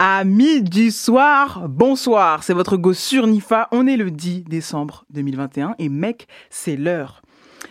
[0.00, 5.74] Amis du soir, bonsoir, c'est votre go sur Nifa, on est le 10 décembre 2021
[5.80, 7.20] et mec, c'est l'heure.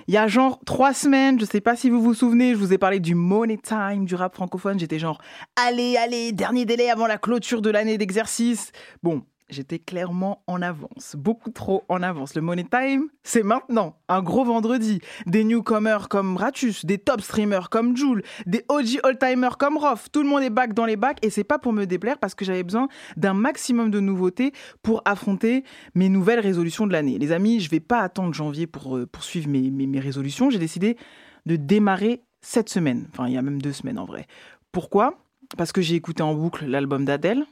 [0.09, 2.74] Il y a genre trois semaines, je sais pas si vous vous souvenez, je vous
[2.74, 5.21] ai parlé du Money Time du rap francophone, j'étais genre
[5.55, 8.73] allez, allez, dernier délai avant la clôture de l'année d'exercice.
[9.04, 12.36] Bon, j'étais clairement en avance, beaucoup trop en avance.
[12.36, 15.00] Le Money Time, c'est maintenant, un gros vendredi.
[15.25, 20.07] Des newcomers comme Ratus, des top streamers comme Joule, des OG all-timers comme Roth.
[20.12, 22.36] Tout le monde est back dans les bacs et c'est pas pour me déplaire parce
[22.36, 25.63] que j'avais besoin d'un maximum de nouveautés pour affronter
[25.95, 27.18] mes nouvelles résolutions de l'année.
[27.18, 30.49] Les amis, je vais pas attendre janvier pour euh, poursuivre mes, mes, mes résolutions.
[30.49, 30.98] J'ai décidé
[31.45, 33.07] de démarrer cette semaine.
[33.12, 34.27] Enfin, il y a même deux semaines en vrai.
[34.71, 35.23] Pourquoi?
[35.57, 37.45] Parce que j'ai écouté en boucle l'album d'Adèle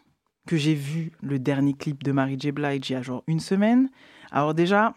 [0.45, 2.51] que j'ai vu le dernier clip de Mary J.
[2.51, 3.89] Blige il y a genre une semaine.
[4.31, 4.93] Alors déjà,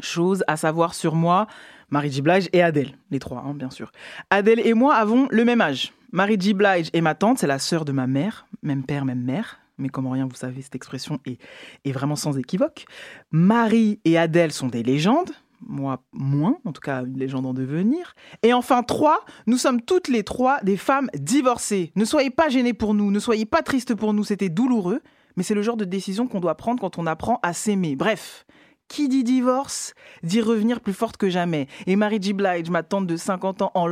[0.00, 1.46] chose à savoir sur moi,
[1.90, 2.22] Mary J.
[2.22, 3.92] Blige et Adèle, les trois, hein, bien sûr.
[4.30, 5.92] Adèle et moi avons le même âge.
[6.12, 6.54] Mary J.
[6.54, 9.58] Blige est ma tante, c'est la sœur de ma mère, même père, même mère.
[9.78, 11.40] Mais comme rien, vous savez, cette expression est,
[11.84, 12.84] est vraiment sans équivoque.
[13.30, 15.32] Marie et Adèle sont des légendes
[15.66, 18.14] moi moins, en tout cas une légende en devenir.
[18.42, 21.92] Et enfin, trois, nous sommes toutes les trois des femmes divorcées.
[21.96, 25.00] Ne soyez pas gênés pour nous, ne soyez pas tristes pour nous, c'était douloureux,
[25.36, 27.96] mais c'est le genre de décision qu'on doit prendre quand on apprend à s'aimer.
[27.96, 28.46] Bref,
[28.92, 31.66] qui dit divorce dit revenir plus forte que jamais.
[31.86, 32.34] Et Mary J.
[32.34, 33.86] Blige, ma tante de 50 ans, en,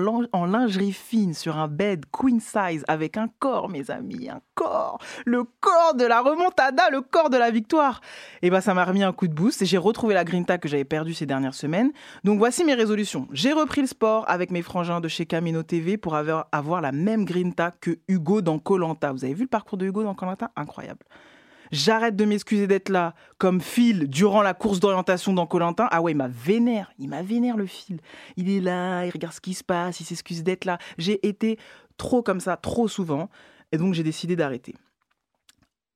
[0.44, 4.98] lingerie fine sur un bed queen size avec un corps, mes amis, un corps.
[5.24, 8.02] Le corps de la remontada, le corps de la victoire.
[8.42, 10.68] Et bah, ça m'a remis un coup de boost et j'ai retrouvé la grinta que
[10.68, 11.92] j'avais perdue ces dernières semaines.
[12.22, 13.26] Donc voici mes résolutions.
[13.32, 16.92] J'ai repris le sport avec mes frangins de chez Camino TV pour avoir, avoir la
[16.92, 19.12] même grinta que Hugo dans Colanta.
[19.12, 20.50] Vous avez vu le parcours de Hugo dans Colanta?
[20.56, 21.06] Incroyable.
[21.72, 25.88] J'arrête de m'excuser d'être là, comme Phil, durant la course d'orientation dans Colentin.
[25.90, 28.00] Ah ouais, il m'a vénère, il m'a vénère le Phil.
[28.36, 30.78] Il est là, il regarde ce qui se passe, il s'excuse d'être là.
[30.98, 31.58] J'ai été
[31.96, 33.28] trop comme ça, trop souvent,
[33.72, 34.74] et donc j'ai décidé d'arrêter.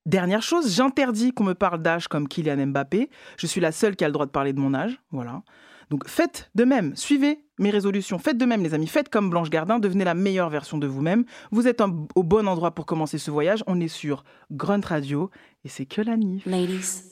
[0.06, 3.08] Dernière chose, j'interdis qu'on me parle d'âge comme Kylian Mbappé.
[3.38, 5.42] Je suis la seule qui a le droit de parler de mon âge, voilà.
[5.90, 9.50] Donc faites de même, suivez mes résolutions, faites de même les amis, faites comme Blanche
[9.50, 11.24] Gardin, devenez la meilleure version de vous-même.
[11.50, 15.30] Vous êtes un, au bon endroit pour commencer ce voyage, on est sur Grunt Radio
[15.64, 16.46] et c'est que la NIF.
[16.46, 17.02] Ladies,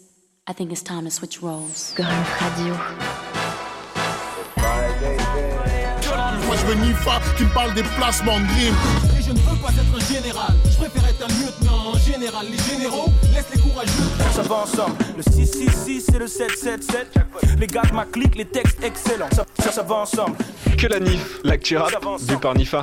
[0.49, 1.94] I think it's time to switch roles.
[1.97, 2.09] Grunt
[2.41, 2.75] Radio.
[6.47, 9.19] Moi je veux Nifa qui me parle des placements de.
[9.19, 11.93] Et je ne veux pas être général, préfère être un lieutenant.
[11.94, 13.93] En général, les généraux laissent les courageux.
[14.34, 17.15] Ça va ensemble, le 666 et le 777.
[17.59, 19.31] Les gars de ma clique, les textes excellents.
[19.32, 20.37] Ça, ça, ça va ensemble.
[20.76, 21.93] Que la NIF, l'actu rap,
[22.28, 22.81] vu par Nifa.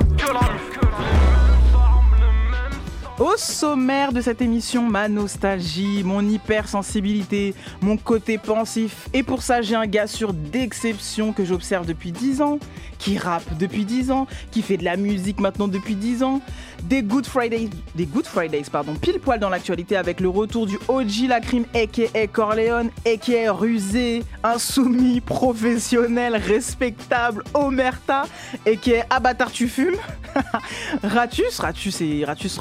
[3.20, 9.10] Au sommaire de cette émission, ma nostalgie, mon hypersensibilité, mon côté pensif.
[9.12, 12.58] Et pour ça, j'ai un gars sur d'exception que j'observe depuis 10 ans,
[12.98, 16.40] qui rappe depuis 10 ans, qui fait de la musique maintenant depuis 10 ans.
[16.84, 20.78] Des Good Fridays, des Good Fridays, pardon, pile poil dans l'actualité avec le retour du
[20.88, 28.22] OG Lacrim, aka Corleone, aka rusé, insoumis, professionnel, respectable, Omerta,
[28.66, 29.98] aka Abatar tu fumes?
[31.02, 32.58] Ratus, Ratus et Ratus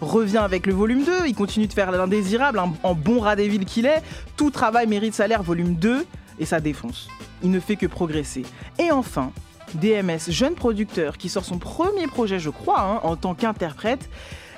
[0.00, 3.64] revient avec le volume 2, il continue de faire l'indésirable, en, bon rat des villes
[3.64, 4.02] qu'il est.
[4.36, 6.06] Tout travail mérite salaire, volume 2,
[6.38, 7.08] et ça défonce.
[7.42, 8.44] Il ne fait que progresser.
[8.78, 9.32] Et enfin,
[9.74, 14.08] DMS, jeune producteur qui sort son premier projet, je crois, hein, en tant qu'interprète.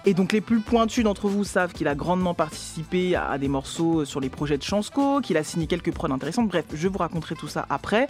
[0.05, 4.05] Et donc les plus pointus d'entre vous savent qu'il a grandement participé à des morceaux
[4.05, 6.49] sur les projets de Chansco, qu'il a signé quelques prods intéressantes.
[6.49, 8.09] Bref, je vous raconterai tout ça après.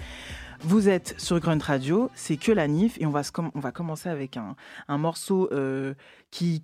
[0.64, 3.22] Vous êtes sur Grunt Radio, c'est que la NIF et on va,
[3.54, 4.54] on va commencer avec un,
[4.86, 5.92] un morceau euh,
[6.30, 6.62] qui,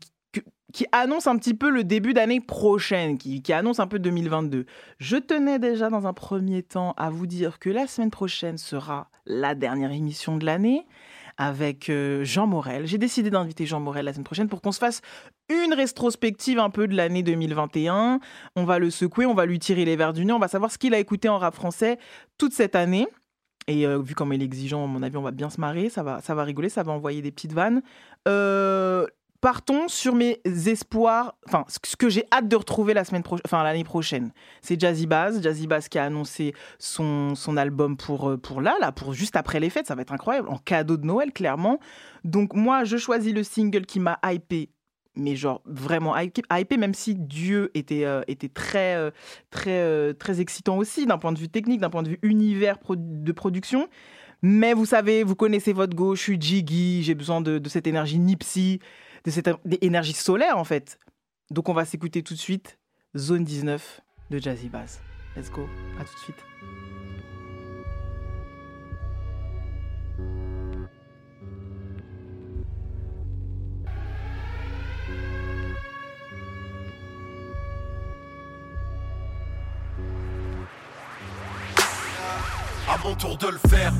[0.73, 4.67] qui annonce un petit peu le début d'année prochaine, qui, annonce un peu 2022.
[4.99, 9.11] Je tenais déjà dans un premier temps à vous dire que la semaine prochaine sera
[9.27, 10.87] la dernière émission de l'année
[11.39, 12.87] avec euh, Jean Morel.
[12.87, 15.01] J'ai décidé d'inviter Jean Morel la semaine prochaine pour qu'on se fasse
[15.49, 18.19] une rétrospective un peu de l'année 2021.
[18.57, 20.73] On va le secouer, on va lui tirer les verres du nez, on va savoir
[20.73, 21.99] ce qu'il a écouté en rap français
[22.39, 23.07] toute cette année.
[23.69, 25.91] Et euh, vu comme il est exigeant, à mon avis, on va bien se marrer,
[25.91, 27.83] ça va, ça va rigoler, ça va envoyer des petites vannes.
[28.27, 29.07] Euh,
[29.41, 33.63] partons sur mes espoirs, enfin ce que j'ai hâte de retrouver la semaine prochaine, enfin
[33.63, 34.33] l'année prochaine.
[34.63, 38.93] C'est Jazzy Bass, Jazzy Bass qui a annoncé son, son album pour pour là, là,
[38.93, 41.79] pour juste après les fêtes, ça va être incroyable, en cadeau de Noël clairement.
[42.25, 44.71] Donc moi je choisis le single qui m'a hypé
[45.19, 49.11] mais genre vraiment hypé, même si Dieu était, euh, était très, euh,
[49.51, 52.79] très, euh, très excitant aussi d'un point de vue technique, d'un point de vue univers
[52.89, 53.89] de production.
[54.41, 57.89] Mais vous savez, vous connaissez votre go, je suis jiggy, j'ai besoin de, de, cette
[57.89, 58.79] énergie nipsy,
[59.25, 60.99] de cette er-, énergie solaire en fait.
[61.51, 62.79] Donc on va s'écouter tout de suite
[63.17, 64.01] Zone 19
[64.31, 65.01] de Jazzy Bass.
[65.37, 65.69] Let's go,
[65.99, 66.45] à tout de suite.
[82.89, 83.93] À mon tour de le faire.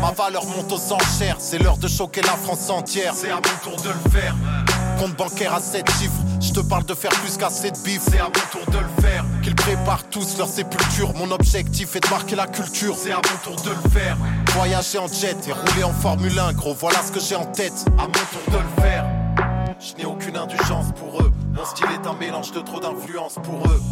[0.00, 3.14] Ma valeur monte aux enchères, c'est l'heure de choquer la France entière.
[3.14, 4.34] C'est à mon tour de le faire.
[5.02, 8.02] Compte bancaire à 7 chiffres, je te parle de faire plus qu'à 7 bif.
[8.08, 9.24] C'est à mon tour de le faire.
[9.42, 11.12] Qu'ils préparent tous leur sépulture.
[11.16, 12.94] Mon objectif est de marquer la culture.
[12.96, 14.16] C'est à mon tour de le faire.
[14.50, 17.84] Voyager en jet et rouler en Formule 1, gros, voilà ce que j'ai en tête.
[17.98, 19.04] À mon tour de le faire.
[19.80, 21.32] Je n'ai aucune indulgence pour eux.
[21.52, 23.82] Mon style est un mélange de trop d'influence pour eux.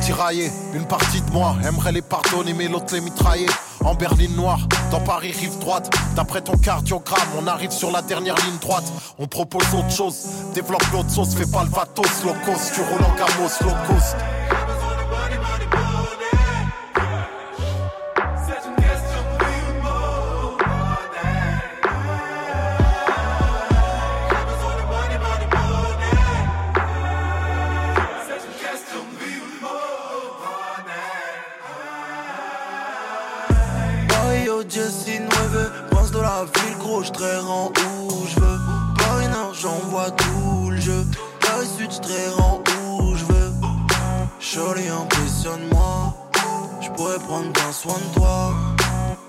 [0.00, 3.48] Tiraillé, une partie de moi aimerait les pardonner, mais l'autre les mitrailler.
[3.84, 5.90] En berline noire, dans Paris rive droite.
[6.14, 8.84] D'après ton cardiogramme, on arrive sur la dernière ligne droite.
[9.18, 13.14] On propose autre chose, développe l'autre sauce, fais pas le vatos, locos, tu roules en
[13.16, 13.50] gamos,
[36.86, 37.46] locos.
[37.46, 37.72] rends
[38.08, 38.58] où je veux.
[38.98, 41.04] Paris Nord, j'envoie tout le jeu.
[41.40, 43.52] Paris Sud, je rends où je veux.
[44.40, 46.14] Charlie, impressionne-moi.
[46.80, 48.75] Je pourrais prendre bien soin de toi.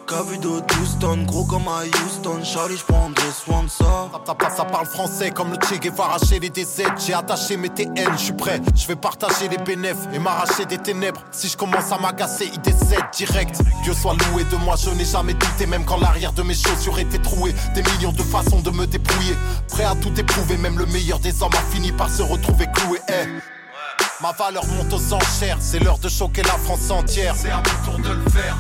[0.08, 4.10] Cavido Houston, gros comme à Houston, Charlie, j'prendrai soin de ça.
[4.26, 6.84] Ça, ça parle français comme le Che Guevara chez les DZ.
[7.06, 8.62] J'ai attaché mes TN, je prêt.
[8.74, 11.22] Je vais partager les bénéfices et m'arracher des ténèbres.
[11.32, 13.60] Si je commence à m'agacer, il décède direct.
[13.84, 17.00] Dieu soit loué de moi, je n'ai jamais douté, même quand l'arrière de mes chaussures
[17.00, 17.54] était troué.
[17.76, 19.36] Des millions de façons de me débrouiller.
[19.68, 23.00] Prêt à tout éprouver, même le meilleur des hommes a fini par se retrouver cloué.
[23.10, 23.28] Eh.
[24.22, 27.36] Ma valeur monte aux enchères, c'est l'heure de choquer la France entière.
[27.36, 28.56] C'est à mon tour de le faire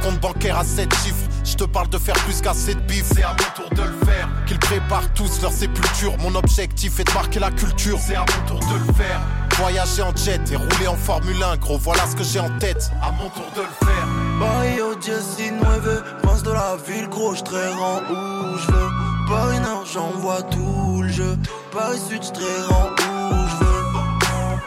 [0.00, 1.28] compte bancaire à 7 chiffres.
[1.44, 3.04] Je te parle de faire plus qu'à 7 bif.
[3.14, 4.28] C'est à mon tour de le faire.
[4.46, 6.16] Qu'ils préparent tous leur sépulture.
[6.18, 7.98] Mon objectif est de marquer la culture.
[8.00, 9.20] C'est à mon tour de le faire.
[9.58, 12.90] Voyager en jet et rouler en Formule 1, gros, voilà ce que j'ai en tête.
[13.02, 14.06] À mon tour de le faire.
[14.38, 18.90] Barrio Jesse Nueve, prince de la ville, gros, je rends où je veux.
[19.28, 21.36] Paris Nord, j'envoie tout le jeu.
[21.72, 23.70] Paris Sud, je rends où je veux.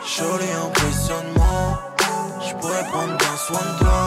[0.06, 1.80] Joli impressionnement,
[2.48, 4.03] je pourrais prendre bien soin de toi.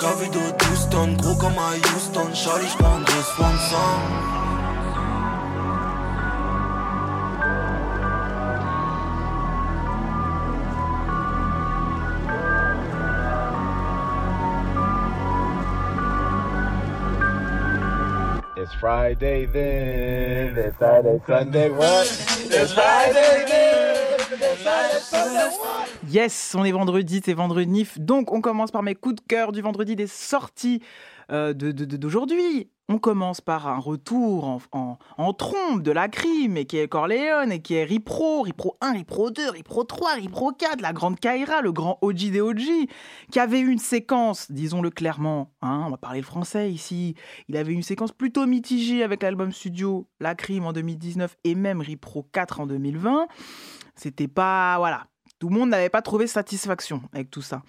[0.00, 3.22] Cavido Houston, gros comme à Houston, Charlie, de
[3.68, 3.76] ça.
[18.56, 22.06] It's Friday then, it's Friday, Sunday, what?
[22.50, 25.79] It's Friday then, it's Friday, Sunday, what?
[26.10, 28.00] Yes, on est vendredi, c'est vendredi NIF.
[28.00, 30.82] Donc, on commence par mes coups de cœur du vendredi des sorties
[31.30, 32.68] euh, d'aujourd'hui.
[32.88, 37.62] On commence par un retour en, trompe de la crime, et qui est Corleone, et
[37.62, 41.70] qui est Ripro, Ripro 1, Ripro 2, Ripro 3, Ripro 4, la grande Kaira, le
[41.70, 42.88] grand OG des OG,
[43.30, 47.14] qui avait une séquence, disons-le clairement, hein, on va parler le français ici,
[47.48, 51.80] il avait une séquence plutôt mitigée avec l'album studio La Crime en 2019 et même
[51.80, 53.28] Ripro 4 en 2020.
[53.94, 55.06] C'était pas, voilà,
[55.40, 57.62] tout le monde n'avait pas trouvé satisfaction avec tout ça.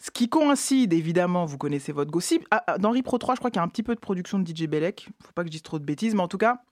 [0.00, 2.44] Ce qui coïncide, évidemment, vous connaissez votre gossip.
[2.50, 4.38] Ah, ah, dans Ripro 3, je crois qu'il y a un petit peu de production
[4.38, 5.10] de DJ Belek.
[5.22, 6.62] Faut pas que je dise trop de bêtises, mais en tout cas,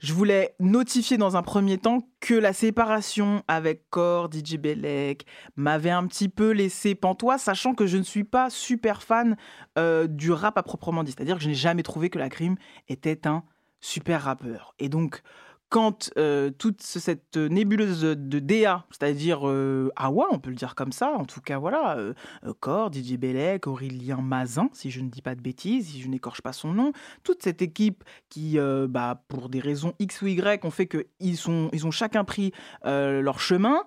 [0.00, 5.24] je voulais notifier dans un premier temps que la séparation avec Core, DJ Belek,
[5.56, 9.38] m'avait un petit peu laissé pantois, sachant que je ne suis pas super fan
[9.78, 11.12] euh, du rap à proprement dit.
[11.12, 12.56] C'est-à-dire que je n'ai jamais trouvé que la crime
[12.88, 13.42] était un
[13.80, 14.74] super rappeur.
[14.78, 15.22] Et donc,
[15.70, 20.90] quand euh, toute cette nébuleuse de DA, c'est-à-dire euh, Awa, on peut le dire comme
[20.90, 22.12] ça, en tout cas voilà, euh,
[22.58, 26.42] Core, Didier Bellec, Aurélien Mazin, si je ne dis pas de bêtises, si je n'écorche
[26.42, 28.58] pas son nom, toute cette équipe qui,
[28.88, 32.52] bah, pour des raisons X ou Y, ont fait qu'ils ils ont chacun pris
[32.84, 33.84] leur chemin,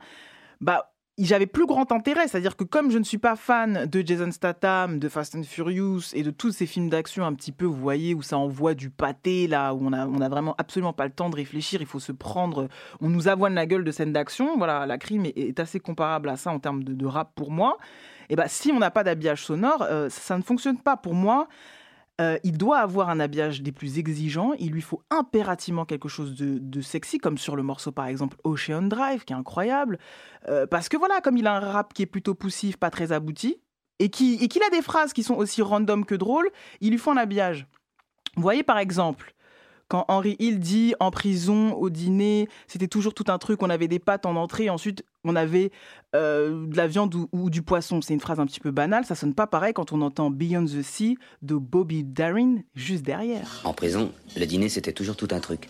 [0.62, 4.32] bah j'avais plus grand intérêt, c'est-à-dire que comme je ne suis pas fan de Jason
[4.32, 7.80] Statham, de Fast and Furious et de tous ces films d'action un petit peu, vous
[7.80, 11.30] voyez, où ça envoie du pâté, là, où on a, vraiment absolument pas le temps
[11.30, 12.68] de réfléchir, il faut se prendre,
[13.00, 16.38] on nous avoine la gueule de scènes d'action, voilà, la crime est, assez comparable à
[16.38, 17.78] ça en termes de, rap pour moi.
[18.30, 21.48] Et bah si on n'a pas d'habillage sonore, euh, ça ne fonctionne pas pour moi.
[22.24, 24.54] Euh, il doit avoir un habillage des plus exigeants.
[24.60, 28.84] Il lui faut impérativement quelque chose de, sexy, comme sur le morceau par exemple Ocean
[28.84, 30.00] Drive, qui est incroyable.
[30.48, 33.12] Euh, parce que voilà, comme il a un rap qui est plutôt poussif, pas très
[33.12, 33.58] abouti,
[34.00, 36.50] et qu'il a des phrases qui sont aussi random que drôles,
[36.82, 37.68] il lui faut un habillage.
[38.36, 39.34] Vous voyez par exemple,
[39.88, 43.88] quand Henry Hill dit en prison, au dîner, c'était toujours tout un truc, on avait
[43.88, 45.72] des pâtes en entrée, ensuite on avait
[46.16, 48.02] euh, de la viande ou, du poisson.
[48.02, 50.66] C'est une phrase un petit peu banale, ça sonne pas pareil quand on entend Beyond
[50.66, 53.62] the Sea de Bobby Darin juste derrière.
[53.64, 55.70] En prison, le dîner c'était toujours tout un truc.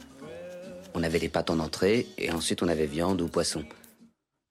[0.96, 3.64] On avait des pâtes en entrée et ensuite on avait viande ou poisson.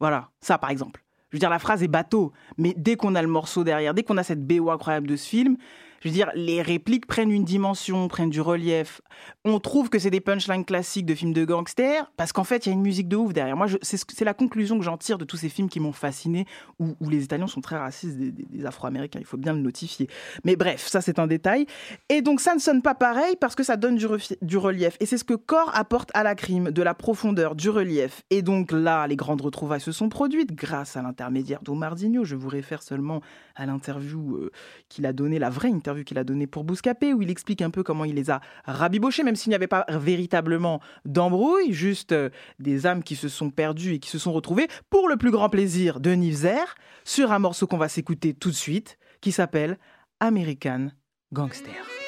[0.00, 1.02] Voilà, ça par exemple.
[1.30, 4.02] Je veux dire, la phrase est bateau, mais dès qu'on a le morceau derrière, dès
[4.02, 5.56] qu'on a cette BO incroyable de ce film,
[6.02, 9.00] je veux dire, les répliques prennent une dimension, prennent du relief.
[9.44, 12.70] On trouve que c'est des punchlines classiques de films de gangsters parce qu'en fait, il
[12.70, 13.56] y a une musique de ouf derrière.
[13.56, 15.92] Moi, c'est ce- c'est la conclusion que j'en tire de tous ces films qui m'ont
[15.92, 16.44] fasciné,
[16.80, 19.20] où, où les Italiens sont très racistes des, Afro-Américains.
[19.20, 20.08] Il faut bien le notifier.
[20.44, 21.66] Mais bref, ça, c'est un détail.
[22.08, 24.06] Et donc, ça ne sonne pas pareil parce que ça donne du,
[24.40, 24.96] du relief.
[24.98, 28.22] Et c'est ce que Core apporte à la crime, de la profondeur, du relief.
[28.30, 32.24] Et donc là, les grandes retrouvailles se sont produites grâce à l'intermédiaire d'Omardinho.
[32.24, 33.20] Je vous réfère seulement
[33.54, 34.50] à l'interview euh,
[34.88, 37.70] qu'il a donnée, la vraie interview qu'il a donnée pour Bouscapé, où il explique un
[37.70, 42.30] peu comment il les a rabibochés, même s'il n'y avait pas véritablement d'embrouille, juste euh,
[42.58, 45.48] des âmes qui se sont perdues et qui se sont retrouvées, pour le plus grand
[45.48, 49.78] plaisir de Nivzer, sur un morceau qu'on va s'écouter tout de suite, qui s'appelle
[50.20, 50.88] American
[51.32, 52.01] Gangster.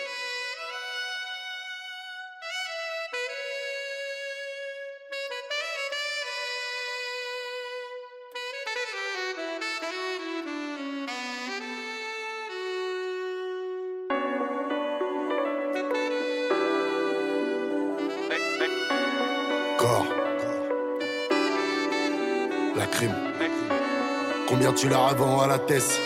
[24.85, 25.99] Tu la revends à la tête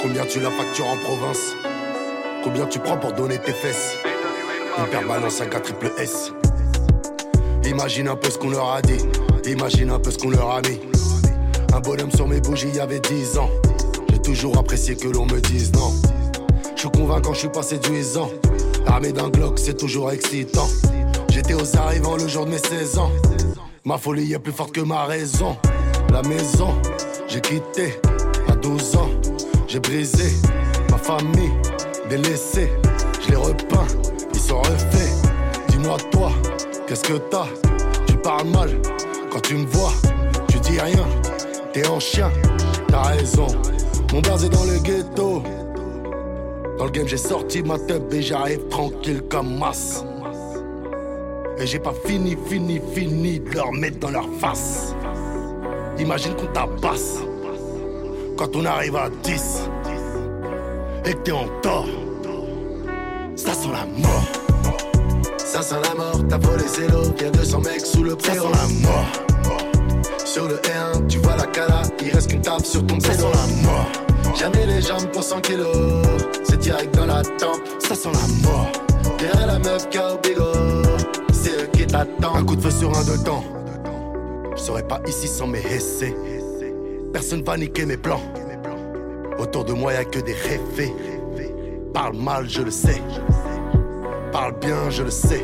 [0.00, 1.56] Combien tu la factures en province?
[2.44, 3.96] Combien tu prends pour donner tes fesses?
[4.78, 6.32] Hyper balance un 4 triple S.
[7.64, 9.04] Imagine un peu ce qu'on leur a dit.
[9.46, 10.78] Imagine un peu ce qu'on leur a mis.
[11.74, 13.50] Un bonhomme sur mes bougies, il y avait 10 ans.
[14.12, 15.92] J'ai toujours apprécié que l'on me dise non.
[16.76, 18.30] Je suis convaincant, je suis pas séduisant.
[18.86, 20.68] Armé d'un Glock, c'est toujours excitant.
[21.30, 23.10] J'étais aux arrivants le jour de mes 16 ans.
[23.84, 25.56] Ma folie est plus forte que ma raison.
[26.12, 26.80] La maison,
[27.28, 27.94] j'ai quitté
[28.48, 29.10] à 12 ans.
[29.66, 30.32] J'ai brisé
[30.90, 31.52] ma famille,
[32.08, 32.70] délaissée.
[33.20, 33.86] Je les repeins,
[34.32, 35.12] ils sont refaits.
[35.68, 36.32] Dis-moi toi,
[36.86, 37.46] qu'est-ce que t'as?
[38.06, 38.70] Tu parles mal
[39.30, 39.92] quand tu me vois.
[40.48, 41.06] Tu dis rien,
[41.72, 42.30] t'es en chien.
[42.88, 43.46] T'as raison,
[44.12, 45.42] mon est dans le ghetto.
[46.78, 50.04] Dans le game, j'ai sorti ma tête et j'arrive tranquille comme masse.
[51.58, 54.94] Et j'ai pas fini, fini, fini de leur mettre dans leur face.
[55.98, 57.16] Imagine qu'on tabasse
[58.36, 59.68] quand on arrive à 10
[61.04, 61.86] et que t'es en tort.
[63.36, 64.24] Ça sent la mort.
[65.38, 68.42] Ça sent la mort, t'as volé zéro, y'a 200 mecs sous le Ça préau.
[68.44, 69.06] sent la mort.
[70.24, 73.24] Sur le R1, tu vois la cala, il reste qu'une table sur ton Ça vélo.
[73.32, 73.86] sent la mort.
[74.38, 75.66] Jamais les jambes pour 100 kilos,
[76.44, 77.60] c'est direct dans la tempe.
[77.80, 78.68] Ça sent la mort.
[79.18, 80.42] Derrière la meuf qui a au bigot,
[81.32, 82.46] c'est eux qui Un t'attendent.
[82.46, 83.42] coup de feu sur un de temps.
[84.68, 86.14] Serais pas ici sans mes essais.
[87.10, 88.20] Personne va niquer mes plans.
[89.38, 90.92] Autour de moi, y a que des rêvés.
[91.94, 93.00] Parle mal, je le sais.
[94.30, 95.42] Parle bien, je le sais.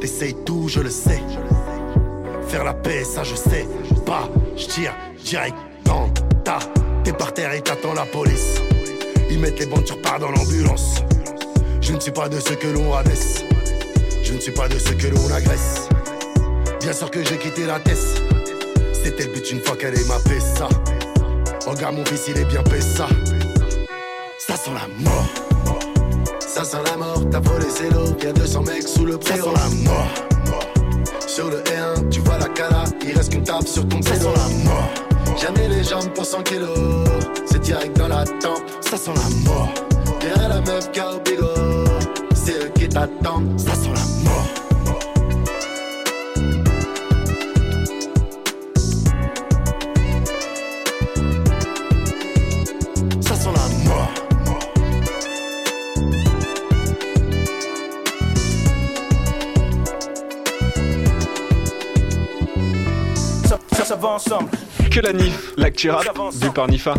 [0.00, 1.22] T'essayes tout, je le sais.
[2.48, 3.68] Faire la paix, ça je sais.
[4.04, 4.92] Pas, je tire
[5.24, 6.08] direct dans
[6.42, 6.58] ta.
[7.04, 8.60] T'es par terre et t'attends la police.
[9.30, 10.96] Ils mettent les bandes, tu repars dans l'ambulance.
[11.80, 13.44] Je ne suis pas de ceux que l'on rabaisse.
[14.24, 15.89] Je ne suis pas de ceux que l'on agresse.
[16.80, 17.98] Bien sûr que j'ai quitté la tête.
[18.92, 20.68] C'était le but une fois qu'elle est ma ça.
[21.66, 23.06] Regarde mon fils, il est bien ça.
[24.38, 25.26] Ça sent la mort.
[26.40, 29.44] Ça sent la mort, t'as volé zéro, y'a 200 mecs sous le Ça préau.
[29.44, 30.08] sent la mort.
[31.26, 34.24] Sur le R1, tu vois la cala, il reste qu'une table sur ton Ça sent
[34.24, 34.90] la mort.
[35.40, 36.78] Jamais les jambes pour 100 kilos,
[37.46, 38.64] c'est direct dans la tempe.
[38.80, 39.68] Ça sent la mort.
[40.20, 41.10] Derrière la meuf qui a
[42.34, 43.58] c'est eux qui t'attendent.
[43.60, 44.59] Ça sent la mort.
[64.02, 64.48] Ensemble.
[64.90, 66.94] Que la NIF, l'actu rap, vu par Nifa.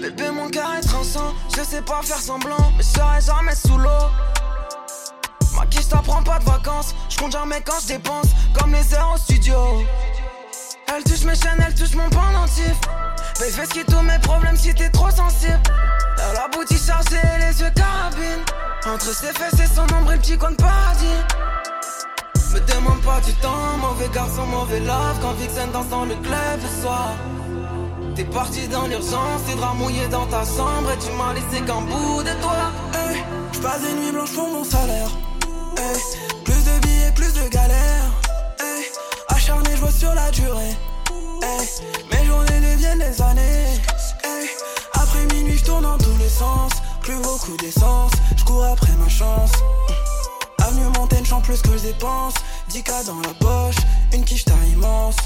[0.00, 3.78] Bébé, mon cœur est transcend, je sais pas faire semblant, mais je serai jamais sous
[3.78, 3.88] l'eau.
[5.56, 8.26] Ma quiche t'apprend pas de vacances, je compte jamais quand je dépense,
[8.58, 9.54] comme les heures au studio.
[10.94, 12.74] Elle touche mes chaînes, elle touche mon pendentif.
[13.40, 15.60] Mais fais ce qui tous mes problèmes si t'es trop sensible.
[16.18, 18.44] Elle a boutique chargée, les yeux carabine.
[18.86, 21.18] Entre ses fesses et son nombril, petit compte paradis.
[22.52, 25.18] Me demande pas du temps, mauvais garçon, mauvais love.
[25.20, 27.10] Quand Vixen danse dans le club le soir.
[28.14, 31.80] T'es parti dans l'urgence, tes draps mouillés dans ta chambre et tu m'as laissé qu'un
[31.80, 32.70] bout de toi.
[32.94, 35.08] Hey, j'passe des nuits blanches pour mon salaire.
[36.44, 38.10] Plus de billets, plus de galères.
[39.28, 40.76] Acharné, je vois sur la durée.
[42.10, 43.80] Mes journées deviennent des années.
[44.94, 45.64] Après minuit, je
[47.00, 48.12] plus beaucoup d'essence.
[48.36, 49.52] Je cours après ma chance.
[50.58, 52.34] Avenue Montaigne, chante plus que je dépense.
[52.70, 53.76] 10K dans la poche,
[54.12, 55.16] une quiche taille immense.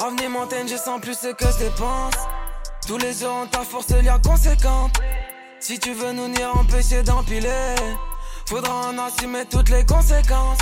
[0.00, 2.14] Avenue Montaigne, je sens plus ce que je dépense.
[2.86, 5.00] Tous les jours, on ta force liée conséquente.
[5.58, 6.46] Si tu veux nous nier,
[6.78, 7.74] essayer d'empiler.
[8.46, 10.58] Faudra en assumer toutes les conséquences.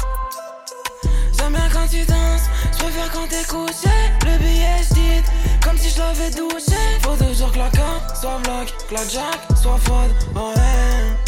[1.38, 3.94] J'aime bien quand tu danses, je préfère quand t'es couché.
[4.24, 6.80] Le billet, je comme si je l'avais douché.
[7.02, 10.10] Faut toujours carte soit black, que la jack soit froide.
[10.34, 11.24] Ouais.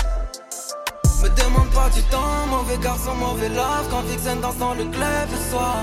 [1.22, 3.88] Me demande pas du temps, mauvais garçon, mauvais love.
[3.90, 5.76] Quand Vixen danse dans le club le soir.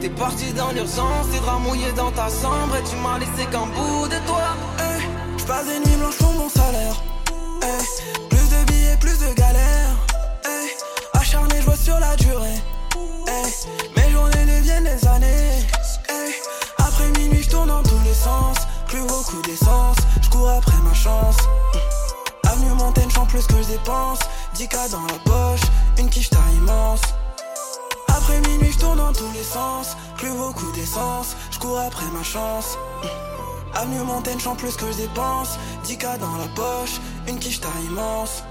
[0.00, 3.66] T'es parti dans l'urgence, tes draps mouillés dans ta chambre et tu m'as laissé qu'un
[3.66, 4.56] bout de toi.
[4.80, 5.00] Hey,
[5.38, 6.96] je passe des nuits blanches pour mon salaire.
[8.28, 9.94] Plus de billets, plus de galères.
[11.12, 12.58] Acharné, je vois sur la durée.
[13.96, 15.66] Mes journées deviennent des années.
[16.78, 18.58] Après minuit, je tourne dans tous les sens.
[18.88, 21.36] Plus beaucoup d'essence, je cours après ma chance.
[22.44, 24.18] Avenue Montaigne, chante plus que je dépense.
[24.56, 25.62] 10K dans la poche,
[25.98, 27.00] une quiche taille immense.
[28.08, 29.96] Après minuit, je tourne dans tous les sens.
[30.18, 32.76] Plus beaucoup d'essence, je cours après ma chance.
[33.74, 35.58] Avenue Montaigne, chante plus que je dépense.
[35.86, 38.42] 10K dans la poche, une quiche taille immense.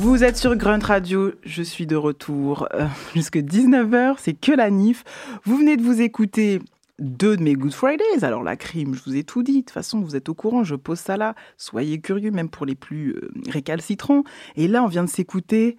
[0.00, 4.70] Vous êtes sur Grunt Radio, je suis de retour euh, jusque 19h, c'est que la
[4.70, 5.02] NIF.
[5.42, 6.60] Vous venez de vous écouter
[7.00, 8.22] deux de mes Good Fridays.
[8.22, 10.62] Alors la crime, je vous ai tout dit, de toute façon vous êtes au courant,
[10.62, 11.34] je pose ça là.
[11.56, 14.22] Soyez curieux, même pour les plus euh, récalcitrants.
[14.54, 15.76] Et là on vient de s'écouter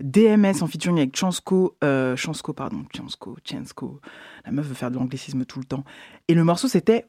[0.00, 4.00] DMS en featuring avec Chansko, euh, Chansko pardon, Chansko, Chansko.
[4.46, 5.84] La meuf veut faire de l'anglicisme tout le temps.
[6.28, 7.04] Et le morceau c'était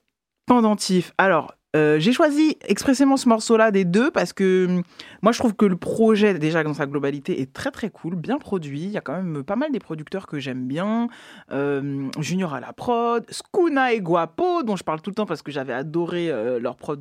[0.45, 1.13] Pendentif.
[1.19, 4.83] Alors euh, j'ai choisi expressément ce morceau-là des deux parce que hum,
[5.21, 8.39] moi je trouve que le projet déjà dans sa globalité est très très cool, bien
[8.39, 8.81] produit.
[8.81, 11.09] Il y a quand même pas mal des producteurs que j'aime bien.
[11.51, 15.43] Euh, Junior à la prod, Skuna et Guapo dont je parle tout le temps parce
[15.43, 16.99] que j'avais adoré euh, leur prod,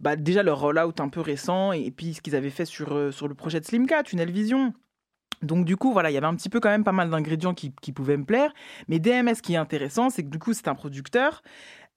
[0.00, 3.26] bah, déjà leur rollout un peu récent et, puis ce qu'ils avaient fait sur, sur
[3.26, 4.74] le projet de Slimka, Tunnel Vision.
[5.42, 7.54] Donc du coup, voilà, il y avait un petit peu quand même pas mal d'ingrédients
[7.54, 8.52] qui, qui pouvaient me plaire.
[8.88, 11.42] Mais DMS, qui est intéressant, c'est que du coup, c'est un producteur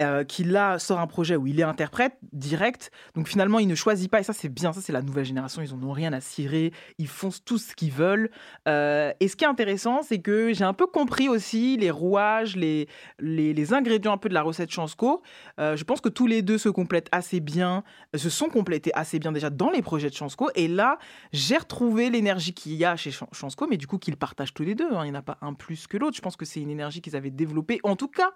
[0.02, 2.92] euh, qui là sort un projet où il est interprète direct.
[3.16, 4.20] Donc finalement, il ne choisit pas.
[4.20, 4.74] Et ça, c'est bien.
[4.74, 5.62] Ça, c'est la nouvelle génération.
[5.62, 6.72] Ils n'en ont rien à cirer.
[6.98, 8.30] Ils font tout ce qu'ils veulent.
[8.68, 12.56] Euh, et ce qui est intéressant, c'est que j'ai un peu compris aussi les rouages,
[12.56, 12.88] les,
[13.20, 15.22] les, ingrédients un peu de la recette Chansco.
[15.60, 17.84] Euh, je pense que tous les deux se complètent assez bien,
[18.16, 20.50] se sont complétés assez bien déjà dans les projets de Chansco.
[20.56, 20.98] Et là,
[21.32, 24.64] j'ai retrouvé l'énergie qu'il y a chez Chan- Chansco, mais du coup qu'ils partagent tous
[24.64, 24.92] les deux.
[24.92, 25.06] hein.
[25.06, 26.16] Il n'y en a pas un plus que l'autre.
[26.16, 27.80] Je pense que c'est une énergie qu'ils avaient développée.
[27.84, 28.32] En tout cas,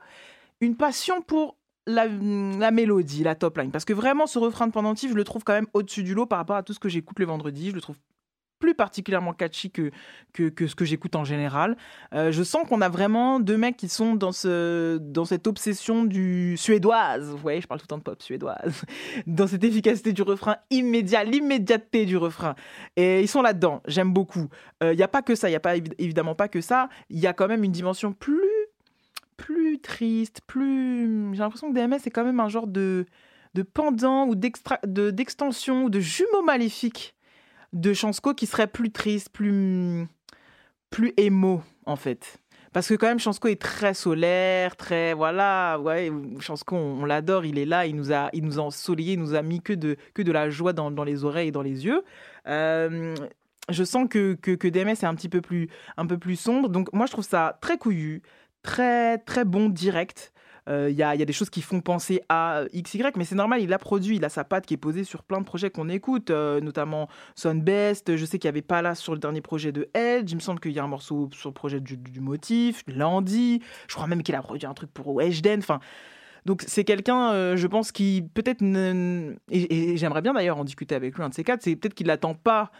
[0.61, 3.71] une passion pour la, la mélodie, la top line.
[3.71, 6.25] Parce que vraiment, ce refrain de pendentif, je le trouve quand même au-dessus du lot
[6.25, 7.69] par rapport à tout ce que j'écoute le vendredi.
[7.69, 7.97] Je le trouve
[8.57, 9.91] plus particulièrement catchy que,
[10.33, 11.75] que, ce que j'écoute en général.
[12.13, 16.05] Euh, je sens qu'on a vraiment deux mecs qui sont dans, ce, dans cette obsession
[16.05, 17.29] du suédoise.
[17.29, 18.83] Vous voyez, je parle tout le temps de pop suédoise.
[19.27, 22.55] Dans cette efficacité du refrain immédiat, l'immédiateté du refrain.
[22.95, 23.83] Et ils sont là-dedans.
[23.87, 24.47] J'aime beaucoup.
[24.81, 25.49] Il n'y a pas que ça.
[25.49, 26.87] Il n'y a pas, évi- évidemment pas que ça.
[27.09, 28.39] Il y a quand même une dimension plus
[29.37, 31.33] plus triste, plus.
[31.33, 33.05] J'ai l'impression que DMS est quand même un genre de,
[33.53, 37.15] de pendant ou d'extra- de- d'extension ou de jumeau maléfique
[37.73, 40.07] de Chansco qui serait plus triste, plus,
[40.89, 42.39] plus émo en fait.
[42.71, 47.45] Parce que quand même, Chansco est très solaire, très voilà, ouais, Chansco, on, on l'adore,
[47.45, 49.71] il est là, il nous a, il nous a ensoleillé, il nous a mis que
[49.71, 52.03] de, que de la joie dans, dans les oreilles et dans les yeux.
[52.47, 53.15] Euh,
[53.69, 56.67] je sens que, que, que DMS est un petit peu plus, un peu plus sombre,
[56.67, 58.21] donc moi je trouve ça très couillu,
[58.65, 60.33] très très bon direct.
[60.67, 63.61] Euh, Il y, y a des choses qui font penser à XY, mais c'est normal,
[63.61, 65.87] il a produit, il a sa patte qui est posée sur plein de projets qu'on
[65.89, 68.15] écoute, euh, notamment Sunbest.
[68.15, 70.31] Je sais qu'il n'y avait pas là sur le dernier projet de Edge.
[70.31, 73.61] Il me semble qu'il y a un morceau sur le projet du, motif, Landy.
[73.87, 75.59] Je crois même qu'il a produit un truc pour Weshden.
[75.59, 75.79] Enfin.
[76.45, 78.61] Donc c'est quelqu'un, euh, je pense, qui peut-être...
[78.63, 82.05] et j'aimerais bien d'ailleurs en discuter avec lui, un de ces quatre, c'est peut-être qu'il
[82.05, 82.71] n'attend pas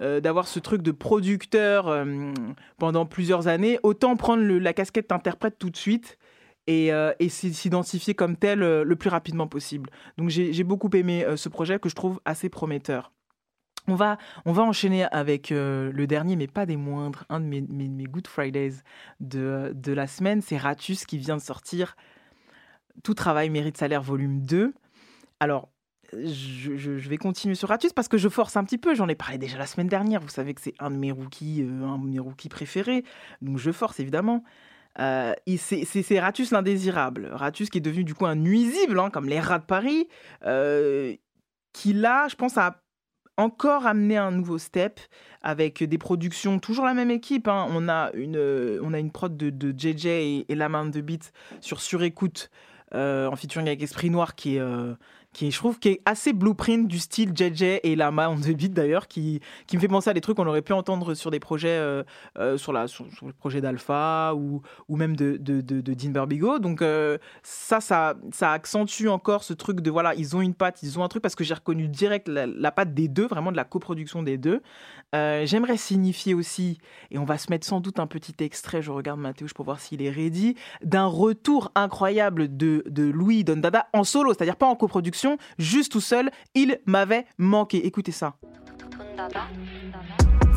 [0.00, 2.32] euh, d'avoir ce truc de producteur euh,
[2.78, 6.18] pendant plusieurs années, autant prendre la casquette d'interprète tout de suite
[6.66, 9.90] et, euh, s'identifier comme tel le plus rapidement possible.
[10.18, 13.12] Donc j'ai beaucoup aimé ce projet que je trouve assez prometteur.
[13.86, 17.60] On va, on va enchaîner avec le dernier, mais pas des moindres, un de mes,
[17.60, 18.76] mes- mes Good Fridays
[19.20, 21.94] de, de la semaine, c'est Ratus qui vient de sortir
[23.02, 24.72] Tout travail mérite salaire volume 2.
[25.38, 25.68] Alors,
[26.24, 28.94] je, vais continuer sur Ratus parce que je force un petit peu.
[28.94, 30.20] J'en ai parlé déjà la semaine dernière.
[30.20, 33.04] Vous savez que c'est un de mes rookies, euh, un de mes rookies préférés.
[33.42, 34.44] Donc je force évidemment.
[35.00, 37.30] Euh, c'est- Ratus l'indésirable.
[37.32, 40.08] Ratus qui est devenu du coup un nuisible, hein, comme les rats de Paris,
[40.44, 41.14] euh,
[41.72, 42.80] qui là, je pense, a
[43.36, 45.00] encore amené un nouveau step
[45.42, 47.48] avec des productions, toujours la même équipe.
[47.48, 47.66] hein.
[47.70, 51.00] On, a une, euh, on a une prod de, de JJ et, la main de
[51.00, 52.50] beat sur Surécoute
[52.94, 54.62] euh, en featuring avec Esprit Noir qui est,
[55.34, 58.72] qui je trouve, qui est assez blueprint du style JJ et Lama on the beat
[58.72, 61.40] d'ailleurs, qui, qui me fait penser à des trucs qu'on aurait pu entendre sur des
[61.40, 62.02] projets, euh,
[62.38, 66.10] euh, sur, la, sur, le projet d'Alpha ou, ou même de, de, de, de Dean
[66.10, 66.58] Burbigo.
[66.58, 70.82] Donc euh, ça, ça, ça accentue encore ce truc de voilà, ils ont une patte,
[70.82, 73.56] ils ont un truc parce que j'ai reconnu direct la patte des deux, vraiment de
[73.56, 74.62] la coproduction des deux.
[75.14, 76.78] Euh, J'aimerais signifier aussi,
[77.10, 79.80] et on va se mettre sans doute un petit extrait, je regarde Mathéo pour voir
[79.80, 84.66] s'il est ready, d'un retour incroyable de, de Louis Don Dada en solo, c'est-à-dire pas
[84.66, 87.86] en coproduction, juste tout seul, il m'avait manqué.
[87.86, 88.34] Écoutez ça.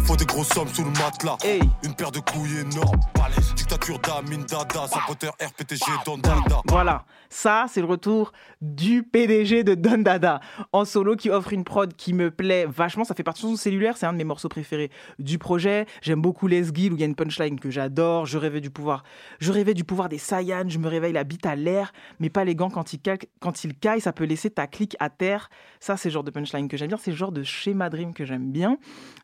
[0.07, 1.35] Faut des grosses sommes sous le matelas.
[1.83, 2.97] Une paire de couilles énormes.
[3.13, 3.53] Balèze.
[3.55, 4.87] Dictature d'Amin Dada.
[4.87, 6.61] Saboteur RPTG Don Dada.
[6.69, 10.39] Voilà, ça c'est le retour du PDG de Don Dada
[10.71, 13.03] en solo qui offre une prod qui me plaît vachement.
[13.03, 15.85] Ça fait partie de son cellulaire, c'est un de mes morceaux préférés du projet.
[16.01, 18.25] J'aime beaucoup Les Guilles où il y a une punchline que j'adore.
[18.25, 19.03] Je rêvais du pouvoir,
[19.39, 20.69] je rêvais du pouvoir des Saiyans.
[20.69, 21.91] Je me réveille la bite à l'air,
[22.21, 23.19] mais pas les gants quand il caille.
[23.41, 25.49] Quand il caille, ça peut laisser ta clique à terre.
[25.81, 26.97] Ça c'est le genre de punchline que j'aime bien.
[26.97, 28.77] C'est le genre de schéma dream que j'aime bien.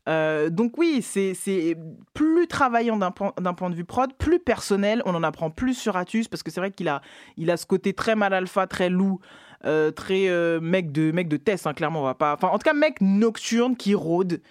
[0.10, 1.78] Euh, donc oui, c'est
[2.14, 5.02] plus travaillant d'un point, de vue prod, plus personnel.
[5.06, 7.02] On en apprend plus sur Atus parce que c'est vrai qu'il a,
[7.38, 9.20] ce côté très mal alpha, très loup.
[9.66, 12.66] euh, très euh, mec de mec test hein, clairement on va pas enfin en tout
[12.66, 14.42] cas mec nocturne qui rôde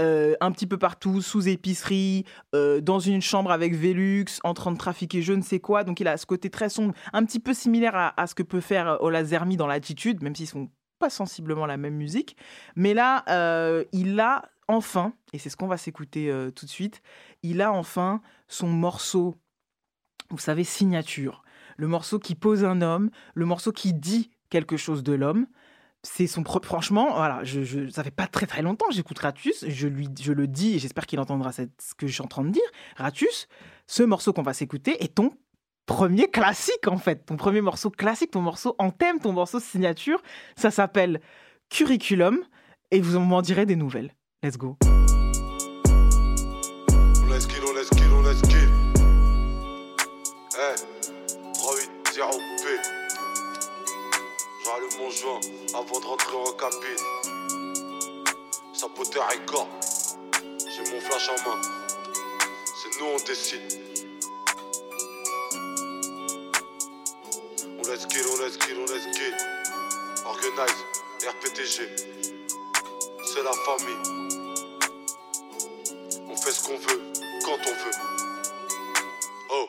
[0.00, 4.78] euh, un petit peu partout, sous épicerie, dans une chambre avec Velux, en train de
[4.78, 5.84] trafiquer je ne sais quoi.
[5.84, 8.62] Donc il a ce côté très sombre, un petit peu similaire à, ce que peut
[8.62, 12.38] faire Ola Zermi dans l'attitude, même s'ils sont pas sensiblement la même musique.
[12.74, 13.22] Mais là,
[13.92, 17.02] il a enfin, et c'est ce qu'on va s'écouter euh, tout de suite,
[17.42, 19.36] il a enfin son morceau,
[20.30, 21.42] vous savez, signature.
[21.76, 25.46] Le morceau qui pose un homme, le morceau qui dit quelque chose de l'homme.
[26.04, 26.66] C'est son propre.
[26.66, 29.64] Franchement, voilà, je, je, ça fait pas très très longtemps que j'écoute Ratus.
[29.68, 31.62] Je, lui, je le dis et j'espère qu'il entendra ce
[31.96, 32.62] que je suis en train de dire.
[32.96, 33.46] Ratus,
[33.86, 35.30] ce morceau qu'on va s'écouter est ton
[35.86, 37.24] premier classique en fait.
[37.26, 40.20] Ton premier morceau classique, ton morceau en thème, ton morceau signature.
[40.56, 41.20] Ça s'appelle
[41.70, 42.38] Curriculum
[42.90, 44.12] et vous m'en direz des nouvelles.
[44.44, 44.76] Let's go.
[47.28, 48.70] Let's kill, let's kill, let's kill.
[50.58, 50.74] Eh,
[51.54, 52.66] 380P.
[54.64, 55.40] J'allume mon joint
[55.78, 57.04] avant de rentrer en cabine.
[58.72, 59.68] Saboteur record.
[60.42, 61.60] J'ai mon flash en main.
[62.82, 63.60] C'est nous on décide.
[67.78, 69.36] On let's kill, on let's kill, on let's kill.
[70.26, 70.78] Organize,
[71.28, 71.76] RPTG.
[73.24, 74.21] C'est la famille.
[76.44, 77.00] Fait ce qu'on veut,
[77.44, 77.92] quand on veut.
[79.52, 79.68] Oh.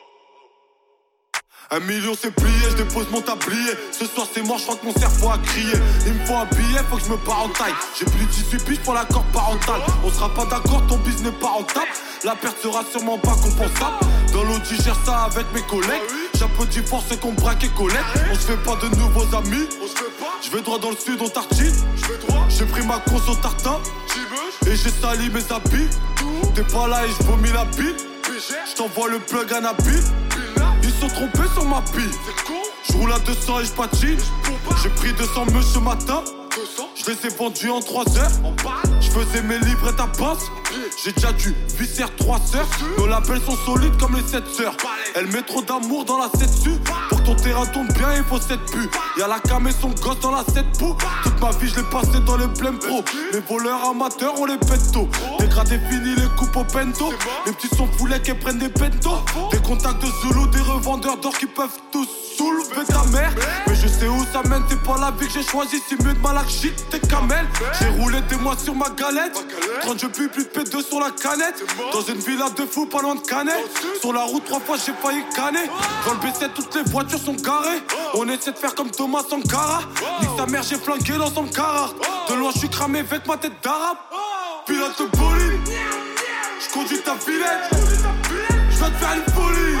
[1.70, 3.74] Un million c'est plié, je dépose mon tablier.
[3.92, 5.72] Ce soir c'est mort, je crois que mon cerveau a crié.
[6.04, 7.74] Il me faut un billet, faut que je me barre en taille.
[7.96, 9.82] J'ai plus de 18 piges pour l'accord parental.
[10.04, 11.86] On sera pas d'accord, ton business n'est pas rentable.
[12.24, 13.98] La perte sera sûrement pas compensable.
[14.32, 16.02] Dans l'audi, gère ça avec mes collègues.
[16.34, 18.02] J'applaudis fort ceux qu'on braque et collecte.
[18.32, 19.68] On se fait pas de nouveaux amis.
[20.42, 21.72] Je vais droit dans le sud, on tartine.
[22.48, 23.78] J'ai pris ma course au tartin.
[24.66, 25.88] Et j'ai sali mes habits.
[26.54, 27.94] T'es pas là et je vomis la bille.
[28.24, 30.00] Je t'envoie le plug à Nabil.
[30.82, 32.10] Ils sont trompés sur ma pile.
[32.88, 34.18] Je roule à 200 et je.
[34.82, 36.22] J'ai pris 200 meufs ce matin.
[36.96, 38.30] Je les ai vendus en 3 heures.
[39.00, 40.44] Je faisais mes livres et ta pince.
[41.02, 42.68] J'ai déjà du viscère 3 sœurs.
[42.98, 44.76] Nos labels sont solides comme les 7 sœurs.
[45.14, 46.70] Elle met trop d'amour dans la 7 su.
[47.08, 48.90] Pour que ton terrain tourne bien, il faut 7 buts.
[49.18, 50.96] Y'a la cam et son gosse dans la 7 poux.
[51.22, 53.04] Toute ma vie, je l'ai passé dans les pleins pro.
[53.32, 55.08] Les voleurs amateurs, on les pète tôt.
[55.38, 57.12] Dégradé fini, les coupes au pento.
[57.46, 59.22] Les petits sont foulés qui prennent des pentos.
[59.52, 63.32] Des contacts de Zulu, des revendeurs d'or qui peuvent tous soulever ta mère.
[63.66, 65.80] Mais je sais où ça mène, c'est pas la vie que j'ai choisi.
[65.88, 67.46] C'est mieux de malak shit, t'es camel.
[67.78, 69.34] J'ai roulé des mois sur ma galette.
[69.82, 71.62] 30 je pue plus de P2 sur la canette.
[71.92, 73.54] Dans une villa de fou, pas loin de Canet.
[74.00, 75.68] Sur la route, trois fois j'ai failli canner.
[76.06, 77.82] Dans le B7, toutes les voitures sont garées.
[78.14, 79.80] On essaie de faire comme Thomas Sankara.
[80.20, 81.94] Nique sa mère, j'ai dans son Carrare.
[82.28, 83.98] De loin, je suis cramé avec ma tête d'arabe.
[84.66, 85.60] Pilote de bolide.
[86.60, 87.70] Je conduis ta Villette.
[88.70, 89.78] Je vais te faire une folie.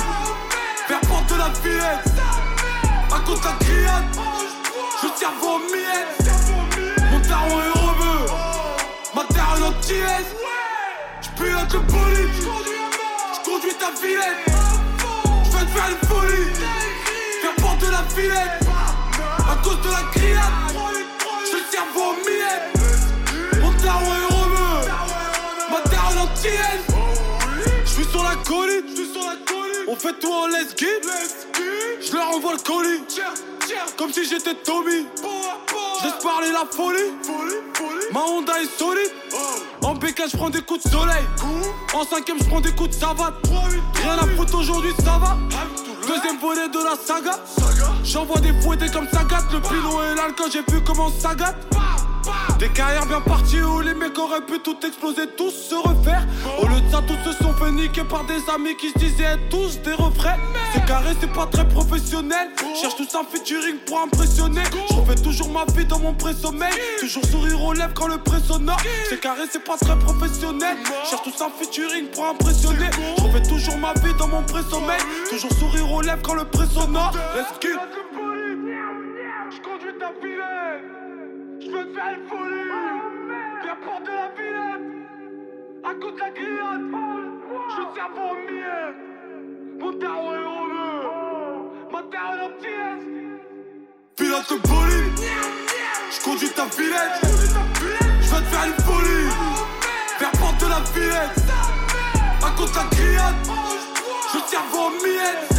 [0.86, 2.33] Faire porte de la Villette.
[3.14, 4.04] La criade.
[5.02, 6.18] Je tire vos miettes.
[7.12, 8.26] Mon taron est heureux.
[9.14, 10.34] Ma terre est antillaise.
[11.22, 12.28] Je pilote le bolide.
[13.32, 14.44] Je conduis ta Villette.
[15.44, 16.54] Je vais te faire une folie.
[17.40, 18.66] Faire porte la Villette.
[19.38, 20.74] À cause de la criade.
[21.52, 23.62] Je tire vos miettes.
[23.62, 24.88] Mon taron est heureux.
[25.70, 26.86] Ma terre est antillaise.
[27.84, 29.13] Je suis sur la colline.
[29.86, 31.00] On fait tout en let's get.
[32.00, 33.02] Je leur envoie le colis.
[33.98, 35.06] Comme si j'étais Tommy.
[36.02, 37.12] Laisse parler la folie.
[38.12, 39.12] Ma Honda est solide.
[39.82, 41.24] En bécane, je prends des coups de soleil.
[41.92, 43.34] En cinquième, je prends des coups de savate.
[44.02, 45.36] Rien à foutre aujourd'hui, ça va.
[46.06, 47.38] Deuxième volet de la saga.
[48.04, 49.52] J'envoie des fouettés comme ça gâte.
[49.52, 51.56] Le pilot est là quand j'ai vu comment ça gâte.
[52.58, 56.26] Des carrières bien parties où les mecs auraient pu tout exploser, tous se refaire.
[56.60, 59.38] Au lieu de ça, tous se sont fait niquer par des amis qui se disaient
[59.50, 60.38] tous des refrains.
[60.72, 62.48] C'est carré, c'est pas très professionnel.
[62.80, 64.62] Cherche tous un featuring pour impressionner.
[64.88, 66.72] Je refais toujours ma vie dans mon pré-sommeil.
[67.00, 68.80] Toujours sourire aux lèvres quand le pré sonore.
[69.08, 70.76] C'est carré, c'est pas très professionnel.
[71.08, 72.90] Cherche tous un featuring pour impressionner.
[73.18, 75.00] Je refais toujours ma vie dans mon pré-sommeil.
[75.28, 77.12] Toujours sourire aux lèvres quand le pré sonore.
[77.36, 77.52] Let's
[81.64, 82.70] Je veux te faire une folie.
[83.62, 84.86] Viens prendre de la Villette.
[85.82, 86.84] À côté de la grillade.
[87.68, 88.94] Je suis cerveau au miel.
[89.80, 91.70] Mon tarot est heureux.
[91.90, 93.06] Ma tarot est en pièce.
[94.16, 95.18] Pilote bolide.
[96.10, 97.20] Je conduis ta Villette.
[97.22, 99.28] Je veux te faire une folie.
[100.18, 101.40] Viens prendre de la Villette.
[102.42, 103.40] À côté de la grillade.
[104.26, 105.53] Je suis cerveau au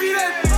[0.00, 0.49] conduis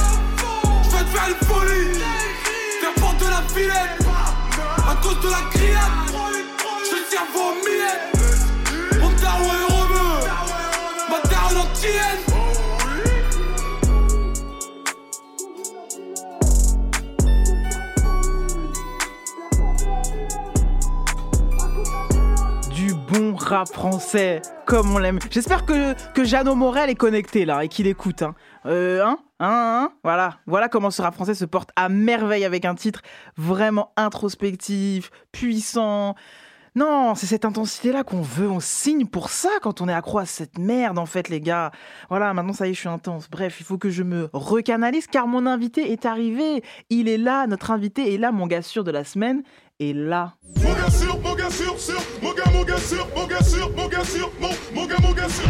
[23.73, 25.19] français, comme on l'aime.
[25.31, 28.23] J'espère que, que Jeannot Morel est connecté là et qu'il écoute.
[28.23, 28.35] Hein.
[28.65, 30.39] Euh, hein, hein, hein, voilà.
[30.47, 33.03] voilà comment ce rap français se porte à merveille avec un titre
[33.37, 36.15] vraiment introspectif, puissant.
[36.75, 40.25] Non, c'est cette intensité-là qu'on veut, on signe pour ça quand on est accro à
[40.25, 41.71] cette merde en fait les gars.
[42.09, 43.29] Voilà, maintenant ça y est, je suis intense.
[43.29, 46.63] Bref, il faut que je me recanalise car mon invité est arrivé.
[46.89, 49.43] Il est là, notre invité est là, mon gars sûr de la semaine
[49.81, 50.35] est là.
[50.63, 53.71] Mon gars sûr, mon gars sûr, sûr, mon gars, mon gars sûr, mon gars sûr,
[53.77, 55.49] mon gars sûr, mon, mon gars, mon gars sûr.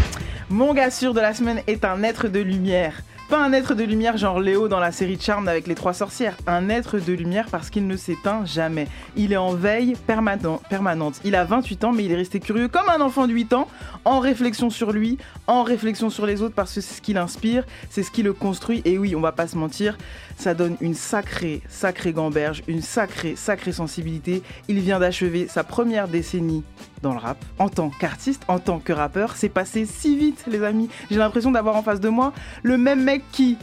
[0.49, 2.95] Mon gars sûr de la semaine est un être de lumière.
[3.29, 6.37] Pas un être de lumière genre Léo dans la série Charmed avec les trois sorcières.
[6.47, 8.89] Un être de lumière parce qu'il ne s'éteint jamais.
[9.17, 11.19] Il est en veille permanent- permanente.
[11.25, 13.69] Il a 28 ans mais il est resté curieux comme un enfant de 8 ans,
[14.05, 17.65] en réflexion sur lui, en réflexion sur les autres parce que c'est ce qui l'inspire,
[17.91, 18.83] c'est ce qui le construit.
[18.85, 19.97] Et oui, on va pas se mentir,
[20.37, 24.43] ça donne une sacrée, sacrée gamberge, une sacrée, sacrée sensibilité.
[24.69, 26.65] Il vient d'achever sa première décennie
[27.03, 29.37] dans le rap, en tant qu'artiste, en tant que rappeur.
[29.37, 30.89] C'est passé si vite, les amis.
[31.11, 33.57] J'ai l'impression d'avoir en face de moi le même mec qui,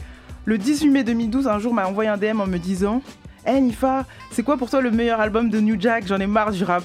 [0.44, 3.02] le 18 mai 2012, un jour m'a envoyé un DM en me disant
[3.46, 6.06] Hey Nifa, c'est quoi pour toi le meilleur album de New Jack?
[6.06, 6.84] J'en ai marre du rap.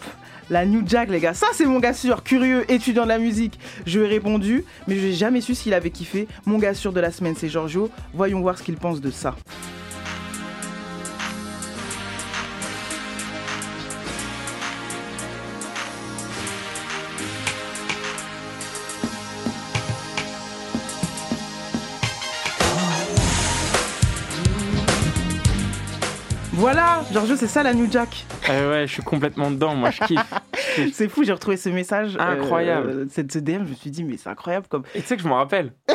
[0.49, 3.59] La New Jack, les gars, ça c'est mon gars sûr, curieux, étudiant de la musique.
[3.87, 6.27] Je lui ai répondu, mais je n'ai jamais su s'il avait kiffé.
[6.45, 7.89] Mon gars sûr de la semaine, c'est Giorgio.
[8.13, 9.35] Voyons voir ce qu'il pense de ça.
[26.57, 28.25] Voilà, Giorgio, c'est ça la New Jack.
[28.47, 30.33] Eh ouais, je suis complètement dedans, moi je kiffe.
[30.93, 32.15] c'est fou, j'ai retrouvé ce message.
[32.15, 33.07] euh, Incroyable.
[33.09, 34.83] cette ce DM, je me suis dit, mais c'est incroyable comme.
[34.95, 35.73] Et tu sais que je m'en rappelle.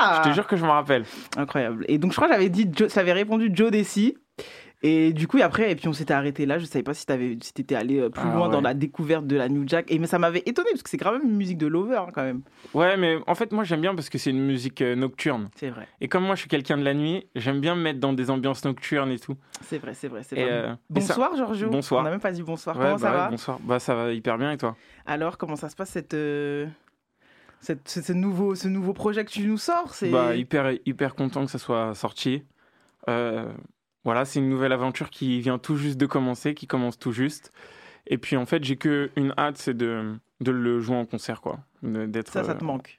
[0.00, 1.04] ah Je te jure que je m'en rappelle.
[1.36, 1.84] Incroyable.
[1.88, 4.16] Et donc, je crois que j'avais dit, ça avait répondu Joe Desi.
[4.82, 6.58] Et du coup, et après, et puis on s'était arrêté là.
[6.58, 9.26] Je savais pas si t'avais, si t'étais allé euh, plus Ah loin dans la découverte
[9.26, 9.90] de la New Jack.
[9.90, 12.06] Et mais ça m'avait étonné parce que c'est quand même une musique de lover hein,
[12.14, 12.40] quand même.
[12.72, 15.50] Ouais, mais en fait, moi j'aime bien parce que c'est une musique euh, nocturne.
[15.56, 15.86] C'est vrai.
[16.00, 18.30] Et comme moi je suis quelqu'un de la nuit, j'aime bien me mettre dans des
[18.30, 19.36] ambiances nocturnes et tout.
[19.62, 20.44] C'est vrai, c'est vrai, c'est vrai.
[20.50, 21.68] euh, et ça- bonsoir, Giorgio.
[21.68, 22.00] Bonsoir.
[22.00, 22.74] On n'a même pas dit bonsoir.
[22.76, 23.28] Ouais, comment bah ça ouais, va?
[23.28, 23.60] Bonsoir.
[23.60, 24.76] Bah ça va hyper bien et toi?
[25.04, 26.66] Alors, comment ça se passe cette, euh,
[27.60, 29.92] cette, ce, ce nouveau, ce nouveau projet que tu nous sors?
[29.94, 32.44] C'est Bah hyper hyper content que ça soit sorti.
[33.08, 33.52] Euh,
[34.04, 37.52] voilà, c'est une nouvelle aventure qui vient tout juste de commencer, qui commence tout juste.
[38.06, 41.40] Et puis en fait, j'ai que une hâte, c'est de de le jouer en concert
[41.42, 42.32] quoi, d'être.
[42.32, 42.98] ça, ça te euh, manque.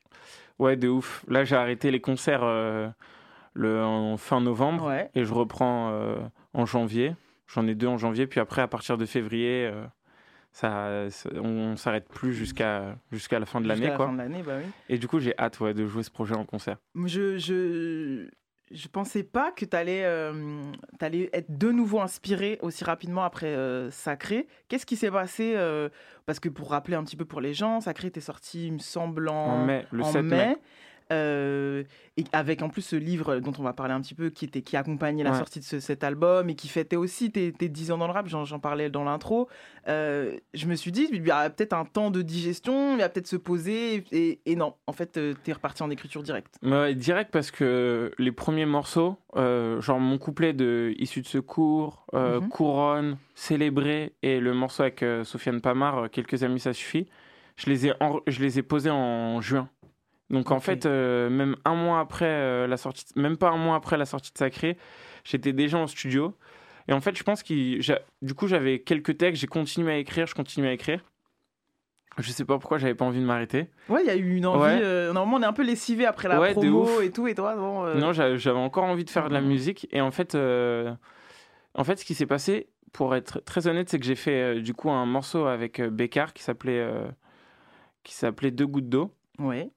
[0.59, 1.25] Ouais, de ouf.
[1.27, 2.87] Là, j'ai arrêté les concerts euh,
[3.53, 5.09] le, en fin novembre Ouais.
[5.15, 6.17] et je reprends euh,
[6.53, 7.15] en janvier.
[7.47, 9.69] J'en ai deux en janvier, puis après, à partir de février,
[10.53, 13.87] ça, ça- on, s'arrête plus jusqu'à jusqu'à la fin de l'année.
[13.87, 14.05] la quoi.
[14.07, 14.69] fin de l'année, bah oui.
[14.87, 16.77] Et du coup, j'ai hâte ouais, de jouer ce projet en concert.
[17.05, 18.29] Je, je,
[18.73, 20.01] je pensais pas que tu allais,
[21.33, 24.47] être de nouveau inspiré aussi rapidement après euh, Sacré.
[24.67, 25.89] Qu'est-ce qui s'est passé euh,
[26.25, 28.79] Parce que pour rappeler un petit peu pour les gens, Sacré était sorti, il me
[28.79, 30.57] semble, en, En mai, le en 7 mai.
[31.11, 31.83] Euh,
[32.17, 34.61] et avec en plus ce livre dont on va parler un petit peu, qui, était,
[34.61, 35.37] qui accompagnait la Ouais.
[35.37, 38.13] sortie de ce- cet album et qui fêtait aussi tes, tes 10 ans dans le
[38.13, 39.47] rap, j'en parlais dans l'intro,
[39.87, 43.09] euh, je me suis dit, il y a peut-être un temps de digestion, il va
[43.09, 46.55] peut-être se poser, et, et non, en fait, tu t'es reparti en écriture directe.
[46.63, 52.05] Ouais, direct parce que les premiers morceaux, euh, genre mon couplet de Issu de secours,
[52.13, 52.49] euh, Mhm.
[52.49, 57.07] Couronne, Célébré et le morceau avec euh, Sofiane Pamar, euh, Quelques amis ça suffit,
[57.57, 59.67] je les ai, en- je les ai posés en juin.
[60.31, 63.75] Donc en fait, euh, même un mois après euh, la sortie, même pas un mois
[63.75, 64.77] après la sortie de Sacré,
[65.23, 66.35] j'étais déjà en studio.
[66.87, 67.79] Et en fait, je pense que
[68.25, 71.03] du coup, j'avais quelques textes, j'ai continué à écrire, je continuais à écrire.
[72.17, 73.67] Je sais pas pourquoi j'avais pas envie de m'arrêter.
[73.87, 74.79] Ouais, il y a eu une envie, Ouais.
[74.81, 77.55] euh, normalement on est un peu lessivé après la Ouais, promo et tout, et toi,
[77.55, 79.87] non, Non, j'a- j'avais encore envie de faire de la musique.
[79.91, 84.05] Et en fait, en fait ce qui s'est passé, pour être très honnête, c'est que
[84.05, 86.85] j'ai fait du coup un morceau avec Bécard qui s'appelait
[88.03, 89.13] qui s'appelait Deux gouttes d'eau.
[89.39, 89.69] Ouais.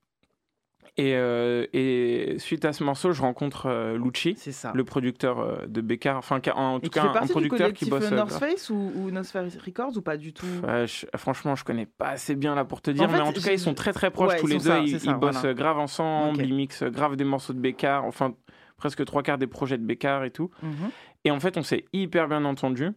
[0.97, 4.37] Et, euh, et suite à ce morceau, je rencontre euh, Lucci,
[4.75, 8.05] le producteur euh, de Bécard, enfin en tout cas un partie du producteur qui bosse.
[8.05, 8.33] euh, euh, North.
[8.33, 10.47] Face ou, ou North Face Records ou pas du tout?
[10.63, 13.23] Ouais, je- franchement, je connais pas assez bien là pour te dire, En fait, mais
[13.23, 14.61] en tout cas, ils sont très très proches Ouais, tous les deux.
[14.61, 15.49] ça, ils c'est ça, ils bossent voilà.
[15.49, 18.35] euh, grave ensemble, ils mixent euh, grave des morceaux de Bécard, enfin
[18.77, 20.51] presque trois quarts des projets de Bécard et tout.
[20.63, 20.91] Mhm.
[21.25, 22.91] Et en fait, on s'est hyper bien entendu.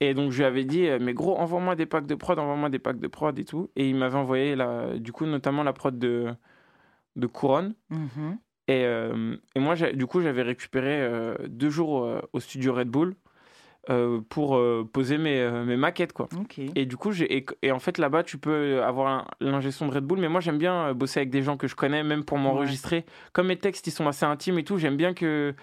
[0.00, 2.68] Et donc, je lui avais dit, euh, mais gros, envoie-moi des packs de prod, envoie-moi
[2.68, 3.70] des packs de prod et tout.
[3.74, 6.32] Et il m'avait envoyé, la, du coup, notamment la prod de,
[7.16, 7.74] de Couronne.
[7.90, 8.38] Mhm.
[8.66, 12.88] Et, euh, et moi, du coup, j'avais récupéré euh, deux jours euh, au studio Red
[12.88, 13.14] Bull
[14.30, 14.58] pour
[14.94, 16.26] poser mes, mes maquettes, quoi.
[16.74, 19.26] Et du coup, et, et en fait, là-bas, tu peux avoir
[19.70, 22.02] son de Red Bull, mais moi, j'aime bien bosser avec des gens que je connais,
[22.02, 23.04] même pour m'enregistrer.
[23.34, 25.54] Comme mes textes, ils sont assez intimes et tout, j'aime bien que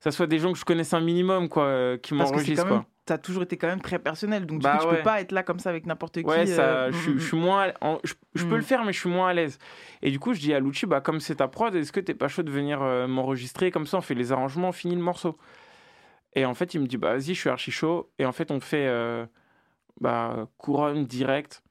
[0.00, 3.42] ça soit des gens que je connaisse un minimum, quoi, qui m'enregistrent, même, t'as toujours
[3.42, 4.96] été quand même très personnel, donc du Bah tu ouais.
[4.98, 6.24] peux pas être là comme ça avec n'importe qui.
[6.26, 7.72] Ouais, ça, euh, je, mm, suis- mm, je suis moins.
[7.80, 8.56] en- je je peux Mm.
[8.58, 9.58] le faire, mais je suis moins à l'aise.
[10.02, 12.14] Et du coup, je dis à Lucci, bah, comme c'est ta prod, est-ce que t'es
[12.14, 13.70] pas chaud de venir euh, m'enregistrer?
[13.70, 15.36] Comme ça, on fait les arrangements, on finit le morceau.
[16.34, 18.10] Et en fait, il me dit, bah, vas-y, je suis archi chaud.
[18.18, 19.26] Et en fait, on fait euh,
[20.00, 21.62] bah, couronne direct.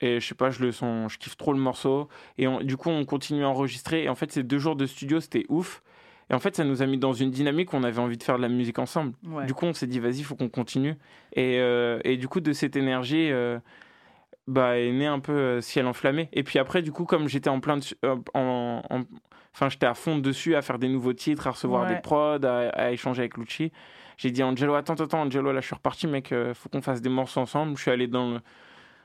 [0.00, 2.08] Et je sais pas, je le sens, je kiffe trop le morceau.
[2.38, 4.04] Et on- du coup, on continue à enregistrer.
[4.04, 5.82] Et en fait, ces deux jours de studio, c'était ouf.
[6.30, 8.22] Et en fait, ça nous a mis dans une dynamique où on avait envie de
[8.22, 9.14] faire de la musique ensemble.
[9.26, 9.46] Ouais.
[9.46, 10.94] Du coup, on s'est dit, vas-y, il faut qu'on continue.
[11.32, 13.58] Et, euh, et du coup, de cette énergie, euh,
[14.46, 16.28] bah, est né un peu euh, ciel enflammé.
[16.32, 19.00] Et puis après, du coup, comme j'étais en plein euh, en, en-
[19.54, 21.94] enfin, j'étais à fond dessus à faire des nouveaux titres, à recevoir Ouais.
[21.94, 23.72] des prods, à, à échanger avec Lucci.
[24.18, 27.08] J'ai dit, Angelo, attends, attends, Angelo, là, je suis reparti, mec, faut qu'on fasse des
[27.08, 27.76] morceaux ensemble.
[27.76, 28.40] Je suis allé dans le,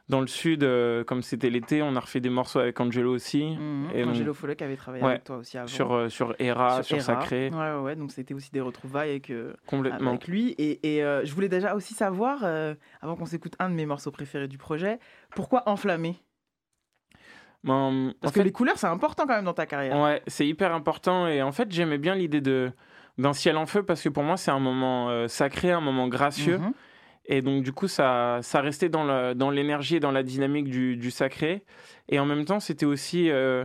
[0.09, 3.55] dans le sud, euh, comme c'était l'été, on a refait des morceaux avec Angelo aussi.
[3.57, 3.87] Mhm.
[3.95, 5.11] Et Angelo Follet qui avait travaillé Ouais.
[5.11, 5.67] avec toi aussi avant.
[5.67, 7.03] Sur, euh, sur Hera, sur, Hera.
[7.05, 7.49] Sacré.
[7.53, 10.11] Ouais, ouais, ouais, donc c'était aussi des retrouvailles avec, euh, Complètement.
[10.11, 10.49] avec lui.
[10.57, 12.43] Et, et, je voulais déjà aussi savoir,
[13.01, 14.99] avant qu'on s'écoute un de mes morceaux préférés du projet,
[15.35, 16.17] pourquoi Enflammé?
[17.63, 19.97] Ben, Parce en que fait- les couleurs, c'est important quand même dans ta carrière.
[19.97, 21.27] Ouais, c'est hyper important.
[21.27, 22.71] Et en fait, j'aimais bien l'idée de
[23.19, 26.57] d'un ciel en feu parce que pour moi, c'est un moment sacré, un moment gracieux.
[26.57, 26.73] Mhm.
[27.25, 30.69] Et donc, du coup, ça, ça restait dans le- dans l'énergie et dans la dynamique
[30.69, 31.63] du, du sacré.
[32.09, 33.63] Et en même temps, c'était aussi euh,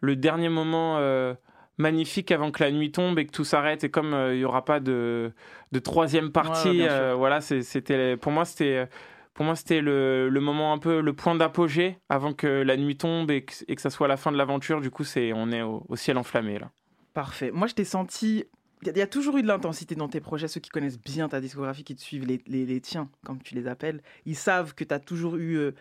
[0.00, 1.34] le dernier moment euh,
[1.76, 3.84] magnifique avant que la nuit tombe et que tout s'arrête.
[3.84, 5.32] Et comme euh, il n'y aura pas de,
[5.72, 8.88] de troisième partie, Ouais, voilà, c'était pour moi, c'était.
[9.34, 12.96] Pour moi, c'était le, le moment un peu, le point d'apogée avant que la nuit
[12.96, 14.80] tombe et que, et que ça soit la fin de l'aventure.
[14.80, 16.70] Du coup, c'est, on est au, au ciel enflammé là.
[17.14, 17.50] Parfait.
[17.52, 18.44] Moi, je t'ai senti.
[18.86, 20.48] Il y a- toujours eu de l'intensité dans tes projets.
[20.48, 24.02] Ceux qui connaissent bien ta discographie, qui te suivent, les, tiens, comme tu les appelles,
[24.26, 25.56] ils savent que tu as toujours eu.
[25.56, 25.72] euh,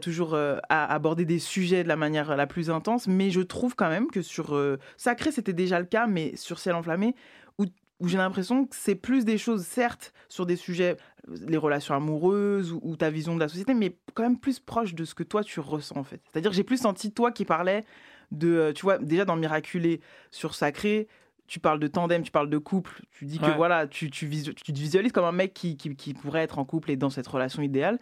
[0.00, 0.58] toujours euh,
[1.16, 3.06] des sujets de la manière la plus intense.
[3.06, 6.58] Mais je trouve quand même que sur euh, Sacré, c'était déjà le cas, mais sur
[6.58, 7.14] Ciel enflammé,
[7.58, 7.66] où,
[8.08, 10.96] j'ai l'impression que c'est plus des choses, certes, sur des sujets,
[11.46, 14.94] les relations amoureuses ou, ou ta vision de la société, mais quand même plus proche
[14.94, 16.20] de ce que toi tu ressens en fait.
[16.32, 17.84] C'est-à-dire, j'ai plus senti toi qui parlais
[18.32, 20.00] de, tu vois, déjà dans Miraculé
[20.32, 21.06] sur Sacré,
[21.52, 23.54] tu parles de tandem, tu parles de couple, tu dis que Ouais.
[23.54, 26.58] voilà, tu, tu, visu- tu te visualises comme un mec qui, qui, qui pourrait être
[26.58, 27.98] en couple et dans cette relation idéale.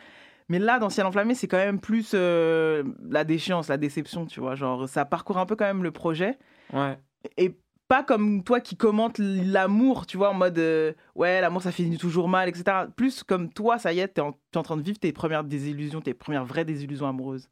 [0.48, 4.38] Mais là, dans Ciel enflammé, c'est quand même plus euh, la déchéance, la déception, tu
[4.38, 4.54] vois.
[4.54, 6.38] Genre, ça parcourt un peu quand même le projet.
[6.72, 6.96] Ouais.
[7.38, 7.57] Et
[7.88, 11.98] pas comme toi qui commente l'amour, tu vois, en mode euh, ouais, l'amour ça finit
[11.98, 12.64] toujours mal, etc.
[12.94, 15.42] Plus comme toi, ça y est, t'es en, t'es en train de vivre tes premières
[15.42, 17.48] désillusions, tes premières vraies désillusions amoureuses.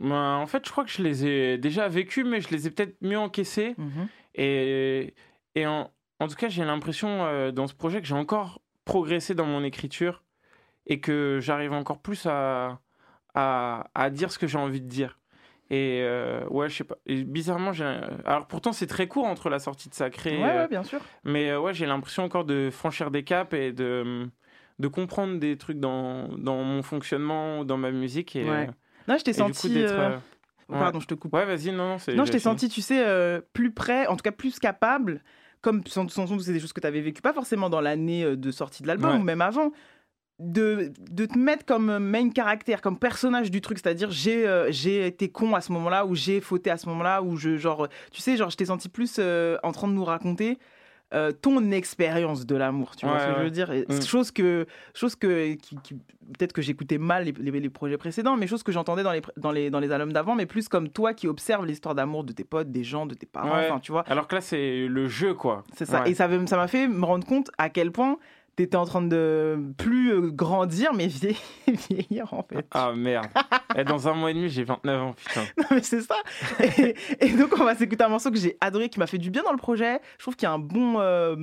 [0.00, 2.70] Ben, en fait, je crois que je les ai déjà vécues, mais je les ai
[2.72, 3.74] peut-être mieux encaissées.
[3.78, 4.08] Mhm.
[4.34, 5.14] Et,
[5.54, 9.34] et en, en tout cas, j'ai l'impression euh, dans ce projet que j'ai encore progressé
[9.34, 10.24] dans mon écriture
[10.86, 12.80] et que j'arrive encore plus à,
[13.34, 15.18] à, à dire ce que j'ai envie de dire.
[15.70, 16.96] Et euh, ouais, je sais pas.
[17.06, 17.84] Et bizarrement, j'ai.
[18.26, 20.36] Alors pourtant, c'est très court entre la sortie de Sacré.
[20.36, 21.00] Ouais, euh, ouais, bien sûr.
[21.24, 24.28] Mais euh, ouais, j'ai l'impression encore de franchir des caps et de,
[24.78, 28.36] de comprendre des trucs dans, dans mon fonctionnement dans ma musique.
[28.36, 28.68] Et, Ouais.
[28.68, 28.72] euh,
[29.08, 29.78] Non, je t'ai coup, senti.
[29.78, 30.18] euh,
[30.72, 30.78] Ouais.
[30.80, 31.32] Pardon, je te coupe.
[31.34, 32.14] Ouais, vas-y, non, non, c'est.
[32.14, 35.22] Non, je t'ai senti, tu sais, euh, plus près, en tout cas plus capable,
[35.60, 38.24] comme sans sans doute c'est des choses que tu avais vécues, pas forcément dans l'année
[38.24, 39.18] euh, de sortie de l'album Ouais.
[39.18, 39.70] ou même avant,
[40.38, 44.72] de, de te mettre comme euh, main caractère, comme personnage du truc, c'est-à-dire j'ai euh,
[44.72, 47.86] j'ai été con à ce moment-là ou j'ai fauté à ce moment-là ou je genre,
[48.10, 50.58] tu sais, genre je t'ai senti plus euh, en train de nous raconter.
[51.14, 54.02] Euh, ton expérience de l'amour, tu vois Ouais, ce que je veux dire Et Mm.
[54.02, 58.36] Chose que, chose que qui- qui- peut-être que j'écoutais mal les, les- les projets précédents,
[58.36, 60.88] mais chose que j'entendais dans les, dans, les, dans les albums d'avant, mais plus comme
[60.88, 63.66] toi qui observes l'histoire d'amour de tes potes, des gens, de tes parents, Ouais.
[63.68, 64.02] enfin, tu vois.
[64.08, 65.64] Alors que là, c'est le jeu, quoi.
[65.74, 66.06] C'est ça.
[66.08, 68.16] Et ça veut- ça m'a fait me rendre compte à quel point
[68.56, 72.66] t'étais en train de plus euh, grandir, mais vieillir, vieillir en fait.
[72.70, 73.26] Ah merde.
[73.76, 75.42] Et dans un mois et demi, j'ai 29 ans, putain.
[75.58, 76.16] Non, mais c'est ça.
[76.78, 79.30] Et, et donc, on va s'écouter un morceau que j'ai adoré, qui m'a fait du
[79.30, 79.98] bien dans le projet.
[80.18, 81.34] Je trouve qu'il y a un bon, euh,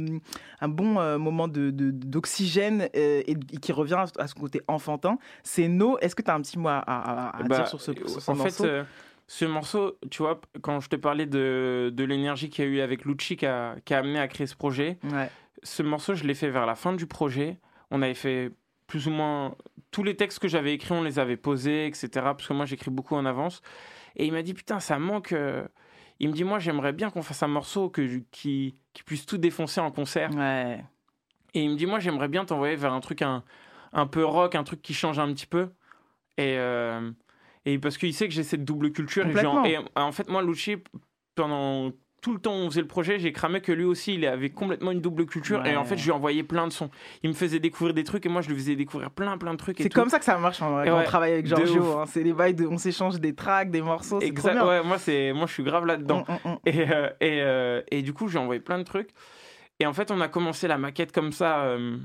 [0.61, 4.61] un bon euh, moment de- de- d'oxygène euh, et, et qui revient à, ce côté
[4.67, 5.17] enfantin.
[5.43, 5.97] C'est No.
[5.99, 8.21] Est-ce que tu as un petit mot à, à- à Bah, dire sur ce, sur
[8.21, 8.63] ce en morceau?
[8.63, 8.83] fait,
[9.25, 12.79] ce morceau, tu vois, quand je te parlais de, de l'énergie qu'il y a eu
[12.81, 15.29] avec Lucci qui a, qui a amené à créer ce projet, Ouais.
[15.63, 17.57] Ce morceau, je l'ai fait vers la fin du projet.
[17.91, 18.51] On avait fait
[18.87, 19.55] plus ou moins
[19.91, 22.09] tous les textes que j'avais écrits, on les avait posés, etc.
[22.13, 23.61] Parce que moi, j'écris beaucoup en avance.
[24.15, 25.31] Et il m'a dit, putain, ça manque.
[25.31, 25.67] euh.
[26.19, 29.37] Il me dit, moi, j'aimerais bien qu'on fasse un morceau que, qui, qui puisse tout
[29.37, 30.31] défoncer en concert.
[30.35, 30.83] Ouais.
[31.53, 33.43] Et il me dit, moi, j'aimerais bien t'envoyer vers un truc un,
[33.93, 35.69] un peu rock, un truc qui change un petit peu.
[36.37, 37.09] Et, euh,
[37.65, 39.23] et parce qu'il sait que j'ai cette double culture.
[39.23, 39.63] Et, Complètement.
[39.63, 40.75] genre- et en fait, moi, Lucci,
[41.35, 41.91] pendant
[42.21, 44.49] tout le temps où on faisait le projet, j'ai cramé que lui aussi, il avait
[44.49, 45.65] complètement une double culture.
[45.65, 46.89] Et en fait, je lui envoyais plein de sons.
[47.23, 49.57] Il me faisait découvrir des trucs et moi, je lui faisais découvrir plein, plein de
[49.57, 49.77] trucs.
[49.79, 51.97] C'est comme ça que ça marche en vrai, ouais, on travaille avec Giorgio.
[51.99, 52.05] hein.
[52.07, 54.19] C'est les bails de, on s'échange des tracks, des morceaux.
[54.19, 54.53] Trop Exact.
[54.53, 54.67] bien.
[54.67, 56.25] Ouais, moi, c'est, moi, je suis grave là-dedans.
[56.27, 56.57] Mm, mm, mm.
[56.65, 59.09] Et, euh, et, euh, et du coup, j'ai envoyé plein de trucs.
[59.79, 61.61] Et en fait, on a commencé la maquette comme ça.
[61.63, 61.97] euh,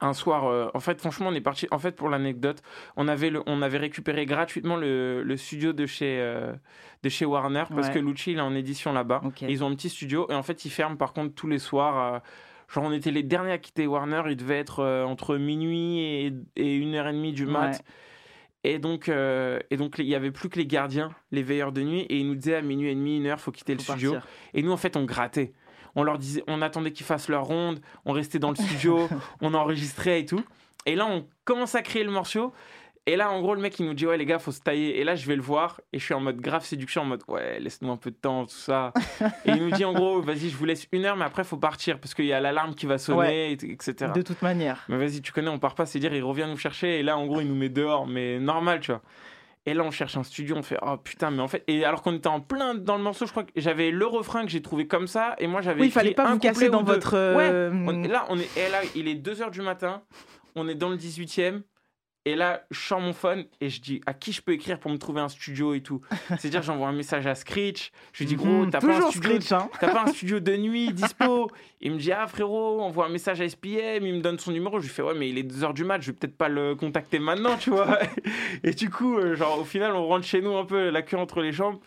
[0.00, 1.66] un soir, euh, en fait, franchement, on est parti.
[1.70, 2.62] En fait, pour l'anecdote,
[2.96, 6.52] on avait, le, on avait récupéré gratuitement le, le studio de chez, euh,
[7.02, 7.94] de chez Warner parce Ouais.
[7.94, 9.20] que Lucci, il est en édition là-bas.
[9.42, 12.14] Ils ont un petit studio et en fait, ils ferment par contre tous les soirs.
[12.14, 12.18] euh,
[12.72, 14.22] genre, on était les derniers à quitter Warner.
[14.28, 17.72] Il devait être entre minuit et, une heure et demie du mat.
[17.72, 17.78] Ouais.
[18.62, 21.80] Et donc, euh, et donc, il y avait plus que les gardiens, les veilleurs de
[21.82, 24.12] nuit, et ils nous disaient à minuit et demi, une heure, faut quitter le studio.
[24.12, 24.30] partir.
[24.52, 25.54] Et nous, en fait, on grattait.
[25.96, 29.08] On leur disait, on attendait qu'ils fassent leur ronde, on restait dans le studio,
[29.40, 30.42] on enregistrait et tout.
[30.86, 32.52] Et là, on commence à créer le morceau.
[33.06, 35.00] Et là, en gros, le mec, il nous dit, ouais, les gars, faut se tailler.
[35.00, 35.80] Et là, je vais le voir.
[35.92, 38.44] Et je suis en mode grave séduction, en mode, ouais, laisse-nous un peu de temps,
[38.44, 38.92] tout ça.
[39.46, 41.56] et il nous dit, en gros, vas-y, je vous laisse une heure, mais après, faut
[41.56, 43.52] partir parce qu'il y a l'alarme qui va sonner, Ouais.
[43.52, 44.12] etc.
[44.14, 44.84] De toute manière.
[44.88, 47.16] Mais vas-y, tu connais, on part pas, c'est dire, il revient nous chercher, et là,
[47.16, 49.00] en gros, il nous met dehors, mais normal, tu vois.
[49.66, 52.00] Et là, on cherche un studio, on fait, oh putain, mais en fait, et alors
[52.02, 54.62] qu'on était en plein dans le morceau, je crois que j'avais le refrain que j'ai
[54.62, 55.82] trouvé comme ça, et moi, j'avais.
[55.82, 58.38] Oui, il fallait pas un vous casser dans votre, euh, Ouais, on- et là, on
[58.38, 60.02] est, et là, il est 2h du matin,
[60.56, 61.62] on est dans le 18ème,
[62.26, 64.90] et là, je sors mon phone et je dis à qui je peux écrire pour
[64.90, 66.02] me trouver un studio et tout.
[66.38, 67.92] C'est-à-dire, j'envoie un message à Screech.
[68.12, 69.70] Je lui dis, gros, Mhm, t'as pas, un toujours studio- Screech, hein.
[69.80, 71.50] t'as pas un studio de nuit dispo
[71.80, 74.04] Il me dit, ah frérot, envoie un message à SPM.
[74.06, 74.78] Il me donne son numéro.
[74.80, 76.74] Je lui fais, ouais, mais il est 2h du mat, je vais peut-être pas le
[76.74, 77.98] contacter maintenant, tu vois.
[78.64, 81.16] Et du coup, euh, genre, au final, on rentre chez nous un peu la queue
[81.16, 81.78] entre les jambes.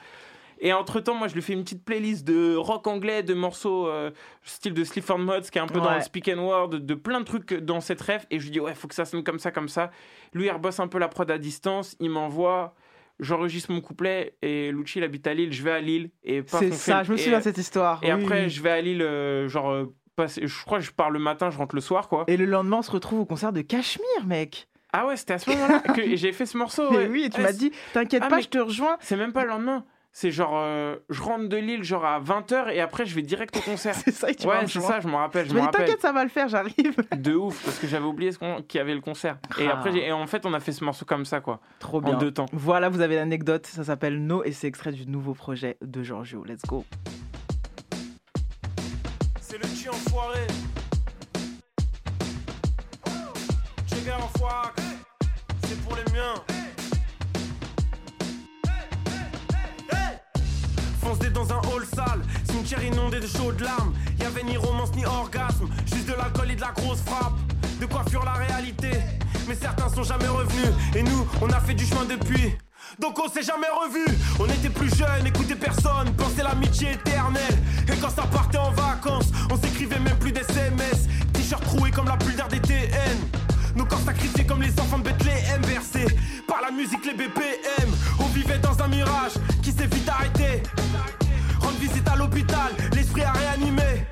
[0.66, 3.88] Et entre temps, moi, je lui fais une petite playlist de rock anglais, de morceaux
[3.90, 4.12] euh,
[4.44, 7.20] style de Sleaford Mods, qui est un peu dans le speak and word, de, plein
[7.20, 8.26] de trucs dans cette rêve.
[8.32, 9.92] Et je lui dis, ouais, faut que ça sonne comme ça, comme ça.
[10.34, 11.98] Lui, il rebosse un peu la prod à distance.
[12.00, 12.74] Il m'envoie.
[13.20, 15.52] J'enregistre mon couplet et Lucci, il habite à Lille.
[15.52, 16.10] Je vais à Lille.
[16.24, 18.00] et C'est fait ça, je me souviens de cette histoire.
[18.02, 18.50] Et Oui, après, oui.
[18.50, 21.58] je vais à Lille, euh, genre, euh, je crois que je pars le matin, je
[21.58, 22.24] rentre le soir, quoi.
[22.28, 24.68] Et le lendemain, on se retrouve au concert de Cachemire, mec.
[24.94, 26.90] Ah ouais, c'était à ce moment-là que j'ai fait ce morceau.
[26.92, 27.08] Mais ouais.
[27.08, 28.96] oui, et tu Ouais, m'as dit, t'inquiète Ah, pas, je te rejoins.
[29.02, 29.86] C'est même pas le lendemain.
[30.16, 33.58] C'est genre, euh, je rentre de Lille genre à 20h et après je vais direct
[33.58, 33.96] au concert.
[33.96, 35.50] c'est ça, tu Ouais, c'est ça, je me rappelle.
[35.50, 35.82] Je me rappelle.
[35.86, 36.96] t'inquiète, ça va le faire, j'arrive.
[37.18, 39.38] De ouf, parce que j'avais oublié ce qu'on- qu'il y avait le concert.
[39.60, 39.74] Et Ah.
[39.74, 41.60] après, j'ai- et en fait, on a fait ce morceau comme ça, quoi.
[41.80, 42.18] Trop En bien.
[42.20, 42.46] deux temps.
[42.54, 43.66] Voilà, vous avez l'anecdote.
[43.66, 46.44] Ça s'appelle No et c'est extrait du nouveau projet de Giorgio.
[46.44, 46.86] Let's go.
[49.42, 50.40] C'est le G enfoiré.
[54.22, 54.70] Enfoiré.
[55.66, 56.36] C'est pour les miens.
[61.04, 63.94] Dans un hall sale, cimetière inondé de chaudes larmes.
[64.22, 67.34] Y'avait ni romance ni orgasme, juste de l'alcool et de la grosse frappe.
[67.82, 68.92] De quoi fuir la réalité,
[69.48, 70.70] mais certains sont jamais revenus.
[70.96, 72.56] Et nous, on a fait du chemin depuis.
[73.00, 74.06] Donc on s'est jamais revu.
[74.40, 77.58] On était plus jeunes, écoutait personne, pensait l'amitié éternelle.
[77.92, 81.10] Et quand ça partait en vacances, on s'écrivait même plus d'SMS.
[81.34, 83.18] T-shirt troué comme la pull d'air des TN.
[83.76, 86.06] Nos corps sacrifiés comme les enfants de Bethléem, versés
[86.48, 87.90] par la musique, les BPM.
[88.20, 88.92] On vivait dans un
[93.14, 94.06] l'esprit a réanimé.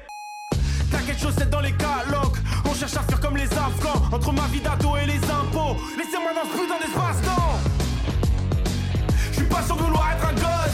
[0.91, 2.37] T'as quelque chose, c'est dans les calocs.
[2.69, 4.01] On cherche à faire comme les Afghans.
[4.11, 5.77] Entre ma vie d'ado et les impôts.
[5.97, 7.59] Laissez-moi dans ce putain d'espace-temps.
[9.31, 10.70] Je suis pas pas sûr de vouloir être un gosse.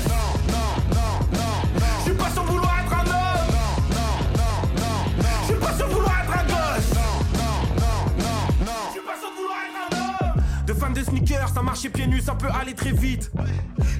[11.57, 13.31] Ça marcher pieds nus, ça peut aller très vite.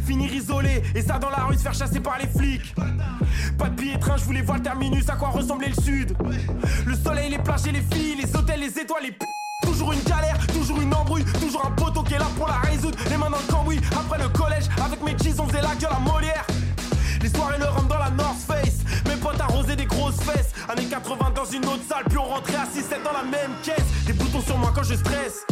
[0.05, 2.75] Finir isolé, et ça dans la rue, se faire chasser par les flics.
[3.57, 6.15] Pas de billet train, je voulais voir le terminus, à quoi ressemblait le sud.
[6.85, 9.25] Le soleil, les plages et les filles, les hôtels, les étoiles, les p.
[9.63, 12.95] Toujours une galère, toujours une embrouille, toujours un poteau qui est là pour la résoudre.
[13.09, 15.95] Les mains dans le cambouis, après le collège, avec mes jeans, on faisait la gueule
[15.95, 16.45] à Molière.
[17.23, 20.53] Les soirées le rhum dans la North Face, mes potes arrosaient des grosses fesses.
[20.69, 24.05] Années 80 dans une autre salle, puis on rentrait à 6-7 dans la même caisse.
[24.05, 25.47] Des boutons sur moi quand je stresse,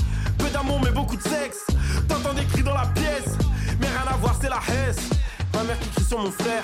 [0.49, 1.65] d'amour mais beaucoup de sexe.
[2.07, 3.37] T'entends des cris dans la pièce,
[3.79, 5.09] mais rien à voir, c'est la hesse.
[5.53, 6.63] Ma mère qui crie sur mon frère,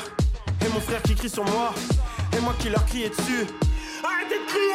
[0.66, 1.74] et mon frère qui crie sur moi,
[2.36, 3.48] et moi qui leur criais dessus.
[4.04, 4.72] Arrêtez de crier!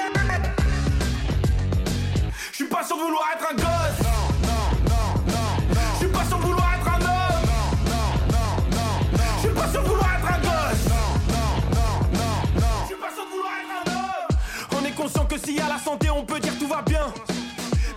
[2.51, 4.01] Je suis pas sûr vouloir être un gosse.
[4.03, 5.91] Non, non, non, non, non.
[5.93, 7.45] Je suis pas sûr vouloir être un homme.
[7.47, 9.33] Non, non, non, non, non.
[9.37, 10.85] Je suis pas sûr vouloir être un gosse.
[10.89, 12.77] Non, non, non, non, non.
[12.89, 14.81] Je pas sûr vouloir être un homme.
[14.81, 17.13] On est conscient que s'il y a la santé, on peut dire tout va bien.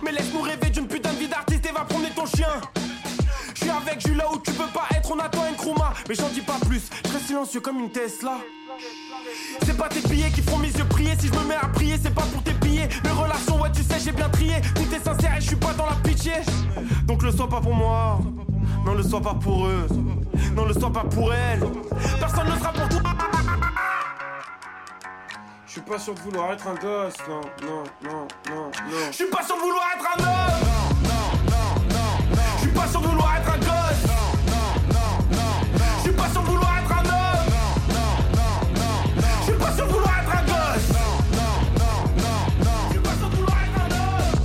[0.02, 0.69] Mais laisse-nous rêver
[1.84, 2.60] promener ton chien.
[3.54, 5.92] Je suis avec Jules là où tu peux pas être, on attend une chroma.
[6.08, 8.38] Mais j'en dis pas plus, je reste silencieux comme une Tesla.
[9.64, 11.12] C'est pas tes billets qui font mes yeux prier.
[11.18, 12.88] Si je me mets à prier, c'est pas pour tes billets.
[13.04, 14.60] Mes relations, ouais, tu sais, j'ai bien trié.
[14.74, 16.32] Tout est sincère et je suis pas dans la pitié.
[17.04, 18.20] Donc le sois pas pour moi.
[18.84, 19.86] Non, le sois pas pour eux.
[20.54, 21.60] Non, le sois pas pour elle.
[22.18, 23.10] Personne ne sera pour toi.
[25.66, 27.14] Je suis pas sûr de vouloir être un gosse.
[27.28, 28.70] Non, non, non, non, non.
[29.10, 31.09] Je suis pas sûr de vouloir être un homme.
[32.80, 34.04] Pas de vouloir être un gosse.
[34.06, 35.92] Non, non, non, non, non.
[35.98, 37.44] Je suis pas de vouloir être un homme.
[37.52, 39.36] Non, non, non, non, non.
[39.40, 40.88] Je suis pas de vouloir être un gosse.
[40.96, 42.80] Non, non, non, non, non.
[42.86, 44.40] Je suis pas de vouloir être un homme.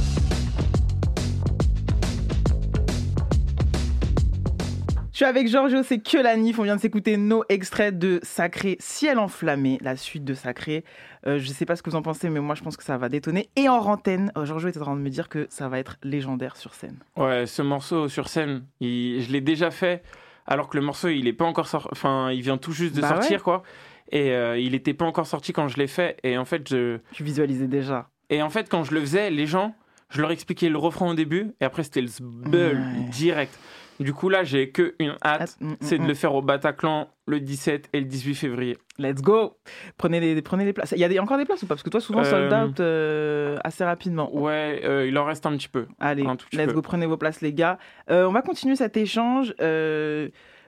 [5.12, 6.60] Je suis avec Giorgio, c'est que la NIF.
[6.60, 10.84] On vient de s'écouter nos extraits de Sacré Ciel enflammé, la suite de Sacré.
[11.28, 12.98] Euh, je sais pas ce que vous en pensez, mais moi je pense que ça
[12.98, 13.50] va détonner.
[13.56, 15.98] Et en rantaine, euh, Giorgio est en train de me dire que ça va être
[16.04, 16.98] légendaire sur scène.
[17.18, 20.04] Ouais, ce morceau sur scène, il- je l'ai déjà fait,
[20.46, 21.88] alors que le morceau, il est pas encore sorti.
[21.92, 23.44] Enfin, il vient tout juste de Bah sortir, ouais.
[23.44, 23.64] quoi.
[24.12, 26.18] Et euh, il était pas encore sorti quand je l'ai fait.
[26.24, 27.00] Et en fait, je.
[27.12, 28.10] Tu visualisais déjà.
[28.30, 29.74] Et en fait, quand je le faisais, les gens,
[30.10, 33.58] je leur expliquais le refrain au début, et après, c'était le zbeul direct.
[34.00, 37.40] Du coup, là, j'ai que une hâte, c'est de mm, le faire au Bataclan le
[37.40, 38.78] 17 et le 18 février.
[39.00, 39.58] Let's go
[39.98, 40.92] Prenez les, prenez les places.
[40.92, 41.76] Il y a des- encore des places ou pas?
[41.76, 44.30] Parce que toi, souvent, sold Euh, out euh, assez rapidement.
[44.36, 45.86] Ouais, euh, il en reste un petit peu.
[46.00, 46.74] Allez, petit let's peu.
[46.74, 47.78] go, prenez vos places, les gars.
[48.12, 49.54] Euh, on va continuer cet échange.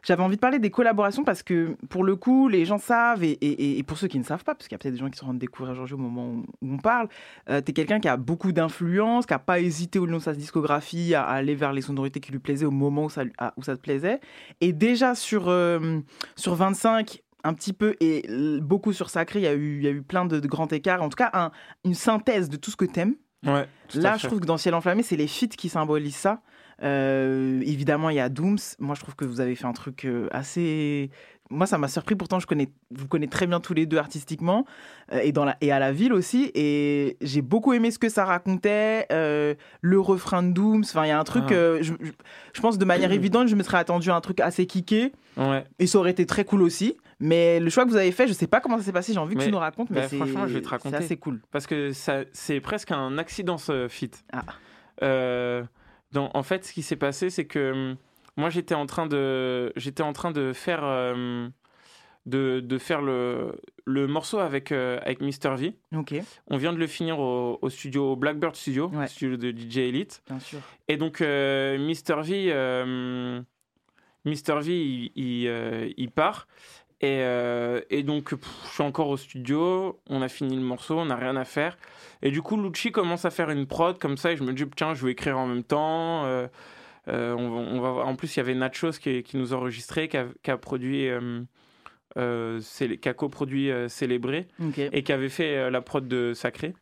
[0.08, 3.32] J'avais envie de parler des collaborations parce que, pour le coup, les gens savent, et,
[3.32, 5.10] et- et pour ceux qui ne savent pas, parce qu'il y a peut-être des gens
[5.10, 7.10] qui se rendent découvrir Giorgio au moment où, on parle,
[7.50, 10.22] euh, tu es quelqu'un qui a beaucoup d'influence, qui n'a pas hésité au long de
[10.24, 13.54] sa discographie à, aller vers les sonorités qui lui plaisaient au moment où ça, à-
[13.58, 14.22] où ça te plaisait.
[14.62, 16.00] Et déjà sur, euh,
[16.38, 18.26] sur 25, un petit peu, et
[18.62, 20.68] beaucoup sur Sacré, il y a eu, il y a eu plein de, de grands
[20.68, 21.02] écarts.
[21.04, 21.52] En tout cas, un-
[21.84, 23.16] une synthèse de tout ce que t'aimes.
[23.46, 23.68] Ouais,
[24.02, 26.42] Là, je trouve que dans Ciel enflammé, c'est les feats qui symbolisent ça.
[26.84, 28.58] Euh, évidemment, il y a Dooms.
[28.80, 31.10] Moi, je trouve que vous avez fait un truc euh, assez.
[31.50, 32.16] Moi, ça m'a surpris.
[32.16, 34.66] Pourtant, je connais, vous connaissez très bien tous les deux artistiquement
[35.14, 36.52] euh, et, dans la, et à la ville aussi.
[36.56, 39.06] Et j'ai beaucoup aimé ce que ça racontait.
[39.12, 40.84] euh, le refrain de Dooms.
[40.84, 41.46] Enfin, il y a un truc.
[41.48, 41.78] Ah.
[41.82, 42.12] je, je-
[42.54, 45.14] je pense de manière évidente, je me serais attendu à un truc assez kické.
[45.38, 45.64] Ouais.
[45.80, 46.98] Et ça aurait été très cool aussi.
[47.20, 49.14] Mais le choix que vous avez fait, je sais pas comment ça s'est passé.
[49.14, 49.90] J'ai envie que tu nous racontes.
[49.90, 50.98] Mais bah, c'est- franchement, je vais te c'est raconter.
[50.98, 51.40] assez cool.
[51.52, 54.24] Parce que ça, c'est presque un accident ce feat.
[54.34, 54.42] Ah.
[55.04, 55.64] Euh,
[56.12, 57.98] donc, en fait, ce qui s'est passé, c'est que hum,
[58.38, 61.48] moi, j'étais en train de, j'étais en train de faire, euh,
[62.26, 65.76] de, de faire le, le morceau avec euh, avec Mr V.
[65.96, 66.14] Ok.
[66.48, 70.22] On vient de le finir au, au studio Blackbird Studio, studio de DJ Elite.
[70.28, 70.60] Bien sûr.
[70.88, 72.22] Et donc, euh, Mr.
[72.22, 73.42] V, euh,
[74.26, 74.60] Mr.
[74.62, 76.48] V, il, il, euh, il part.
[77.02, 80.00] Et, euh, et donc, pff, je suis encore au studio.
[80.10, 81.78] On a fini le morceau, on n'a rien à faire.
[82.24, 84.32] Et du coup, Lucci commence à faire une prod comme ça.
[84.32, 86.26] Et je me dis, tiens, je vais écrire en même temps.
[86.26, 86.48] Euh,
[87.08, 88.08] euh, on, va, on va voir.
[88.08, 91.08] En plus, il y avait Nachos qui, qui nous enregistrait, qui a, qui a produit.
[92.16, 94.48] qui a coproduit Célébré
[94.92, 96.74] et qui avait fait la prod de Sacré.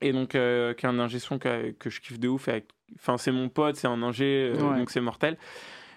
[0.00, 2.48] Et donc, qui est un ingé son que, que je kiffe de ouf.
[2.96, 4.78] Enfin, c'est mon pote, c'est un ingé, Ouais.
[4.78, 5.38] donc c'est mortel.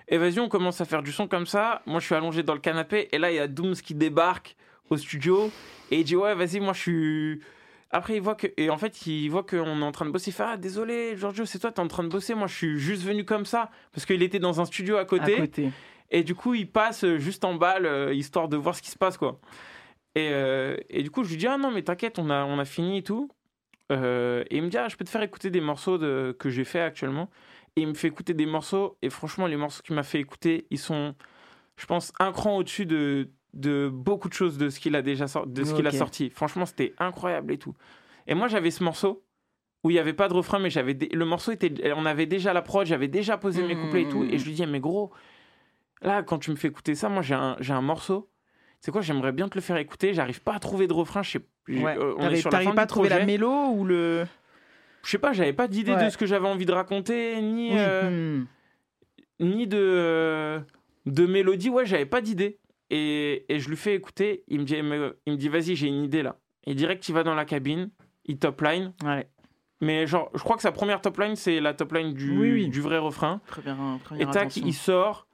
[0.09, 1.81] Et vas-y, on commence à faire du son comme ça.
[1.85, 3.07] Moi, je suis allongé dans le canapé.
[3.11, 4.55] Et là, il y a Dooms qui débarque
[4.89, 5.51] au studio.
[5.91, 7.41] Et il dit Ouais, vas-y, moi, je suis.
[7.91, 8.47] Après, il voit que.
[8.57, 10.31] Et en fait, il voit qu'on est en train de bosser.
[10.31, 12.33] Il fait Ah, désolé, Giorgio, c'est toi, t'es en train de bosser.
[12.33, 13.69] Moi, je suis juste venu comme ça.
[13.93, 15.35] Parce qu'il était dans un studio à côté.
[15.35, 15.69] À côté.
[16.11, 18.97] Et du coup, il passe juste en balle, euh, histoire de voir ce qui se
[18.97, 19.39] passe, quoi.
[20.15, 22.57] Et, euh, et du coup, je lui dis, ah non, mais t'inquiète, on a, on
[22.57, 23.29] a fini et tout.
[23.91, 26.49] Euh, et il me dit, ah, je peux te faire écouter des morceaux de, que
[26.49, 27.29] j'ai fait actuellement.
[27.75, 28.97] Et il me fait écouter des morceaux.
[29.01, 31.15] Et franchement, les morceaux qu'il m'a fait écouter, ils sont,
[31.77, 35.27] je pense, un cran au-dessus de, de beaucoup de choses de ce qu'il a déjà
[35.27, 35.95] sor- de ce qu'il a Ok.
[35.95, 36.29] sorti.
[36.29, 37.75] Franchement, c'était incroyable et tout.
[38.27, 39.23] Et moi, j'avais ce morceau
[39.83, 42.25] où il n'y avait pas de refrain, mais j'avais dé- le morceau était, on avait
[42.25, 44.23] déjà la prod, j'avais déjà posé mes couplets et tout.
[44.25, 45.11] Et je lui dis, mais gros,
[46.01, 48.29] là, quand tu me fais écouter ça, moi, j'ai un, j'ai un morceau.
[48.81, 50.13] C'est quoi, j'aimerais bien te le faire écouter.
[50.13, 51.21] J'arrive pas à trouver de refrain.
[51.23, 51.39] Je sais,
[51.69, 51.97] Ouais.
[51.97, 54.25] euh, on est T'arrives sur la t'arrives fin pas à trouver la mélo ou le.
[55.03, 56.05] Je sais pas, j'avais pas d'idée Ouais.
[56.05, 58.47] de ce que j'avais envie de raconter, ni, Oui, euh, hmm.
[59.39, 60.59] ni de, euh,
[61.05, 61.69] de mélodie.
[61.69, 62.59] Ouais, j'avais pas d'idée.
[62.89, 64.43] Et, et je lui fais écouter.
[64.47, 66.37] Il me dit, me- il me dit vas-y, j'ai une idée là.
[66.65, 67.89] Et direct, il va dans la cabine,
[68.25, 68.93] il top line.
[69.81, 72.51] Mais genre, je crois que sa première top line, c'est la top line du, Oui,
[72.51, 72.67] oui.
[72.67, 73.39] du vrai refrain.
[73.47, 75.25] Première, première Et tac, il sort.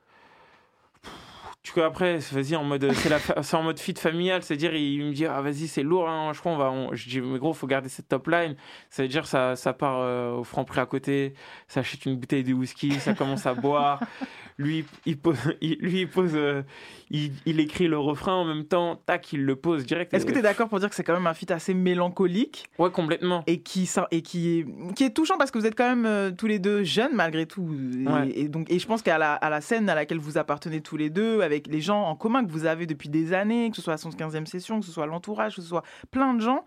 [1.66, 3.12] Tu vois, après, vas-y, en mode, c'est
[3.56, 6.52] en mode fit familial, c'est-à-dire, il me dit, ah, vas-y, c'est lourd, hein, je crois,
[6.52, 8.56] on va, on- je dis, mais gros, faut garder cette top line.
[8.92, 11.34] Ça veut dire, ça, ça part euh, au franc prix à côté,
[11.68, 14.00] ça achète une bouteille de whisky, ça commence à boire.
[14.58, 16.62] Lui, il pose, il- lui, il pose, euh,
[17.12, 20.14] il, il écrit le refrain en même temps, tac, il le pose direct.
[20.14, 22.70] Est-ce que tu es d'accord pour dire que c'est quand même un feat assez mélancolique
[22.80, 23.44] Ouais, complètement.
[23.48, 26.32] Et qui, et qui, est, qui est touchant parce que vous êtes quand même euh,
[26.32, 27.70] tous les deux jeunes malgré tout.
[28.34, 30.96] Et donc, et je pense qu'à la, à la scène à laquelle vous appartenez tous
[30.96, 33.82] les deux, avec les gens en commun que vous avez depuis des années, que ce
[33.82, 36.66] soit la 115e session, que ce soit l'entourage, que ce soit plein de gens,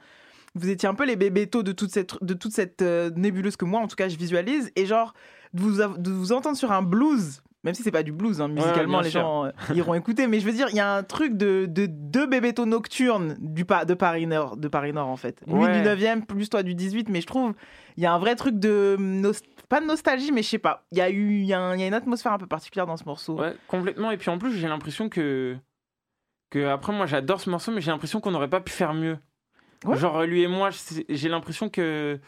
[0.54, 3.64] vous étiez un peu les bébétos de toute cette, de toute cette euh, nébuleuse que
[3.64, 4.70] moi, en tout cas, je visualise.
[4.76, 5.12] Et genre,
[5.54, 7.42] de vous, de vous entendre sur un blues.
[7.64, 9.20] Même si c'est pas du blues, hein, musicalement, les sûr.
[9.20, 10.26] gens euh, iront écouter.
[10.28, 13.64] Mais je veux dire, il y a un truc de, de deux bébétos nocturnes du,
[13.64, 15.42] de, Paris Nord, de Paris Nord, en fait.
[15.46, 15.82] Lui Ouais.
[15.82, 17.08] du 9e, plus toi du 18.
[17.08, 17.52] Mais je trouve,
[17.96, 18.96] il y a un vrai truc de.
[18.98, 19.32] nos-
[19.68, 20.86] Pas de nostalgie, mais je sais pas.
[20.92, 22.86] Il y, a eu, y, a un- il y a une atmosphère un peu particulière
[22.86, 23.38] dans ce morceau.
[23.38, 24.10] Ouais, complètement.
[24.10, 25.56] Et puis en plus, j'ai l'impression que.
[26.50, 29.18] que après, moi, j'adore ce morceau, mais j'ai l'impression qu'on n'aurait pas pu faire mieux.
[29.94, 30.70] Genre, lui et moi,
[31.08, 32.18] j'ai l'impression que.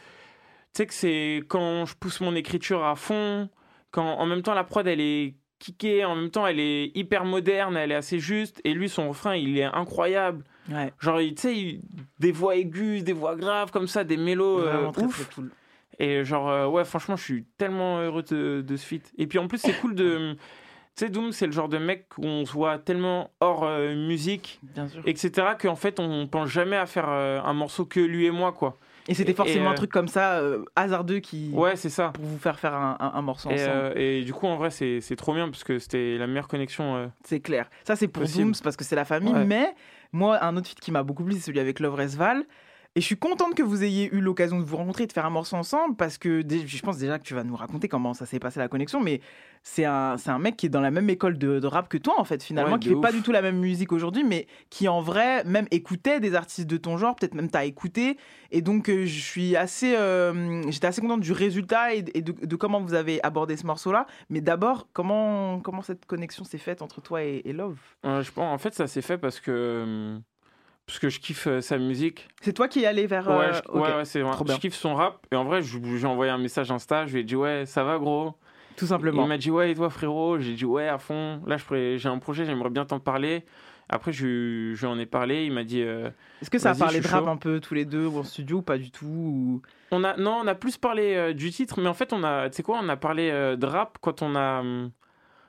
[0.72, 3.48] Tu sais, que c'est quand je pousse mon écriture à fond,
[3.90, 7.24] quand en même temps la prod, elle est kickée, en même temps, elle est hyper
[7.24, 10.44] moderne, elle est assez juste, et lui, son refrain, il est incroyable.
[10.70, 10.92] Ouais.
[11.00, 11.80] Genre, tu sais,
[12.20, 14.60] des voix aiguës, des voix graves, comme ça, des mélos.
[14.60, 15.24] euh, très, ouf.
[15.26, 15.50] très cool.
[16.02, 19.12] Et genre, euh, ouais, franchement, je suis tellement heureux de, de ce feat.
[19.18, 20.34] Et puis en plus, c'est cool de.
[20.96, 23.94] Tu sais, Doom, c'est le genre de mec où on se voit tellement hors euh,
[23.94, 25.02] musique, Bien sûr.
[25.06, 28.52] etc., qu'en fait, on pense jamais à faire euh, un morceau que lui et moi,
[28.52, 28.76] quoi.
[29.08, 31.52] Et c'était forcément euh, un truc comme ça, euh, hasardeux, qui.
[31.54, 32.08] Ouais, c'est ça.
[32.08, 33.70] Pour vous faire faire un, un- un morceau Et, ensemble.
[33.72, 37.10] euh, et du coup, en vrai, c'est trop bien parce que c'était la meilleure connexion.
[37.24, 37.70] C'est clair.
[37.84, 38.44] Ça, c'est pour Possible.
[38.52, 39.32] Dooms parce que c'est la famille.
[39.32, 39.44] Ouais.
[39.44, 39.74] Mais
[40.12, 42.44] moi, un autre feat qui m'a beaucoup plu, c'est celui avec Love Resval.
[42.96, 45.24] Et je suis contente que vous ayez eu l'occasion de vous rencontrer et de faire
[45.24, 48.26] un morceau ensemble parce que je pense déjà que tu vas nous raconter comment ça
[48.26, 49.00] s'est passé la connexion.
[49.00, 49.20] Mais
[49.62, 52.14] c'est un, un mec qui est dans la même école de, de rap que toi,
[52.18, 54.88] en fait, finalement, Ouais, qui fait pas du tout la même musique aujourd'hui, mais qui
[54.88, 58.16] en vrai, même écoutait des artistes de ton genre, peut-être même t'as écouté.
[58.50, 59.94] Et donc, euh, je suis assez.
[59.94, 63.56] euh, J'étais assez contente du résultat et, de, et de- de comment vous avez abordé
[63.56, 64.06] ce morceau-là.
[64.30, 67.78] Mais d'abord, comment, comment cette connexion s'est faite entre toi et, et Love?
[68.04, 70.18] Euh, je pense, en fait, ça s'est fait parce que.
[70.90, 72.26] Parce que je kiffe euh, sa musique.
[72.40, 73.28] C'est toi qui es allé vers.
[73.28, 74.32] Ouais, euh, je, ouais, ouais, c'est vrai.
[74.44, 75.24] Je kiffe son rap.
[75.30, 77.06] Et en vrai, je, je lui ai envoyé un message Insta.
[77.06, 78.34] Je lui ai dit, ouais, ça va, gros?
[78.76, 79.22] Tout simplement.
[79.22, 80.40] Il m'a dit, ouais, et toi, frérot?
[80.40, 81.42] J'ai dit, ouais, à fond.
[81.46, 81.58] Là,
[81.96, 83.44] j'ai un projet, j'aimerais bien t'en parler.
[83.88, 85.44] Après, je, lui- je lui en ai parlé.
[85.44, 85.80] Il m'a dit.
[85.82, 86.10] euh,
[86.42, 87.30] Est-ce que ça a parlé de rap chaud.
[87.30, 89.62] un peu tous les deux ou en studio ou pas du tout ou-
[89.92, 92.56] On a, non, on a plus parlé du titre, mais en fait, on a, tu
[92.56, 94.90] sais quoi, on a parlé de rap quand on a, hum,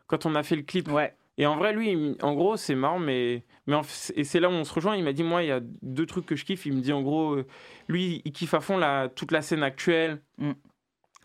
[0.05, 0.87] quand on a fait le clip.
[0.91, 1.15] Ouais.
[1.37, 3.81] Et en vrai, lui, en gros, c'est marrant, mais, mais en
[4.15, 4.95] et c'est là où on se rejoint.
[4.95, 6.65] Il m'a dit, moi, il y a deux trucs que je kiffe.
[6.65, 7.47] Il me dit, en gros, euh,
[7.87, 10.51] lui, il kiffe à fond la, toute la scène actuelle, Mm.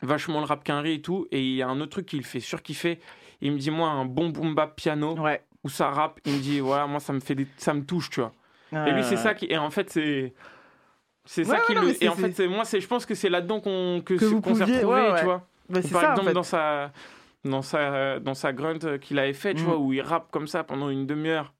[0.02, 1.26] vachement le rap quinri et tout.
[1.32, 2.98] Et il y a un autre truc qu'il fait surkiffer.
[3.40, 5.16] Il me dit, moi, un bon boom bap piano
[5.64, 6.20] où ça rappe.
[6.24, 8.32] Il me dit, voilà, moi, ça me fait, des- ça me touche, tu vois.
[8.72, 9.16] et lui, c'est Ouais.
[9.16, 10.34] ça qui, et en fait, c'est
[11.24, 12.04] c'est Ouais, ça qui ouais, non, le.
[12.04, 14.64] Et en fait, moi, c'est, je pense que c'est là-dedans qu'on que, Que vous s'est
[14.64, 15.18] pouviez- ouais, ouais.
[15.18, 15.46] tu vois.
[15.68, 16.34] Bah, Ou par ça, en exemple, fait.
[16.34, 16.92] dans sa
[17.48, 19.64] dans sa dans sa grunt qu'il avait fait, tu Mm.
[19.66, 21.52] vois, où il rappe comme ça pendant une demi-heure.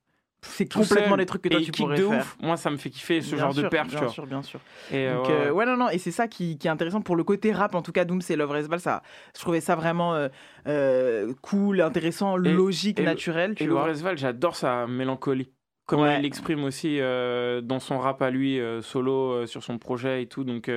[0.43, 2.21] C'est complètement les trucs que toi et tu pourrais de faire.
[2.21, 2.37] ouf.
[2.41, 4.09] Moi, ça me fait kiffer ce Bien genre de perf, tu bien vois.
[4.09, 4.59] sûr, bien sûr.
[4.93, 5.65] Et, Donc, euh, euh, ouais.
[5.65, 7.73] non, non, et c'est ça qui, qui est intéressant pour le côté rap.
[7.73, 8.79] En tout cas, Doom, c'est Love Resbal.
[8.79, 9.01] Ça,
[9.35, 10.29] je trouvais ça vraiment euh,
[10.67, 13.55] euh, cool, intéressant, Et- logique, et naturel.
[13.55, 13.81] Tu et vois.
[13.81, 15.51] Lowresval, j'adore sa mélancolie.
[15.87, 16.17] Comment Ouais.
[16.17, 20.21] il l'exprime aussi euh, dans son rap à lui, euh, solo, euh, sur son projet
[20.21, 20.43] et tout.
[20.43, 20.69] Donc,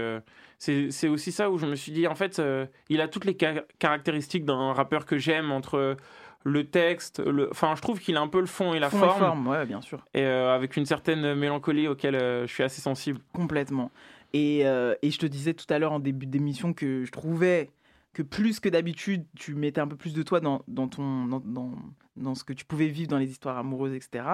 [0.59, 2.41] c'est aussi ça où je me suis dit, en fait,
[2.89, 5.97] il a toutes les ca- caractéristiques d'un rappeur que j'aime entre
[6.45, 7.51] le texte, le...
[7.51, 9.19] enfin, je trouve qu'il a un peu le fond et la Fond et forme.
[9.19, 10.05] forme, ouais, bien sûr.
[10.15, 13.21] Et avec une certaine mélancolie auquel je suis assez sensible.
[13.33, 13.91] Complètement.
[14.33, 17.71] Et, et je te disais tout à l'heure en début d'émission que je trouvais
[18.13, 21.41] que plus que d'habitude, tu mettais un peu plus de toi dans, dans ton, dans,
[21.45, 21.73] dans,
[22.17, 24.25] dans ce que tu pouvais vivre dans les histoires amoureuses, etc.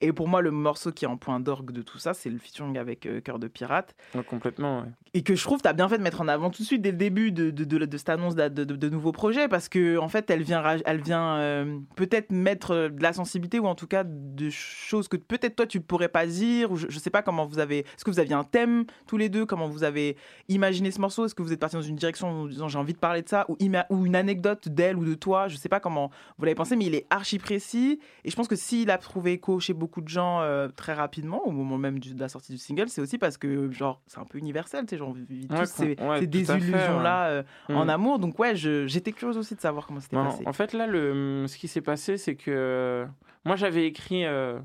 [0.00, 2.38] Et pour moi, le morceau qui est en point d'orgue de tout ça, c'est le
[2.38, 3.94] featuring avec euh, Cœur de Pirate.
[4.14, 4.88] Ouais, complètement, ouais.
[5.14, 6.82] Et que je trouve, tu as bien fait de mettre en avant tout de suite
[6.82, 9.96] dès le début de, de, de- de cette annonce de, de- nouveaux projets, parce que
[9.98, 13.74] en fait, elle vient, elle vient euh, peut-être mettre euh, de la sensibilité, ou en
[13.74, 17.10] tout cas de choses que peut-être toi tu pourrais pas dire, ou je, je sais
[17.10, 17.80] pas comment vous avez.
[17.80, 20.16] Est-ce que vous aviez un thème tous les deux Comment vous avez
[20.48, 22.92] imaginé ce morceau Est-ce que vous êtes parti dans une direction en disant j'ai envie
[22.94, 23.56] de parler de ça, ou,
[23.90, 26.86] ou une anecdote d'elle ou de toi Je sais pas comment vous l'avez pensé, mais
[26.86, 28.00] il est archi précis.
[28.24, 31.44] Et je pense que s'il a trouvé écho chez beaucoup de gens euh, très rapidement,
[31.46, 34.24] au moment même de la sortie du single, c'est aussi parce que genre c'est un
[34.24, 37.90] peu universel, tu sais, genre vit Ouais, tous ces, ouais, désillusions-là euh, en Mm.
[37.90, 38.18] amour.
[38.18, 40.44] Donc ouais, j'étais curieuse aussi de savoir comment c'était Ben, passé.
[40.46, 43.06] En fait, là, le, ce qui s'est passé, c'est que euh,
[43.44, 44.58] moi, j'avais écrit euh,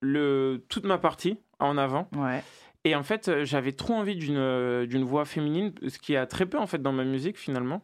[0.00, 2.08] le, toute ma partie en avant.
[2.16, 2.42] Ouais.
[2.84, 6.58] Et en fait, j'avais trop envie d'une d'une voix féminine, ce qui a très peu
[6.58, 7.80] en fait dans ma musique finalement.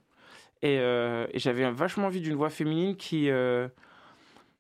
[0.63, 3.69] Et, euh, et j'avais vachement envie d'une voix féminine qui, euh,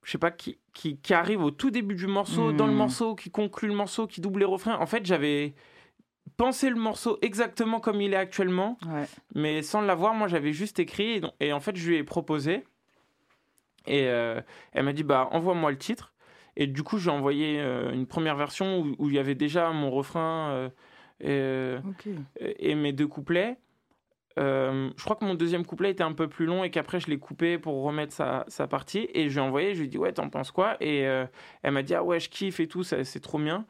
[0.02, 2.76] je sais pas, qui, qui, qui arrive au tout début du morceau, dans le Hmm.
[2.76, 4.78] morceau, qui conclut le morceau, qui double les refrains.
[4.78, 5.54] En fait, j'avais
[6.38, 9.04] pensé le morceau exactement comme il est actuellement, Ouais.
[9.34, 11.10] mais sans l'avoir, moi j'avais juste écrit.
[11.16, 12.64] Et, donc- et en fait, je lui ai proposé.
[13.86, 14.40] Et euh,
[14.72, 16.14] elle m'a dit, bah envoie-moi le titre.
[16.56, 19.70] Et du coup, j'ai envoyé euh, une première version où, où il y avait déjà
[19.70, 20.70] mon refrain
[21.22, 21.80] euh,
[22.40, 23.58] et mes deux couplets.
[24.38, 27.08] Euh, je crois que mon deuxième couplet était un peu plus long et qu'après je
[27.08, 29.08] l'ai coupé pour remettre sa, sa partie.
[29.12, 30.76] Et je lui ai envoyé, je lui ai dit ouais, t'en penses quoi?
[30.80, 31.26] Et euh,
[31.62, 33.66] elle m'a dit ah ouais, je kiffe et tout, c'est trop bien.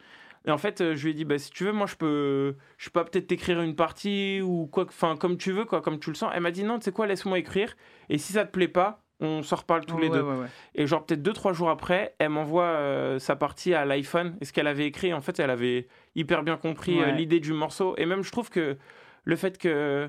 [0.46, 2.56] Et en fait, euh, je lui ai dit bah si tu veux, moi je peux,
[2.78, 6.10] je peux peut-être t'écrire une partie ou quoi, enfin comme tu veux quoi, comme tu
[6.10, 6.30] le sens.
[6.34, 7.74] Elle m'a dit non, tu sais quoi, laisse-moi écrire.
[8.08, 10.22] Et si ça te plaît pas, on s'en reparle tous les Ouais, deux.
[10.22, 10.46] ouais, ouais.
[10.74, 14.46] Et genre peut-être deux trois jours après, elle m'envoie euh, sa partie à l'iPhone et
[14.46, 15.12] ce qu'elle avait écrit.
[15.12, 17.94] En fait, elle avait hyper bien compris euh, l'idée du morceau.
[17.98, 18.78] Et même je trouve que
[19.24, 20.08] le fait que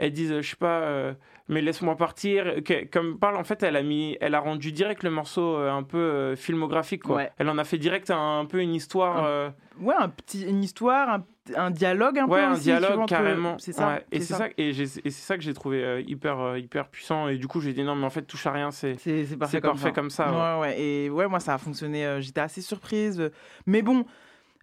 [0.00, 1.12] elle dise, je sais pas, euh,
[1.48, 5.02] mais laisse-moi partir, que- comme parle, en fait, elle a mis, elle a rendu direct
[5.02, 7.16] le morceau euh, un peu euh, filmographique, quoi.
[7.16, 7.30] Ouais.
[7.38, 9.24] Elle en a fait direct un, un peu une histoire.
[9.24, 11.24] Un- Ouais, un petit, une histoire, un,
[11.56, 13.56] un dialogue un ouais, peu un aussi, dialogue carrément.
[13.58, 13.88] C'est ça.
[13.88, 14.04] Ouais.
[14.12, 14.48] Et c'est ça.
[14.58, 17.28] et c'est ça que j'ai trouvé euh, hyper, euh, hyper puissant.
[17.28, 19.62] Et du coup, j'ai dit non, mais en fait, touche à rien, c'est, C'est parfait,
[19.62, 19.90] comme, ça.
[19.90, 20.58] comme ça.
[20.58, 20.68] ouais.
[20.68, 20.80] Ouais.
[20.80, 22.18] Et ouais, moi, ça a fonctionné.
[22.20, 23.30] J'étais assez surprise.
[23.64, 24.04] Mais bon,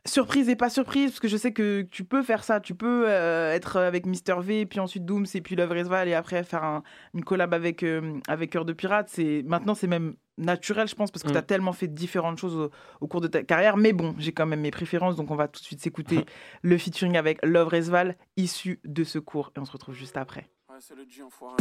[0.08, 2.60] surprise et pas surprise, parce que je sais que tu peux faire ça.
[2.60, 6.14] Tu peux euh, être avec Mister V, puis ensuite Dooms, et puis Love Resval, et
[6.14, 6.84] après faire un-
[7.14, 9.10] une collab avec, euh, avec Cœur de Pirate.
[9.10, 11.34] C'est Maintenant, c'est même naturel, je pense, parce que Mm.
[11.34, 13.76] tu as tellement fait différentes choses au, au cours de ta carrière.
[13.78, 16.26] Mais bon, j'ai quand même mes préférences, donc on va tout de suite s'écouter
[16.62, 19.51] le featuring avec Love Resval, issu de Secours.
[19.55, 20.47] Et on se retrouve juste après.
[20.70, 21.55] Ouais, c'est le G enfoiré.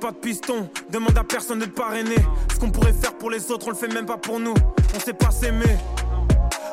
[0.00, 2.16] Pas de piston, demande à personne de parrainer.
[2.52, 4.54] Ce qu'on pourrait faire pour les autres, on le fait même pas pour nous.
[4.94, 5.78] On sait pas s'aimer.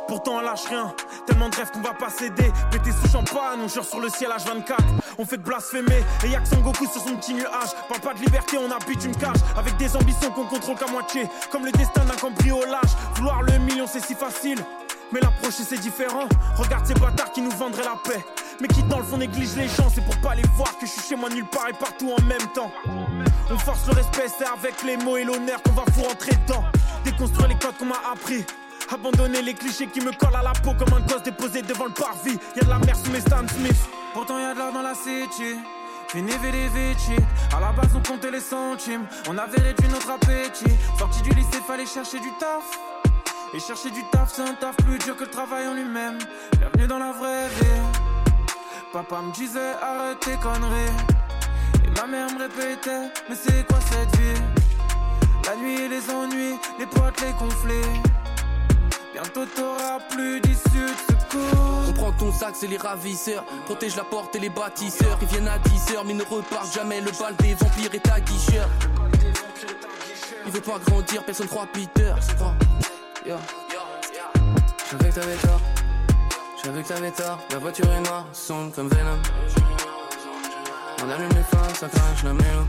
[0.07, 0.93] Pourtant on lâche rien,
[1.25, 4.29] tellement de rêves qu'on va pas céder Pété sous champagne, on jure sur le ciel
[4.29, 4.77] H24
[5.17, 7.69] On fait que blasphémer, et y'a que Son Goku sur son petit nuage.
[7.87, 9.37] Parle pas de liberté, on habite une cage.
[9.57, 11.27] Avec des ambitions qu'on contrôle qu'à moitié.
[11.51, 14.59] Comme le destin d'un cambriolage Vouloir le million c'est si facile.
[15.11, 16.27] Mais l'approcher c'est différent.
[16.57, 18.23] Regarde ces bâtards qui nous vendraient la paix.
[18.59, 19.89] Mais qui dans le fond négligent les gens.
[19.93, 22.21] C'est pour pas les voir que je suis chez moi nulle part et partout en
[22.23, 22.71] même temps
[23.49, 26.63] On force le respect, c'est avec les mots et l'honneur qu'on va vous rentrer dedans
[27.03, 28.45] Déconstruire les codes qu'on m'a appris
[28.91, 31.93] Abandonner les clichés qui me collent à la peau comme un gosse déposé devant le
[31.93, 32.37] parvis.
[32.55, 33.89] Y'a de la mer sous mes Stan Smith.
[34.13, 35.55] Pourtant y'a de l'or dans la city.
[36.09, 37.15] Fini vidi vici.
[37.55, 39.07] À la base on comptait les centimes.
[39.27, 40.77] On avait réduit notre appétit.
[40.99, 42.79] Sorti du lycée, fallait chercher du taf.
[43.55, 46.19] Et chercher du taf, c'est un taf plus dur que le travail en lui-même.
[46.59, 47.99] Bienvenue dans la vraie vie.
[48.91, 51.12] Papa me disait arrête tes conneries.
[51.95, 54.41] Ma mère me répétait, mais c'est quoi cette vie?
[55.45, 58.01] La nuit, les ennuis, les potes, les conflits.
[59.13, 61.83] Bientôt t'auras plus d'issue de secours.
[61.87, 63.45] On prend ton sac, c'est les ravisseurs.
[63.65, 65.17] Protège la porte et les bâtisseurs.
[65.21, 66.99] Ils viennent à 10 heures, mais ne repartent jamais.
[66.99, 68.67] Le bal des vampires est à guicheur.
[70.45, 72.13] Il veut pas grandir, personne croit Peter.
[73.25, 73.35] Yo.
[74.85, 75.61] Je savais que t'avais tort.
[76.57, 77.39] Je savais que t'avais tort.
[77.51, 79.19] La voiture est noire, sombre comme Venom.
[81.05, 82.65] On allume les phares, ça crache la mélo.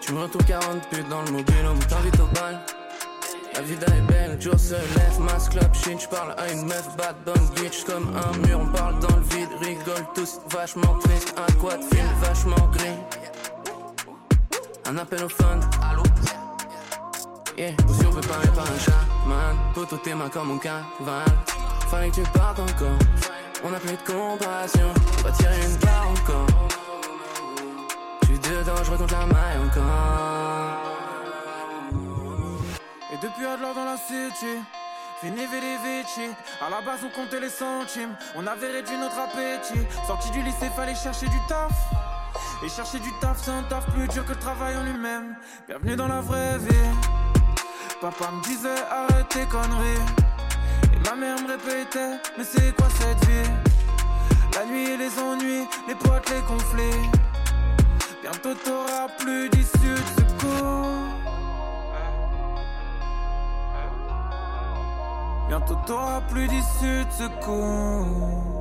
[0.00, 2.58] Tu me retrouves 40 putes dans le mobile, on t'invite au bal.
[3.54, 7.16] La vida est belle, Joe se lève, masse club shit, j'parle à une meuf bad
[7.26, 11.52] bonne bitch comme un mur, on parle dans le vide, rigole tous, vachement triste, un
[11.60, 12.98] quad film vachement gris.
[14.86, 16.02] Un appel au fun, allô?
[17.58, 18.92] Yeah, si on veut parler par un chat,
[19.28, 20.84] man, poto tes mains comme mon cavale.
[21.88, 22.98] Fallait que tu partes encore,
[23.64, 26.68] on a plus de compassion, on va tirer une barre encore.
[28.22, 30.84] J'suis dedans, j'recompte la maille encore.
[33.12, 34.60] Et depuis l'or dans la city.
[35.20, 36.28] Fini vici.
[36.60, 38.14] À la base, on comptait les centimes.
[38.36, 39.86] On avait réduit notre appétit.
[40.06, 41.72] Sorti du lycée, fallait chercher du taf.
[42.62, 45.36] Et chercher du taf, c'est un taf plus dur que le travail en lui-même.
[45.66, 46.90] Bienvenue dans la vraie vie.
[48.00, 50.23] Papa me disait arrête tes conneries.
[51.04, 53.50] Et ma mère me répétait, mais c'est quoi cette vie?
[54.54, 57.08] La nuit, les ennuis, les potes, les conflits.
[58.22, 60.86] Bientôt t'auras plus d'issue de secours.
[65.48, 68.54] Bientôt t'auras plus d'issue de secours.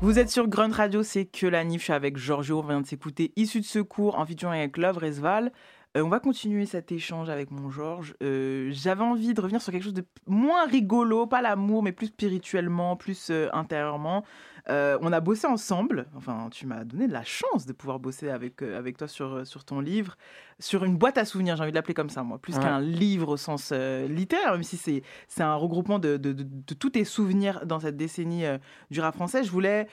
[0.00, 2.58] Vous êtes sur Grunt Radio, c'est que la niche avec Giorgio.
[2.58, 5.52] On vient de s'écouter Issu de secours en featuring avec Love Resval.
[5.96, 8.14] Euh, on va continuer cet échange avec mon Georges.
[8.22, 12.06] Euh, J'avais envie de revenir sur quelque chose de moins rigolo, pas l'amour, mais plus
[12.06, 14.24] spirituellement, plus euh, intérieurement.
[14.68, 16.06] On a bossé ensemble.
[16.16, 19.64] Enfin, tu m'as donné de la chance de pouvoir bosser avec, avec toi sur, sur
[19.64, 20.16] ton livre,
[20.60, 21.56] sur une boîte à souvenirs.
[21.56, 22.62] J'ai envie de l'appeler comme ça, moi, plus Ouais.
[22.62, 26.74] qu'un livre au sens littéraire, même si c'est c'est un regroupement de, de- de- de
[26.74, 28.44] tous tes souvenirs dans cette décennie
[28.92, 29.42] du rap français.
[29.42, 29.88] Je voulais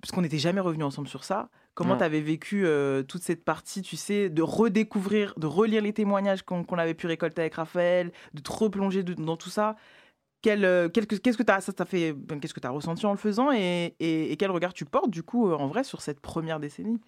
[0.00, 1.48] parce qu'on n'était jamais revenu ensemble sur ça.
[1.74, 5.92] Comment tu avais vécu euh, toute cette partie, tu sais, de redécouvrir, de relire les
[5.92, 9.76] témoignages qu'on avait pu récolter avec Raphaël, de te replonger de- dans tout ça?
[10.46, 13.18] Euh, Qu'est-ce que tu as, ça fait, ben, qu'est-ce que tu as ressenti en le
[13.18, 16.20] faisant et, et- et quel regard tu portes, du coup, euh, en vrai, sur cette
[16.20, 17.00] première décennie?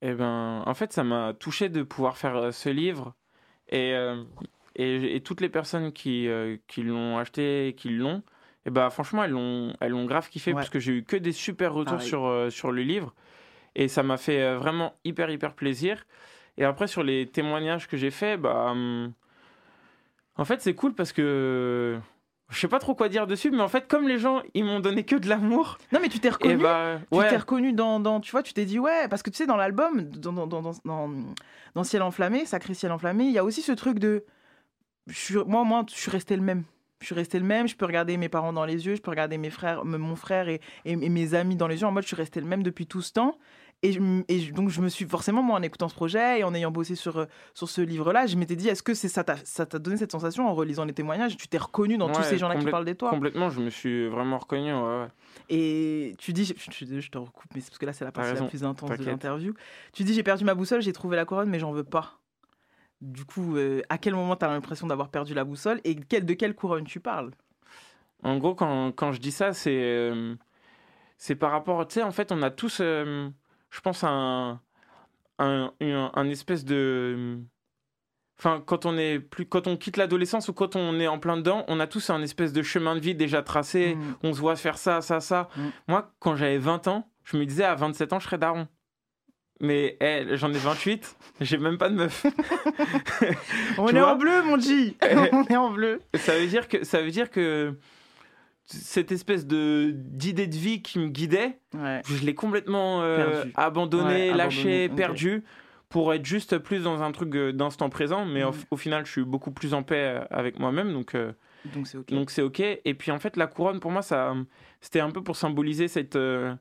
[0.00, 3.14] Eh ben, en fait, ça m'a touché de pouvoir faire ce livre
[3.68, 4.22] et, euh,
[4.76, 8.22] et, toutes les personnes qui, euh, qui l'ont acheté et qui l'ont,
[8.66, 10.54] et ben, franchement, elles l'ont, elles l'ont grave kiffé Ouais.
[10.56, 12.08] parce que j'ai eu que des super retours Pareil.
[12.08, 13.14] sur, euh, sur le livre
[13.74, 16.06] et ça m'a fait euh, vraiment hyper, hyper plaisir.
[16.58, 19.12] Et après, sur les témoignages que j'ai faits, bah, hum,
[20.36, 21.98] en fait, c'est cool parce que
[22.50, 24.80] je sais pas trop quoi dire dessus, mais en fait, comme les gens, ils m'ont
[24.80, 25.78] donné que de l'amour.
[25.90, 26.58] Non, mais tu t'es reconnu.
[26.62, 27.28] Bah, Tu ouais.
[27.30, 29.56] t'es reconnu dans, dans- Tu vois, tu t'es dit, ouais, parce que tu sais, dans
[29.56, 31.10] l'album, dans, dans, dans, dans,
[31.74, 34.24] dans Ciel enflammé, Sacré Ciel enflammé, il y a aussi ce truc de.
[35.06, 36.64] Je suis, moi, moi, je suis resté le même.
[37.02, 39.10] Je suis resté le même, je peux regarder mes parents dans les yeux, je peux
[39.10, 42.04] regarder mes frères, mon frère et, et- et mes amis dans les yeux, en mode
[42.04, 43.36] je suis resté le même depuis tout ce temps.
[43.84, 46.70] Et, je donc je me suis forcément, moi, en écoutant ce projet et en ayant
[46.70, 49.96] bossé sur, euh, sur ce livre-là, je m'étais dit, est-ce que c'est ça t'a donné
[49.96, 51.36] cette sensation en relisant les témoignages?
[51.36, 53.10] Tu t'es reconnu dans tous ces gens-là qui parlent de toi?
[53.10, 54.72] Complètement, je me suis vraiment reconnu.
[54.72, 55.08] ouais, ouais.
[55.48, 58.12] et tu dis, je, je, je te recoupe, mais c'est parce que là, c'est la
[58.12, 59.52] partie la plus intense de l'interview.
[59.92, 62.20] Tu dis, j'ai perdu ma boussole, j'ai trouvé la couronne, mais j'en veux pas.
[63.02, 66.24] Du coup, euh, à quel moment tu as l'impression d'avoir perdu la boussole et quel,
[66.24, 67.32] de quelle couronne tu parles?
[68.22, 70.36] En gros, quand, quand je dis ça, c'est euh,
[71.18, 73.28] c'est par rapport, tu sais, en fait, on a tous, euh,
[73.70, 74.60] je pense, un,
[75.38, 77.38] un, un, un espèce de...
[78.38, 81.36] Enfin, quand on, est plus, quand on quitte l'adolescence ou quand on est en plein
[81.36, 83.94] dedans, on a tous un espèce de chemin de vie déjà tracé.
[83.94, 84.14] Mm.
[84.24, 85.48] On se voit faire ça, ça, ça.
[85.56, 85.68] Mm.
[85.88, 88.66] Moi, quand j'avais 20 ans, je me disais à 27 ans, je serais daron.
[89.64, 92.26] Mais eh, j'en ai 28, j'ai même pas de meuf.
[93.78, 94.96] On Tu est en bleu, mon G
[95.32, 97.74] On est en bleu ça veut dire que ça veut dire que
[98.66, 102.00] cette espèce de d'idée de vie qui me guidait, Ouais.
[102.06, 103.52] je l'ai complètement euh, Perdu.
[103.56, 104.96] abandonné, Ouais, lâché, abandonné, ok.
[104.96, 105.44] perdu
[105.88, 108.24] pour être juste plus dans un truc euh, d'instant présent.
[108.24, 108.64] Mais au, Mm.
[108.70, 111.32] au final, je suis beaucoup plus en paix euh, avec moi-même, donc euh,
[111.74, 112.08] Donc c'est ok.
[112.12, 112.60] donc c'est ok.
[112.60, 114.34] Et puis en fait, la couronne pour moi, ça
[114.80, 116.54] c'était un peu pour symboliser cette euh,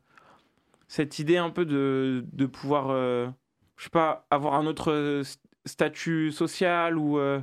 [0.93, 3.29] cette idée un peu de de pouvoir, euh,
[3.77, 7.39] je sais pas, avoir un autre euh, st- statut social ou euh,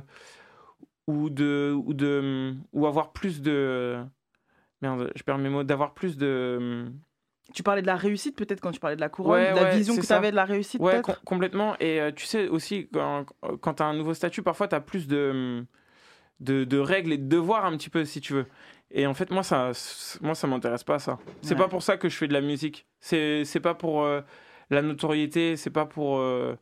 [1.07, 3.97] ou de ou de ou avoir plus de
[4.81, 6.91] merde je perds mes mots d'avoir plus de
[7.53, 9.63] Tu parlais de la réussite peut-être quand tu parlais de la couronne, Ouais, de la
[9.63, 11.75] ouais, vision que tu avais de la réussite ouais com- complètement.
[11.79, 13.25] Et euh, tu sais aussi quand,
[13.61, 15.65] quand tu as un nouveau statut parfois tu as plus de,
[16.39, 18.45] de de règles et de devoirs un petit peu si tu veux
[18.91, 19.71] et en fait moi ça
[20.21, 21.59] moi ça m'intéresse pas ça c'est Ouais.
[21.59, 24.21] pas pour ça que je fais de la musique c'est c'est pas pour euh,
[24.69, 26.55] la notoriété c'est pas pour euh,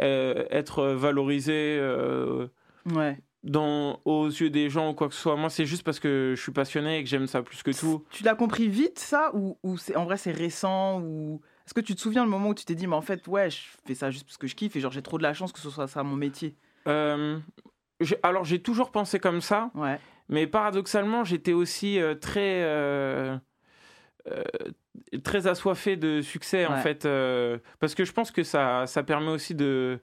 [0.00, 2.48] euh, être valorisé euh,
[2.86, 3.18] Ouais.
[3.44, 5.36] dans, aux yeux des gens ou quoi que ce soit.
[5.36, 8.04] Moi, c'est juste parce que je suis passionné et que j'aime ça plus que tout.
[8.10, 11.80] Tu l'as compris vite ça ou, ou c'est en vrai c'est récent ou est-ce que
[11.80, 13.94] tu te souviens le moment où tu t'es dit mais en fait ouais je fais
[13.94, 15.68] ça juste parce que je kiffe et genre j'ai trop de la chance que ce
[15.70, 16.56] soit ça mon métier?
[18.22, 19.98] Alors, j'ai toujours pensé comme ça, ouais
[20.28, 23.36] mais paradoxalement, j'étais aussi euh, très, euh,
[24.30, 24.42] euh,
[25.24, 27.06] très assoiffé de succès, en fait.
[27.06, 30.00] euh, parce que je pense que ça, ça permet aussi de,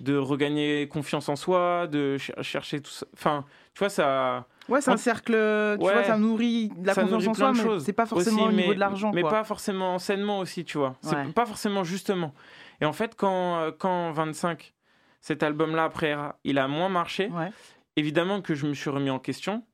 [0.00, 3.06] de regagner confiance en soi, de cher- chercher tout ça.
[3.14, 3.44] Enfin,
[3.74, 4.46] tu vois, ça.
[4.68, 5.92] ouais c'est un cercle tu Ouais.
[5.92, 8.52] vois ça nourrit la ça confiance nourrit en plein soi mais c'est pas forcément au
[8.52, 9.30] niveau mais- de l'argent mais quoi.
[9.30, 11.32] pas forcément sainement aussi tu vois c'est Ouais.
[11.34, 12.32] pas forcément justement
[12.80, 14.72] et en fait quand quand 25
[15.20, 17.50] cet album là après il a moins marché Ouais.
[17.96, 19.64] Évidemment que je me suis remis en question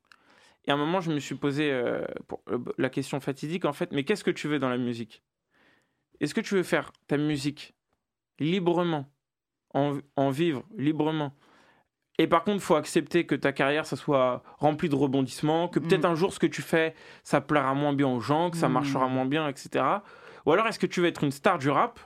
[0.65, 3.73] et à un moment je me suis posé euh, pour- euh, la question fatidique en
[3.73, 5.23] fait mais qu'est-ce que tu veux dans la musique?
[6.19, 7.73] Est-ce que tu veux faire ta musique
[8.39, 9.11] librement,
[9.73, 11.35] en, en vivre librement?
[12.19, 15.79] Et par contre, il faut accepter que ta carrière, ça soit rempli de rebondissements, que
[15.79, 16.11] peut-être Mm.
[16.11, 16.93] un jour, ce que tu fais,
[17.23, 18.73] ça plaira moins bien aux gens, que ça Mm.
[18.73, 20.03] marchera moins bien, etc.
[20.45, 21.99] Ou alors, est-ce que tu veux être une star du rap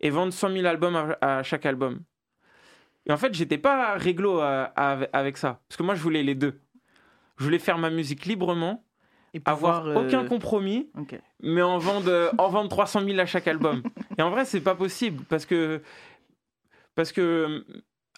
[0.00, 2.00] et vendre 100 000 albums à, à chaque album?
[3.06, 5.60] Et en fait, j'étais pas réglo à- à- avec ça.
[5.68, 6.60] Parce que moi, je voulais les deux.
[7.38, 8.84] Je voulais faire ma musique librement,
[9.46, 10.90] avoir euh, aucun compromis,
[11.42, 13.82] mais en vendre, en vendre 300 000 à chaque album.
[14.18, 15.80] Et en vrai, c'est pas possible parce que.
[16.94, 17.64] Parce que.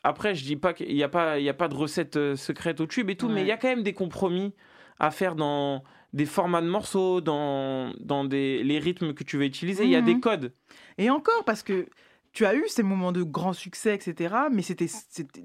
[0.04, 2.34] Après, je dis pas qu'il n'y a, pas- il y a pas de recette euh,
[2.34, 4.52] secrète au tube et tout, mais il y a quand même des compromis
[4.98, 9.44] à faire dans des formats de morceaux, dans, dans des, les rythmes que tu veux
[9.44, 9.84] utiliser.
[9.84, 10.20] Il y a des Mhm.
[10.20, 10.52] codes.
[10.98, 11.86] Et encore, parce que
[12.32, 14.34] tu as eu ces moments de grand succès, etc.
[14.50, 14.86] Mais c'était.
[14.88, 15.44] c'était-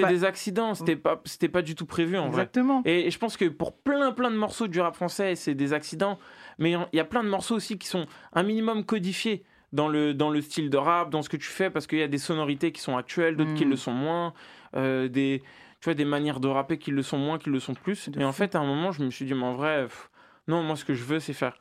[0.00, 2.82] pas- des accidents, c'était pas, c'était pas du tout prévu en Exactement.
[2.82, 2.90] vrai.
[2.92, 5.72] Et, et je pense que pour plein plein de morceaux du rap français, c'est des
[5.72, 6.18] accidents.
[6.58, 10.14] Mais il y a plein de morceaux aussi qui sont un minimum codifiés dans le,
[10.14, 12.18] dans le style de rap, dans ce que tu fais, parce qu'il y a des
[12.18, 14.32] sonorités qui sont actuelles, d'autres qui le sont moins,
[14.76, 15.42] euh, des,
[15.80, 18.08] tu vois, des manières de rapper qui le sont moins, qui le sont plus.
[18.16, 20.10] Et en fait, à un moment, je me suis dit, mais en vrai, pff,
[20.46, 21.56] non, moi, ce que je veux, c'est faire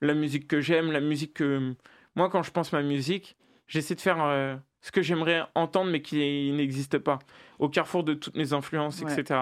[0.00, 1.74] la musique que j'aime, la musique que.
[2.16, 3.36] Moi, quand je pense ma musique,
[3.72, 7.18] j'essaie de faire euh, ce que j'aimerais entendre, mais qui n'existe pas,
[7.58, 9.12] au carrefour de toutes mes influences, Ouais.
[9.12, 9.40] etc.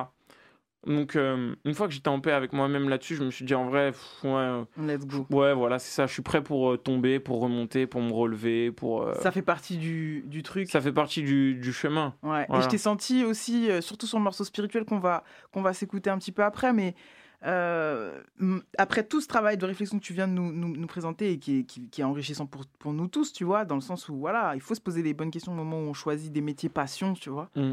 [0.87, 3.55] Donc, euh, une fois que j'étais en paix avec moi-même là-dessus, je me suis dit,
[3.55, 4.31] en vrai, pff, ouais.
[4.31, 5.27] euh, Let's go.
[5.31, 6.07] Ouais, voilà, c'est ça.
[6.07, 9.03] Je suis prêt pour euh, tomber, pour remonter, pour me relever, pour.
[9.03, 10.71] euh, Ça fait partie du, du truc.
[10.71, 12.15] ça fait partie du, du chemin.
[12.23, 12.47] Ouais.
[12.57, 15.23] Et je t'ai senti aussi, surtout sur le morceau spirituel qu'on va,
[15.53, 16.95] qu'on va s'écouter un petit peu après, mais
[17.47, 18.21] euh,
[18.77, 21.39] après tout ce travail de réflexion que tu viens de nous, nous- nous présenter et
[21.39, 24.09] qui est, qui, qui est enrichissant pour, pour nous tous, tu vois, dans le sens
[24.09, 26.41] où voilà, il faut se poser les bonnes questions au moment où on choisit des
[26.43, 27.49] métiers passion, tu vois.
[27.57, 27.73] Mm.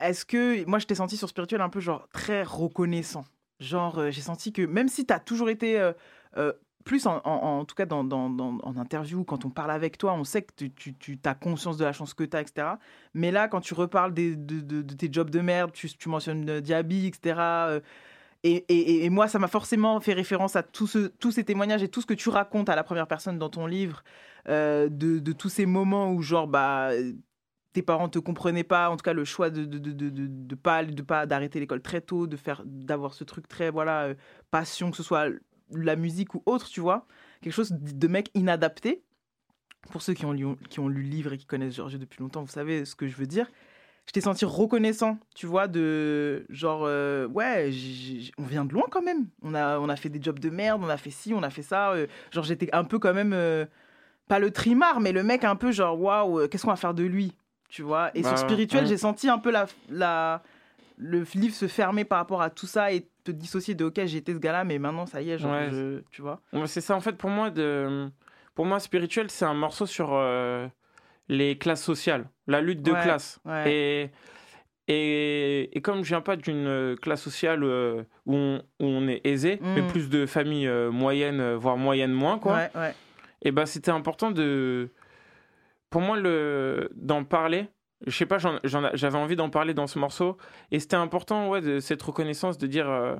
[0.00, 3.24] Est-ce que, moi je t'ai senti sur spirituel un peu genre très reconnaissant.
[3.60, 6.52] Genre, euh, j'ai senti que même si tu as toujours été euh,
[6.84, 9.96] plus en, en- en tout cas dans, dans- dans- en interview, quand on parle avec
[9.98, 12.42] toi, on sait que tu, tu, tu as conscience de la chance que tu as,
[12.42, 12.68] etc.
[13.14, 16.08] Mais là, quand tu reparles des- de, de- de tes jobs de merde, tu, tu
[16.08, 17.40] mentionnes Diaby, etc.
[17.40, 17.80] euh,
[18.68, 20.88] et, moi, ça m'a forcément fait référence à tout
[21.18, 23.66] tous ces témoignages et tout ce que tu racontes à la première personne dans ton
[23.66, 24.02] livre,
[24.48, 26.90] euh, de, tous ces moments où, genre, bah,
[27.72, 30.84] tes parents te comprenaient pas, en tout cas, le choix de de, de, de, pas
[30.84, 34.14] de pas d'arrêter l'école très tôt, de faire d'avoir ce truc très voilà euh,
[34.50, 35.28] passion, que ce soit
[35.70, 37.06] la musique ou autre, tu vois,
[37.42, 39.02] quelque chose de de mec inadapté.
[39.90, 42.20] Pour ceux qui ont lu, qui ont lu le livre et qui connaissent Georges depuis
[42.20, 43.48] longtemps, vous savez ce que je veux dire
[44.06, 47.70] je t'ai senti reconnaissant, tu vois, de genre, euh, ouais,
[48.38, 49.26] on vient de loin quand même.
[49.42, 51.50] On a, on a fait des jobs de merde, on a fait ci, on a
[51.50, 51.90] fait ça.
[51.92, 53.66] euh, genre, j'étais un peu quand même, euh,
[54.28, 57.02] pas le trimard, mais le mec un peu genre, waouh, qu'est-ce qu'on va faire de
[57.04, 57.32] lui,
[57.68, 58.10] tu vois.
[58.16, 58.88] Et Bah, sur spirituel, ouais.
[58.88, 60.42] j'ai senti un peu la, la,
[60.98, 64.32] le livre se fermer par rapport à tout ça et te dissocier de, ok, été
[64.32, 65.68] ce gars-là, mais maintenant, ça y est, genre, Ouais.
[65.72, 66.40] je- tu vois.
[66.66, 68.08] C'est ça, en fait, pour moi, de...
[68.54, 70.10] pour moi spirituel, c'est un morceau sur
[71.28, 73.40] les classes sociales, la lutte de Ouais, classe.
[73.44, 73.72] ouais.
[73.72, 74.10] Et,
[74.88, 79.08] et, et comme je viens pas d'une euh, classe sociale euh, où, on, où on
[79.08, 79.74] est aisé, Mm.
[79.74, 82.94] mais plus de familles euh, moyennes, voire moyennes moins, quoi, Ouais,
[83.42, 84.90] et ben c'était important de.
[85.90, 86.90] Pour moi, le...
[86.94, 87.68] d'en parler.
[88.06, 90.36] Je sais pas, j'en- j'avais envie d'en parler dans ce morceau.
[90.70, 92.88] Et c'était important, ouais, de cette reconnaissance, de dire.
[92.90, 93.16] euh,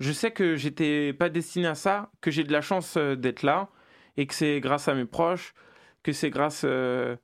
[0.00, 3.68] je sais que j'étais pas destiné à ça, que j'ai de la chance d'être là,
[4.16, 5.54] et que c'est grâce à mes proches,
[6.02, 7.16] que c'est grâce euh,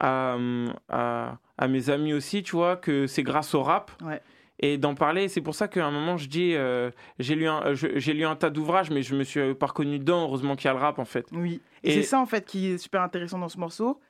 [0.00, 3.90] à, hum, à, à mes amis aussi, tu vois, que c'est grâce au rap.
[4.02, 4.20] Ouais.
[4.60, 6.90] Et d'en parler, c'est pour ça qu'à un moment je dis, euh,
[7.20, 10.22] j'ai lu un, j'ai lu un tas d'ouvrages, mais je me suis pas reconnu dedans.
[10.24, 11.26] Heureusement qu'il y a le rap en fait.
[11.32, 11.60] Oui.
[11.84, 14.00] Et, Et- c'est ça en fait qui est super intéressant dans ce morceau.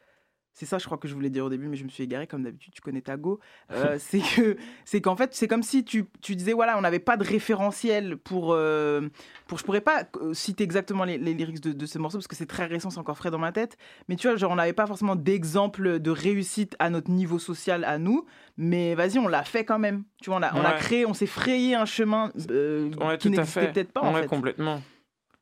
[0.59, 2.27] C'est ça, je crois que je voulais dire au début, mais je me suis égaré
[2.27, 2.73] comme d'habitude.
[2.75, 3.39] Tu connais ta go.
[3.71, 6.99] Euh, c'est que, c'est qu'en fait, c'est comme si tu, tu disais voilà, on n'avait
[6.99, 9.09] pas de référentiel pour, euh,
[9.47, 9.57] pour.
[9.59, 12.35] Je pourrais pas euh, citer exactement les, les lyrics de, de ce morceau parce que
[12.35, 13.77] c'est très récent, c'est encore frais dans ma tête.
[14.09, 17.85] Mais tu vois, genre, on n'avait pas forcément d'exemple de réussite à notre niveau social
[17.85, 18.27] à nous.
[18.57, 20.03] Mais vas-y, on l'a fait quand même.
[20.21, 20.79] Tu vois, on a, on a Ouais.
[20.81, 24.27] créé, on s'est frayé un chemin euh, Ouais, qui n'existait peut-être pas en fait.
[24.27, 24.83] complètement.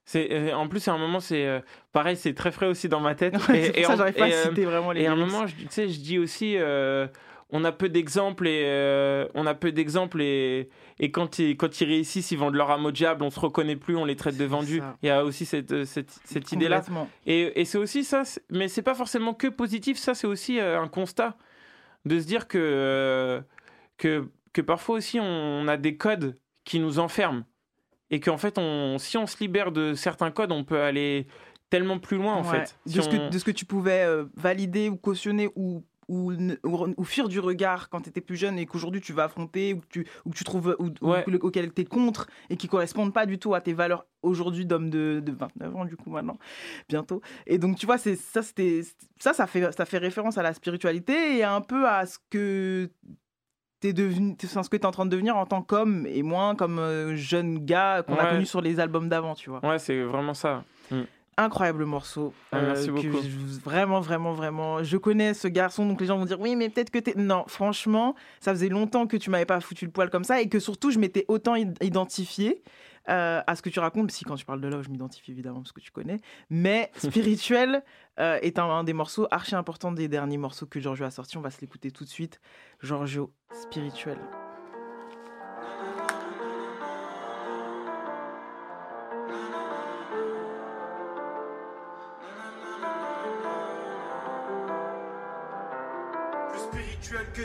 [0.08, 1.60] C'est euh, en plus, à un moment, c'est euh,
[1.92, 3.34] pareil, c'est très frais aussi dans ma tête.
[3.48, 5.88] Ouais, ça en- pas et, citer vraiment les Et à un moment, je, tu sais,
[5.88, 7.08] je dis aussi, euh,
[7.50, 10.68] on a peu d'exemples et euh, on a peu d'exemples et,
[11.00, 13.24] et quand ils quand ils réussissent, ils vendent leur âme au diable.
[13.24, 14.78] On se reconnaît plus, on les traite de vendus.
[14.78, 14.96] ça.
[15.02, 16.78] Il y a aussi cette cette, cette idée-là.
[16.78, 17.08] Complètement.
[17.26, 19.98] Et, et c'est aussi ça, mais c'est pas forcément que positif.
[19.98, 21.36] Ça, c'est aussi un constat
[22.04, 23.42] de se dire que
[23.96, 27.42] que que parfois aussi on a des codes qui nous enferment
[28.10, 31.26] et qu'en fait, on, si on se libère de certains codes, on peut aller
[31.70, 32.64] tellement plus loin en Ouais.
[32.64, 32.78] fait.
[32.86, 36.32] de, ce on- que, de ce que tu pouvais euh, valider ou cautionner ou ou,
[36.62, 39.74] ou- ou fuir du regard quand tu étais plus jeune et qu'aujourd'hui tu vas affronter
[39.74, 41.24] ou que tu, ou que tu trouves ou, Ouais.
[41.26, 44.66] le- auquel tu es contre et qui correspondent pas du tout à tes valeurs aujourd'hui
[44.66, 46.38] d'homme de, de 29 ans du coup maintenant
[46.88, 48.82] bientôt et donc tu vois c'est ça c'était
[49.18, 52.88] ça ça fait ça fait référence à la spiritualité et un peu à ce que
[53.80, 56.78] t'es devenu ce que t'es en train de devenir en tant qu'homme et moins comme
[56.78, 60.34] euh, jeune gars qu'on a connu sur les albums d'avant tu vois Ouais, c'est vraiment
[60.34, 60.64] ça.
[60.90, 61.02] Mm.
[61.36, 62.32] incroyable morceau.
[62.52, 63.18] Ah, merci que beaucoup.
[63.22, 64.82] je- vraiment, vraiment, vraiment.
[64.82, 67.12] Je connais ce garçon, donc les gens vont dire oui, mais peut-être que t'es.
[67.16, 70.48] Non, franchement, ça faisait longtemps que tu m'avais pas foutu le poil comme ça et
[70.48, 72.62] que surtout je m'étais autant id- identifié
[73.08, 74.10] euh, à ce que tu racontes.
[74.10, 76.18] Si quand tu parles de love, je m'identifie évidemment parce que tu connais.
[76.50, 77.82] Mais spirituel
[78.18, 81.36] euh, est un, un des morceaux archi importants des derniers morceaux que Giorgio a sortis.
[81.36, 82.40] On va se l'écouter tout de suite.
[82.82, 84.18] Giorgio, spirituel.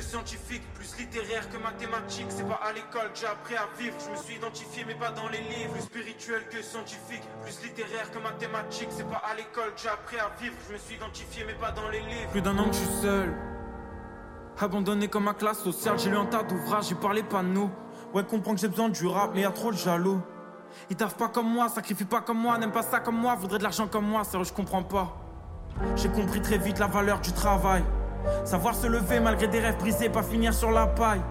[0.01, 2.25] Que scientifique, plus littéraire que mathématique.
[2.29, 3.95] C'est pas à l'école que j'ai appris à vivre.
[4.03, 5.73] Je me suis identifié, mais pas dans les livres.
[5.73, 8.89] Plus spirituel que scientifique, plus littéraire que mathématique.
[8.89, 10.55] C'est pas à l'école que j'ai appris à vivre.
[10.67, 12.31] Je me suis identifié, mais pas dans les livres.
[12.31, 13.33] Plus d'un an que je suis seul.
[14.59, 17.69] Abandonné comme ma classe sociale, j'ai lu un tas d'ouvrages, j'ai parlé pas de nous.
[18.13, 20.21] Ouais, comprends que j'ai besoin du rap, mais y a trop de jaloux.
[20.89, 23.57] Ils taffent pas comme moi, sacrifient pas comme moi, n'aiment pas ça comme moi, voudraient
[23.57, 25.17] de l'argent comme moi, sérieux, je comprends pas.
[25.95, 27.83] J'ai compris très vite la valeur du travail.
[28.45, 31.21] Savoir se lever malgré des rêves brisés, pas finir sur la paille.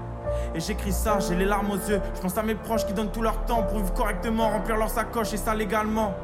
[0.54, 2.00] Et j'écris ça, j'ai les larmes aux yeux.
[2.14, 4.90] Je pense à mes proches qui donnent tout leur temps pour vivre correctement, remplir leur
[4.90, 6.14] sacoche et ça légalement.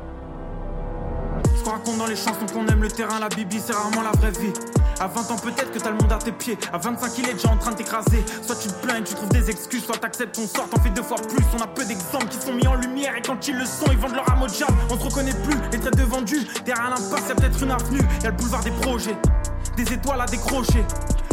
[1.56, 4.12] Ce qu'on raconte dans les chansons qu'on aime le terrain, la bibi, c'est rarement la
[4.12, 4.52] vraie vie.
[4.98, 6.56] À 20 ans, peut-être que t'as le monde à tes pieds.
[6.72, 8.24] À 25, il est déjà en train de t'écraser.
[8.42, 10.88] Soit tu te plains et tu trouves des excuses, soit t'acceptes ton sort, t'en fais
[10.88, 11.44] deux fois plus.
[11.54, 13.98] On a peu d'exemples qui sont mis en lumière et quand ils le sont, ils
[13.98, 14.72] vendent leur âme au diable.
[14.90, 16.46] On se reconnaît plus, les traits de vendus.
[16.64, 18.00] Derrière l'impasse, y'a peut-être une avenue.
[18.22, 19.16] Y'a le boulevard des projets,
[19.76, 20.82] des étoiles à décrocher.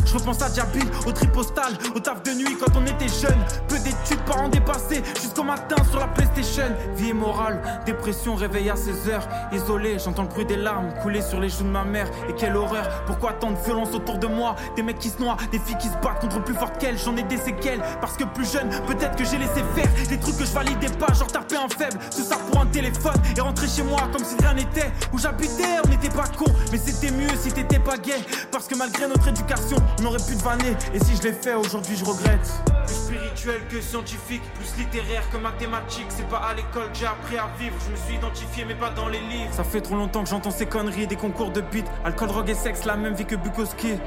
[0.05, 3.39] Je repense à Diaby, au tri postal, au taf de nuit quand on était jeune.
[3.67, 6.63] Peu d'études, parents dépassés, jusqu'au matin sur la PlayStation.
[6.95, 9.27] Vie et morale, dépression, réveil à 16 heures.
[9.51, 12.07] Isolé, j'entends le bruit des larmes couler sur les joues de ma mère.
[12.29, 14.55] Et quelle horreur, pourquoi tant de violence autour de moi?
[14.75, 16.97] Des mecs qui se noient, des filles qui se battent contre plus forte qu'elles.
[16.97, 20.37] J'en ai des séquelles, parce que plus jeune, peut-être que j'ai laissé faire des trucs
[20.37, 21.97] que je validais pas, genre taper un faible.
[22.15, 24.91] Tout ça pour un téléphone et rentrer chez moi comme si rien n'était.
[25.11, 28.23] Où j'habitais, on n'était pas con, mais c'était mieux si t'étais pas gay.
[28.51, 30.75] Parce que malgré notre éducation, on aurait pu te vanner.
[30.93, 32.51] Et si je l'ai fait, aujourd'hui je regrette.
[32.85, 36.07] Plus spirituel que scientifique, plus littéraire que mathématique.
[36.09, 37.75] C'est pas à l'école que j'ai appris à vivre.
[37.85, 39.53] Je me suis identifié, mais pas dans les livres.
[39.53, 41.85] Ça fait trop longtemps que j'entends ces conneries, des concours de beat.
[42.05, 43.97] Alcool, drogue et sexe, la même vie que Bukowski.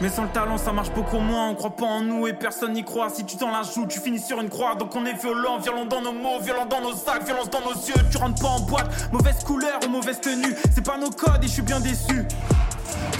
[0.00, 1.50] Mais sans le talent, ça marche beaucoup moins.
[1.50, 3.10] On croit pas en nous et personne n'y croit.
[3.10, 4.74] Si tu t'en la joues, tu finis sur une croix.
[4.74, 7.74] Donc on est violent, violent dans nos mots, violent dans nos sacs, violence dans nos
[7.74, 7.94] yeux.
[8.10, 10.54] Tu rentres pas en boîte, mauvaise couleur ou mauvaise tenue.
[10.74, 12.26] C'est pas nos codes et je suis bien déçu.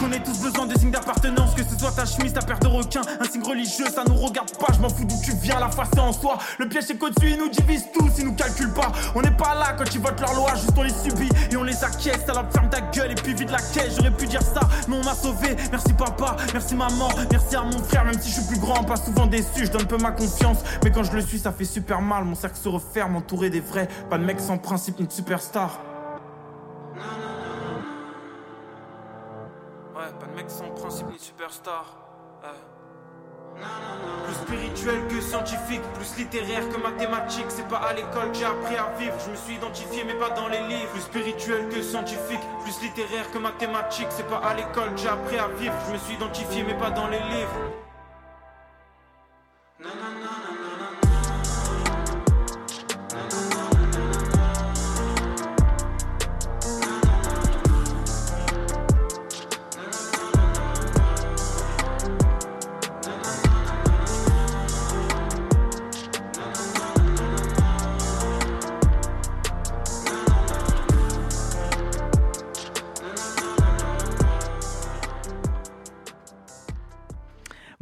[0.05, 2.67] Qu'on ait tous besoin de signes d'appartenance, que ce soit ta chemise, ta paire de
[2.67, 5.71] requins, un signe religieux, ça nous regarde pas, je m'en fous d'où tu viens, la
[5.71, 6.37] face c'est en soi.
[6.59, 8.93] Le piège c'est qu'au-dessus, nous divisent tous, ils nous calculent pas.
[9.15, 11.63] On n'est pas là quand ils votent leur loi, juste on les subit et on
[11.63, 12.29] les acquiesce.
[12.29, 15.05] Alors ferme ta gueule et puis vide la caisse, j'aurais pu dire ça, mais on
[15.05, 15.57] m'a sauvé.
[15.71, 18.97] Merci papa, merci maman, merci à mon frère, même si je suis plus grand, pas
[18.97, 20.59] souvent déçu, je donne peu ma confiance.
[20.85, 23.61] Mais quand je le suis, ça fait super mal, mon cercle se referme, entouré des
[23.61, 25.81] vrais, pas de mec sans principe ni de superstar.
[30.05, 31.97] Ouais, pas de mec sans principe ni superstar.
[32.43, 33.63] Ouais.
[34.25, 37.47] Plus spirituel que scientifique, plus littéraire que mathématique.
[37.49, 39.15] C'est pas à l'école que j'ai appris à vivre.
[39.25, 40.91] Je me suis identifié, mais pas dans les livres.
[40.91, 44.09] Plus spirituel que scientifique, plus littéraire que mathématique.
[44.11, 45.75] C'est pas à l'école que j'ai appris à vivre.
[45.87, 47.61] Je me suis identifié, mais pas dans les livres.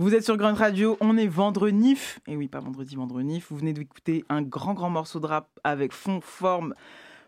[0.02, 1.96] Vous êtes sur Grunt Radio, on est vendredi.
[2.26, 3.40] Et oui, pas vendredi, vendredi.
[3.48, 6.74] Vous venez d'écouter un grand, grand morceau de rap avec fond, forme,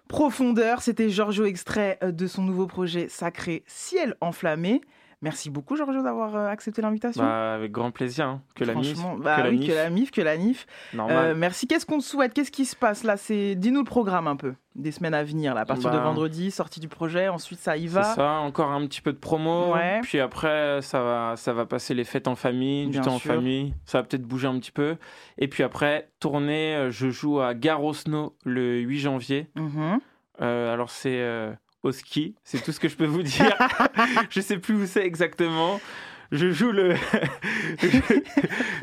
[0.08, 0.82] profondeur.
[0.82, 4.80] C'était Giorgio, extrait euh, de son nouveau projet sacré Ciel enflammé.
[5.24, 7.22] Merci beaucoup, Giorgio, d'avoir euh, accepté l'invitation.
[7.24, 8.26] Bah, avec grand plaisir.
[8.26, 8.42] hein.
[8.54, 8.98] Que la MIF.
[9.20, 9.68] Bah que la oui, MIF.
[9.70, 10.66] que la MIF, que la NIF.
[10.92, 11.16] Normal.
[11.16, 11.66] Euh, merci.
[11.66, 12.34] Qu'est-ce qu'on te souhaite?
[12.34, 13.16] Qu'est-ce qui se passe là?
[13.16, 15.54] C'est Dis-nous le programme un peu des semaines à venir.
[15.54, 17.28] Là, à partir de Bah, vendredi, sortie du projet.
[17.28, 18.02] Ensuite, ça y C'est va.
[18.02, 19.72] ça, encore un petit peu de promo.
[19.74, 20.00] Ouais.
[20.02, 23.30] Puis après, ça va, ça va passer les fêtes en famille, du temps sûr.
[23.32, 23.74] en famille.
[23.86, 24.96] Ça va peut-être bouger un petit peu.
[25.38, 29.48] Et puis après, tournée, euh, je joue à Garosno le 8 janvier.
[29.56, 30.00] Mhm.
[30.42, 31.52] Euh, alors c'est euh,
[31.84, 33.56] au ski, c'est tout ce que je peux vous dire.
[34.30, 35.80] je sais plus où c'est exactement.
[36.32, 36.94] je joue le,
[37.82, 38.20] je,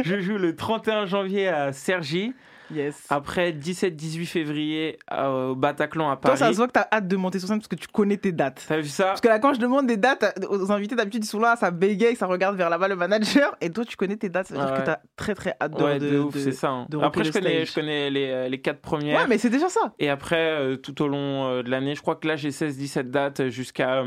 [0.06, 2.34] je joue le 31 janvier à Cergy.
[2.74, 3.06] Yes.
[3.10, 6.38] Après 17-18 février euh, au Bataclan à Toi, Paris.
[6.38, 8.32] ça se voit que t'as hâte de monter sur scène parce que tu connais tes
[8.32, 8.64] dates.
[8.68, 9.06] T'as vu ça?
[9.06, 11.72] Parce que là, quand je demande des dates aux invités, d'habitude, ils sont là, ça
[11.72, 13.56] bégaye, ça regarde vers là-bas le manager.
[13.62, 14.48] Et toi, tu connais tes dates.
[14.48, 15.84] Ça veut Ah dire que t'as très très hâte de.
[15.84, 16.70] Ouais, de, de- ouf, c'est ça.
[16.70, 16.88] hein.
[17.02, 17.68] Après, je connais, stage.
[17.70, 19.20] je connais les, euh, les quatre premières.
[19.20, 19.94] Ouais, mais c'est déjà ça.
[20.00, 23.10] Et après, euh, tout au long euh, de l'année, je crois que là, j'ai 16-17
[23.12, 24.04] dates jusqu'à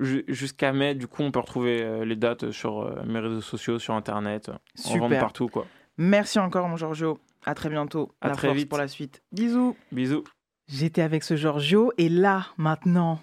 [0.00, 0.94] ju- jusqu'à mai.
[0.94, 4.50] Du coup, on peut retrouver les dates sur mes réseaux sociaux, sur Internet.
[4.86, 5.20] On Super.
[5.20, 5.66] partout, quoi.
[6.00, 7.18] Merci encore, mon Giorgio.
[7.44, 8.12] À très bientôt.
[8.20, 8.68] À la très force vite.
[8.68, 9.22] pour la suite.
[9.32, 9.76] Bisous.
[9.92, 10.24] Bisous.
[10.66, 13.20] J'étais avec ce Giorgio et là, maintenant,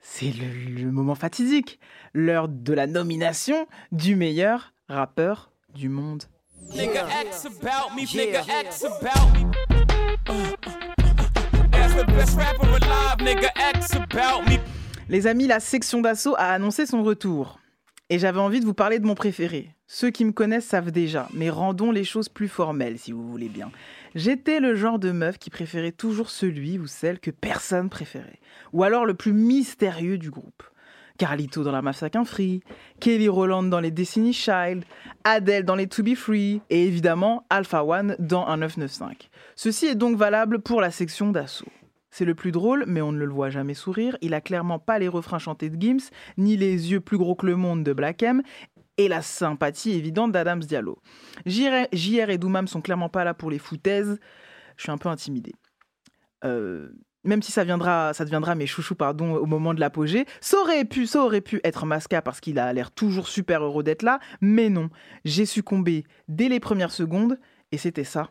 [0.00, 1.78] c'est le, le moment fatidique.
[2.12, 6.24] L'heure de la nomination du meilleur rappeur du monde.
[6.74, 9.50] Nigga X about me, nigga X about me.
[11.72, 14.58] As the best rapper alive, nigga X about me.
[15.08, 17.58] Les amis, la section d'assaut a annoncé son retour.
[18.10, 19.70] Et j'avais envie de vous parler de mon préféré.
[19.90, 23.48] Ceux qui me connaissent savent déjà, mais rendons les choses plus formelles si vous voulez
[23.48, 23.70] bien.
[24.14, 28.38] J'étais le genre de meuf qui préférait toujours celui ou celle que personne préférait.
[28.74, 30.62] Ou alors le plus mystérieux du groupe.
[31.16, 32.60] Carlito dans la Mafia Free,
[33.00, 34.84] Kelly Rowland dans les Destiny Child,
[35.24, 39.30] Adele dans les To Be Free et évidemment Alpha One dans un 995.
[39.56, 41.64] Ceci est donc valable pour la section d'assaut.
[42.10, 44.18] C'est le plus drôle, mais on ne le voit jamais sourire.
[44.20, 47.46] Il a clairement pas les refrains chantés de Gims, ni les yeux plus gros que
[47.46, 48.42] le monde de Black M,
[48.98, 50.98] et la sympathie évidente d'Adams Diallo.
[51.46, 54.18] JR, et Doumam sont clairement pas là pour les foutaises.
[54.76, 55.54] Je suis un peu intimidé.
[56.44, 56.90] Euh,
[57.24, 60.84] même si ça, viendra, ça deviendra mes chouchous pardon, au moment de l'apogée, ça aurait
[60.84, 64.88] pu, être Masca parce qu'il a l'air toujours super heureux d'être là, mais non,
[65.24, 67.38] j'ai succombé dès les premières secondes
[67.72, 68.30] et c'était ça.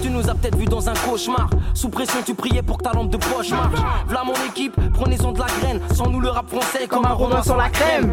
[0.00, 1.50] Tu nous as peut-être vu dans un cauchemar.
[1.74, 3.78] Sous pression, tu priais pour que ta lampe de poche marche.
[4.08, 5.80] V'là mon équipe, prenez-en de la graine.
[5.94, 8.12] Sans nous, le rap français comme, un romain sans la crème.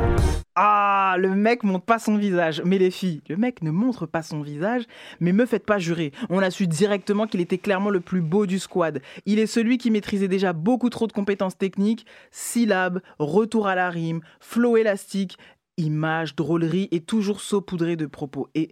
[0.56, 2.62] Ah, le mec montre pas son visage.
[2.66, 4.84] Mais les filles, le mec ne montre pas son visage,
[5.20, 6.12] mais me faites pas jurer.
[6.30, 9.02] On a su directement qu'il était clairement le plus beau du squad.
[9.26, 13.90] Il est celui qui maîtrisait déjà beaucoup trop de compétences techniques, syllabes, retour à la
[13.90, 15.38] rime, flow élastique,
[15.78, 18.50] images, drôlerie et toujours saupoudré de propos.
[18.56, 18.72] Et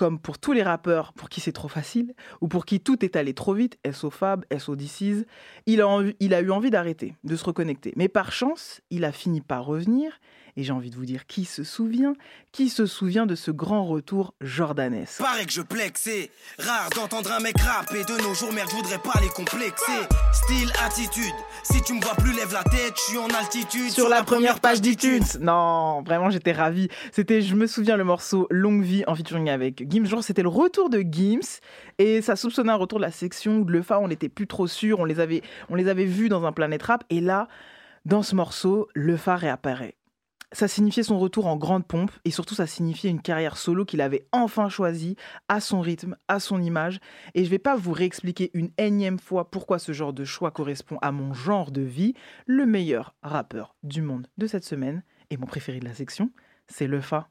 [0.00, 3.16] comme pour tous les rappeurs pour qui c'est trop facile, ou pour qui tout est
[3.16, 5.26] allé trop vite, SO Fab, SO DC's,
[5.66, 7.92] il a, il a eu envie d'arrêter, de se reconnecter.
[7.96, 10.18] Mais par chance, il a fini par revenir,
[10.60, 12.14] et j'ai envie de vous dire qui se souvient,
[12.52, 15.18] qui se souvient de ce grand retour jordanesque?
[15.18, 18.76] Paraît que je plexe, c'est rare d'entendre un mec rapper de nos jours, merde, je
[18.76, 20.06] voudrais pas les complexer.
[20.34, 21.32] Style, attitude,
[21.62, 23.90] si tu me vois plus, lève la tête, je suis en altitude.
[23.90, 25.24] Sur la première page d'iTunes.
[25.40, 26.88] Non, vraiment, j'étais ravie.
[27.10, 30.04] C'était, je me souviens, le morceau Longue Vie en featuring avec Gims.
[30.04, 31.60] Genre, c'était le retour de Gims
[31.98, 34.66] et ça soupçonnait un retour de la section où de Lefa, on n'était plus trop
[34.66, 35.00] sûr.
[35.00, 37.48] On les avait, on les avait vus dans un Planet Rap et là,
[38.04, 39.96] dans ce morceau, Lefa réapparaît.
[40.52, 44.00] Ça signifiait son retour en grande pompe et surtout ça signifiait une carrière solo qu'il
[44.00, 45.14] avait enfin choisie
[45.48, 46.98] à son rythme, à son image.
[47.34, 50.98] Et je vais pas vous réexpliquer une énième fois pourquoi ce genre de choix correspond
[51.02, 52.14] à mon genre de vie.
[52.46, 56.30] Le meilleur rappeur du monde de cette semaine et mon préféré de la section,
[56.66, 57.28] c'est Lefa.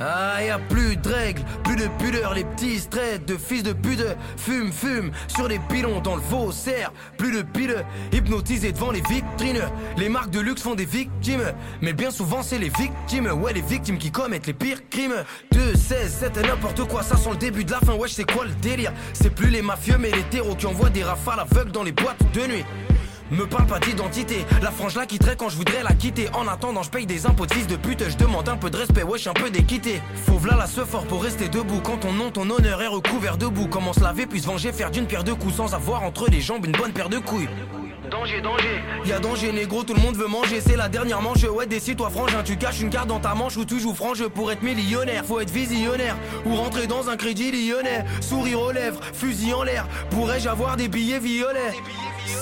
[0.00, 3.72] Ah, y a plus de règles, plus de pudeur, les petits straits de fils de
[3.72, 4.04] pute
[4.36, 6.92] fume, fume sur les pilons dans le Vaussaire.
[7.16, 9.68] Plus de pile, hypnotisés devant les vitrines.
[9.96, 11.52] Les marques de luxe font des victimes,
[11.82, 15.24] mais bien souvent c'est les victimes, ouais, les victimes qui commettent les pires crimes.
[15.50, 18.30] 2, 16, 7 et n'importe quoi, ça sent le début de la fin, wesh, c'est
[18.30, 18.92] quoi le délire?
[19.12, 22.22] C'est plus les mafieux, mais les terreaux qui envoient des rafales aveugles dans les boîtes
[22.34, 22.64] de nuit.
[23.30, 26.28] Me parle pas d'identité, la frange la quitterait quand je voudrais la quitter.
[26.32, 28.76] En attendant, je paye des impôts de fils de pute, je demande un peu de
[28.76, 30.00] respect, wesh, un peu d'équité.
[30.26, 31.80] Faut v'là la se fort pour rester debout.
[31.82, 33.68] Quand ton nom, ton honneur est recouvert debout.
[33.68, 36.40] Comment se laver, puis se venger, faire d'une pierre deux coups sans avoir entre les
[36.40, 37.48] jambes une bonne paire de couilles.
[38.10, 41.66] Danger, danger, y'a danger négro, tout le monde veut manger, c'est la dernière manche, ouais
[41.66, 44.62] décide-toi frangin, tu caches une carte dans ta manche ou tu joues frange pour être
[44.62, 49.62] millionnaire, faut être visionnaire, ou rentrer dans un crédit lyonnais, sourire aux lèvres, fusil en
[49.62, 51.74] l'air, pourrais-je avoir des billets violets?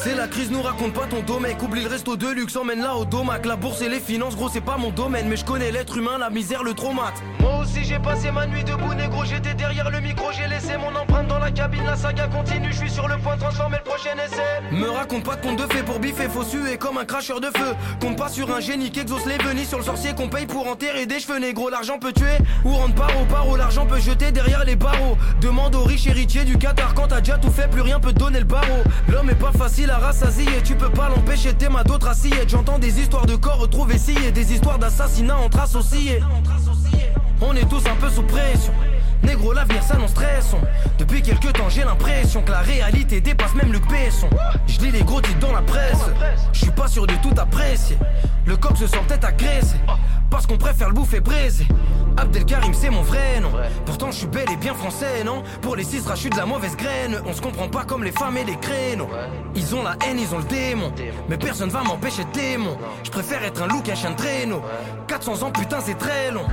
[0.03, 1.57] C'est la crise, nous raconte pas ton domaine.
[1.63, 3.45] Oublie le resto de luxe, emmène là au domac.
[3.45, 5.29] La bourse et les finances, gros, c'est pas mon domaine.
[5.29, 7.15] Mais je connais l'être humain, la misère, le traumate.
[7.41, 9.25] Moi aussi, j'ai passé ma nuit debout, négro.
[9.25, 12.73] J'étais derrière le micro, j'ai laissé mon empreinte dans la cabine, la saga continue.
[12.73, 14.43] Je suis sur le point de transformer le prochain essai.
[14.73, 17.47] Me raconte pas de conte de fées pour biffer, faut suer comme un cracheur de
[17.47, 17.75] feu.
[18.01, 20.67] Compte pas sur un génie qui exauce les venis sur le sorcier qu'on paye pour
[20.67, 21.71] enterrer des cheveux négro.
[21.71, 23.57] L'argent peut tuer ou rendre paro, paro.
[23.57, 25.17] L'argent peut jeter derrière les barreaux.
[25.41, 28.19] Demande aux riches héritiers du Qatar quand t'as déjà tout fait, plus rien peut te
[28.19, 28.83] donner le barreau.
[29.09, 32.49] L'homme est pas facile à rassasier, tu peux pas l'empêcher, t'es ma d'autres assiettes.
[32.49, 36.21] J'entends des histoires de corps retrouvés sciés, des histoires d'assassinats entre associés.
[37.43, 38.73] On est tous un peu sous pression.
[39.23, 40.61] Négro, l'avenir s'annonce stressant.
[40.99, 44.29] Depuis quelques temps, j'ai l'impression que la réalité dépasse même le Besson.
[44.67, 46.05] Je lis les gros titres dans la presse.
[46.53, 47.97] Je suis pas sûr de tout apprécier.
[48.45, 49.77] Le coq se sent peut-être agressé.
[50.31, 51.67] Parce qu'on préfère le bouffer braisé.
[52.17, 53.51] Abdelkarim, c'est mon vrai nom.
[53.85, 55.43] Pourtant, je suis bel et bien français, non?
[55.61, 57.21] Pour les six, je de la mauvaise graine.
[57.27, 59.09] On se comprend pas comme les femmes et les créneaux.
[59.55, 60.93] Ils ont la haine, ils ont le démon.
[61.29, 62.77] Mais personne va m'empêcher de démon.
[63.05, 64.63] Je préfère être un loup qu'un chien de traîneau.
[65.07, 66.47] 400 ans, putain, c'est très long.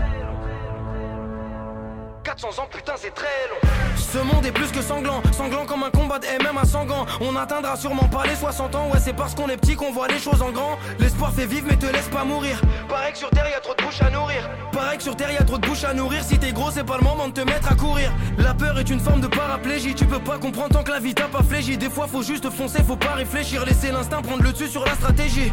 [2.24, 3.70] 400 ans, putain, c'est très long.
[3.98, 7.06] Ce monde est plus que sanglant, sanglant comme un combat de MM à Sangan.
[7.20, 10.08] On atteindra sûrement pas les 60 ans, ouais, c'est parce qu'on est petit qu'on voit
[10.08, 10.78] les choses en grand.
[11.00, 12.62] L'espoir fait vivre, mais te laisse pas mourir.
[12.88, 14.50] Pareil que sur terre, y a trop de bouches à nourrir.
[14.72, 16.24] Pareil que sur terre, y a trop de bouches à nourrir.
[16.24, 18.12] Si t'es gros, c'est pas le moment de te mettre à courir.
[18.38, 19.94] La peur est une forme de paraplégie.
[19.94, 21.78] Tu peux pas comprendre tant que la vie t'a pas flégi.
[21.78, 23.66] Des fois, faut juste foncer, faut pas réfléchir.
[23.66, 25.52] Laisser l'instinct prendre le dessus sur la stratégie.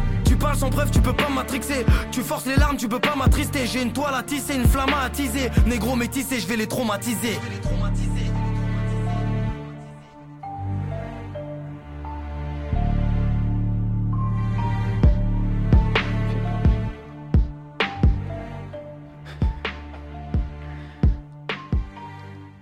[0.61, 1.85] Sans preuve, tu peux pas matrixer.
[2.11, 3.65] Tu forces les larmes, tu peux pas m'attrister.
[3.65, 5.49] J'ai une toile à tisser, une flamme à attiser.
[5.65, 7.39] Négro métissé, je vais les traumatiser.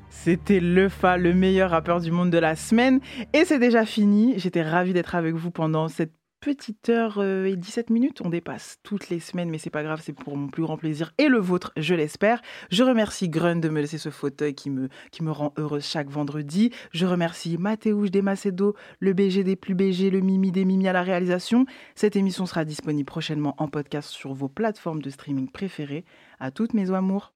[0.10, 3.00] C'était Lefa, le meilleur rappeur du monde de la semaine.
[3.34, 4.36] Et c'est déjà fini.
[4.38, 8.22] J'étais ravie d'être avec vous pendant cette petite heure euh, et 17 minutes.
[8.24, 11.12] On dépasse toutes les semaines, mais c'est pas grave, c'est pour mon plus grand plaisir
[11.18, 12.42] et le vôtre, je l'espère.
[12.72, 16.10] Je remercie Grun de me laisser ce fauteuil qui me, qui me rend heureuse chaque
[16.10, 16.72] vendredi.
[16.92, 20.94] Je remercie Mathéouche des Macedo, le BG des plus BG, le Mimi des Mimi à
[20.94, 21.66] la réalisation.
[21.96, 26.06] Cette émission sera disponible prochainement en podcast sur vos plateformes de streaming préférées.
[26.40, 27.28] À toutes mes amours.